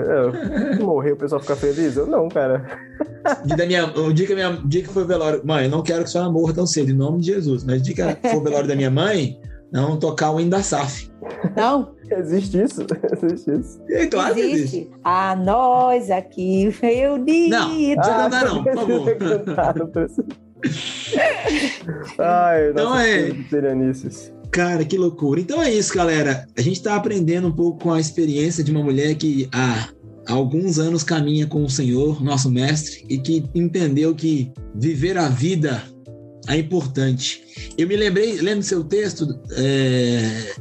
Eu, 0.78 0.84
morrer, 0.84 1.12
o 1.12 1.16
pessoal 1.16 1.40
ficar 1.40 1.56
feliz? 1.56 1.96
Eu 1.96 2.06
não, 2.06 2.28
cara. 2.28 2.64
Dia 3.44 3.56
da 3.56 3.66
minha, 3.66 3.86
o 3.86 4.12
dia 4.12 4.26
que, 4.26 4.34
minha, 4.34 4.60
dia 4.64 4.82
que 4.82 4.88
foi 4.88 5.04
o 5.04 5.06
velório. 5.06 5.40
Mãe, 5.44 5.64
eu 5.64 5.70
não 5.70 5.82
quero 5.82 6.00
que 6.00 6.08
a 6.08 6.08
senhora 6.08 6.30
morra 6.30 6.52
tão 6.54 6.66
cedo, 6.66 6.90
em 6.90 6.94
nome 6.94 7.20
de 7.20 7.26
Jesus. 7.26 7.64
Mas 7.64 7.80
o 7.80 7.84
dia 7.84 8.14
que 8.14 8.28
for 8.28 8.38
o 8.38 8.42
velório 8.42 8.68
da 8.68 8.76
minha 8.76 8.90
mãe, 8.90 9.38
vamos 9.72 9.98
tocar 9.98 10.30
o 10.30 10.40
hino 10.40 10.50
da 10.50 10.62
SAF. 10.62 11.10
Não, 11.56 11.94
Existe 12.18 12.62
isso? 12.62 12.86
Existe 13.22 13.50
isso. 13.52 13.80
E, 13.88 14.06
claro 14.06 14.34
que 14.34 14.40
existe. 14.40 14.76
existe. 14.76 14.90
A 15.02 15.34
nós 15.34 16.10
aqui 16.10 16.68
reunidos. 16.80 17.50
Não. 17.50 17.68
Precisa 17.68 17.96
cantar, 18.02 18.44
não, 18.44 18.64
por 18.64 18.74
favor. 18.74 19.16
cantar, 19.16 19.76
não 19.76 19.86
precisa. 19.86 20.26
Ai, 22.18 22.70
Então 22.70 22.90
nossa, 22.90 23.08
é-. 23.08 24.42
Cara, 24.50 24.84
que 24.84 24.98
loucura. 24.98 25.40
Então 25.40 25.62
é 25.62 25.72
isso, 25.72 25.94
galera. 25.94 26.46
A 26.56 26.60
gente 26.60 26.82
tá 26.82 26.94
aprendendo 26.94 27.48
um 27.48 27.52
pouco 27.52 27.82
com 27.84 27.92
a 27.92 28.00
experiência 28.00 28.62
de 28.62 28.70
uma 28.70 28.82
mulher 28.82 29.14
que 29.14 29.48
há 29.52 29.88
alguns 30.28 30.78
anos 30.78 31.02
caminha 31.02 31.46
com 31.46 31.64
o 31.64 31.70
Senhor, 31.70 32.22
nosso 32.22 32.50
mestre, 32.50 33.04
e 33.08 33.18
que 33.18 33.44
entendeu 33.54 34.14
que 34.14 34.52
viver 34.74 35.16
a 35.18 35.28
vida 35.28 35.82
é 36.48 36.56
importante. 36.58 37.42
Eu 37.78 37.86
me 37.86 37.96
lembrei, 37.96 38.40
lendo 38.40 38.62
seu 38.62 38.82
texto, 38.84 39.26
é, 39.52 40.54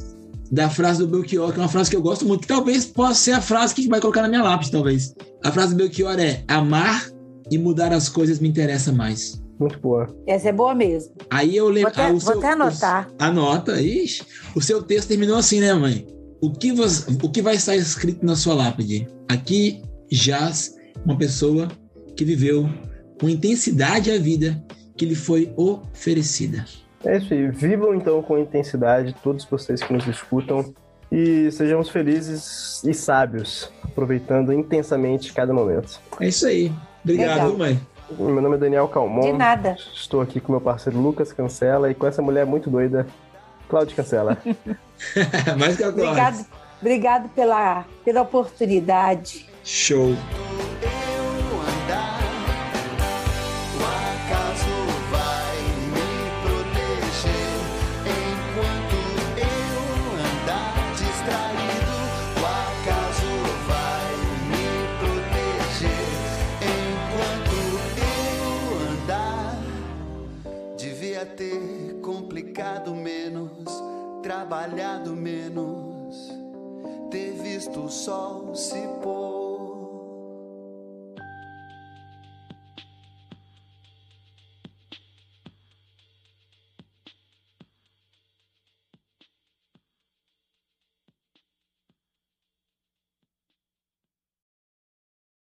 da 0.51 0.69
frase 0.69 0.99
do 0.99 1.07
Belchior, 1.07 1.51
que 1.53 1.59
é 1.59 1.63
uma 1.63 1.69
frase 1.69 1.89
que 1.89 1.95
eu 1.95 2.01
gosto 2.01 2.25
muito, 2.25 2.41
que 2.41 2.47
talvez 2.47 2.85
possa 2.85 3.15
ser 3.15 3.31
a 3.31 3.41
frase 3.41 3.73
que 3.73 3.87
vai 3.87 4.01
colocar 4.01 4.21
na 4.21 4.27
minha 4.27 4.43
lápide, 4.43 4.71
talvez. 4.71 5.13
A 5.43 5.51
frase 5.51 5.73
do 5.73 5.77
Belchior 5.77 6.19
é: 6.19 6.43
amar 6.47 7.09
e 7.49 7.57
mudar 7.57 7.91
as 7.93 8.09
coisas 8.09 8.39
me 8.39 8.47
interessa 8.49 8.91
mais. 8.91 9.41
Muito 9.59 9.79
boa. 9.79 10.07
Essa 10.27 10.49
é 10.49 10.51
boa 10.51 10.73
mesmo. 10.73 11.13
Aí 11.29 11.55
eu 11.55 11.67
lembro. 11.69 11.91
Vou 11.93 12.03
até- 12.03 12.11
ah, 12.11 12.13
o 12.13 12.19
vou 12.19 12.37
até 12.37 12.51
anotar. 12.51 13.07
o- 13.09 13.23
anota, 13.23 13.79
ixi. 13.81 14.23
O 14.55 14.61
seu 14.61 14.81
texto 14.81 15.07
terminou 15.09 15.37
assim, 15.37 15.59
né, 15.59 15.73
mãe? 15.73 16.05
O 16.41 16.49
que, 16.49 16.71
você, 16.71 17.15
o 17.21 17.29
que 17.29 17.39
vai 17.39 17.53
estar 17.53 17.75
escrito 17.75 18.25
na 18.25 18.35
sua 18.35 18.55
lápide? 18.55 19.07
Aqui 19.29 19.83
jaz 20.11 20.75
uma 21.05 21.15
pessoa 21.15 21.67
que 22.17 22.25
viveu 22.25 22.67
com 23.19 23.29
intensidade 23.29 24.11
a 24.11 24.17
vida 24.17 24.59
que 24.97 25.05
lhe 25.05 25.13
foi 25.13 25.53
oferecida. 25.55 26.65
É 27.05 27.17
isso 27.17 27.31
aí. 27.31 27.47
Vivam 27.51 27.93
então 27.93 28.23
com 28.23 28.39
intensidade 28.39 29.15
todos 29.21 29.45
vocês 29.45 29.83
que 29.83 29.93
nos 29.93 30.07
escutam 30.07 30.73
e 31.11 31.51
sejamos 31.51 31.89
felizes 31.89 32.83
e 32.83 32.91
sábios, 32.91 33.71
aproveitando 33.83 34.51
intensamente 34.51 35.31
cada 35.33 35.53
momento. 35.53 36.01
É 36.19 36.27
isso 36.27 36.47
aí. 36.47 36.71
Obrigado, 37.03 37.51
Legal. 37.51 37.57
mãe. 37.57 37.79
Meu 38.17 38.41
nome 38.41 38.55
é 38.55 38.59
Daniel 38.59 38.87
Calmon. 38.87 39.21
De 39.21 39.33
nada. 39.33 39.77
Estou 39.93 40.21
aqui 40.21 40.39
com 40.39 40.51
meu 40.51 40.61
parceiro 40.61 40.99
Lucas 40.99 41.31
Cancela 41.31 41.91
e 41.91 41.93
com 41.93 42.07
essa 42.07 42.21
mulher 42.21 42.47
muito 42.47 42.67
doida, 42.67 43.05
Cláudia 43.69 43.95
Cancela. 43.95 44.39
Mais 45.57 45.77
que 45.77 45.83
agora. 45.83 46.09
Obrigado, 46.09 46.45
obrigado 46.81 47.29
pela, 47.29 47.85
pela 48.03 48.21
oportunidade. 48.21 49.47
Show. 49.63 50.15
Trabalhado 74.51 75.15
menos 75.15 76.29
ter 77.09 77.31
visto 77.41 77.85
o 77.85 77.89
sol 77.89 78.53
se 78.53 78.85
pôr. 79.01 79.30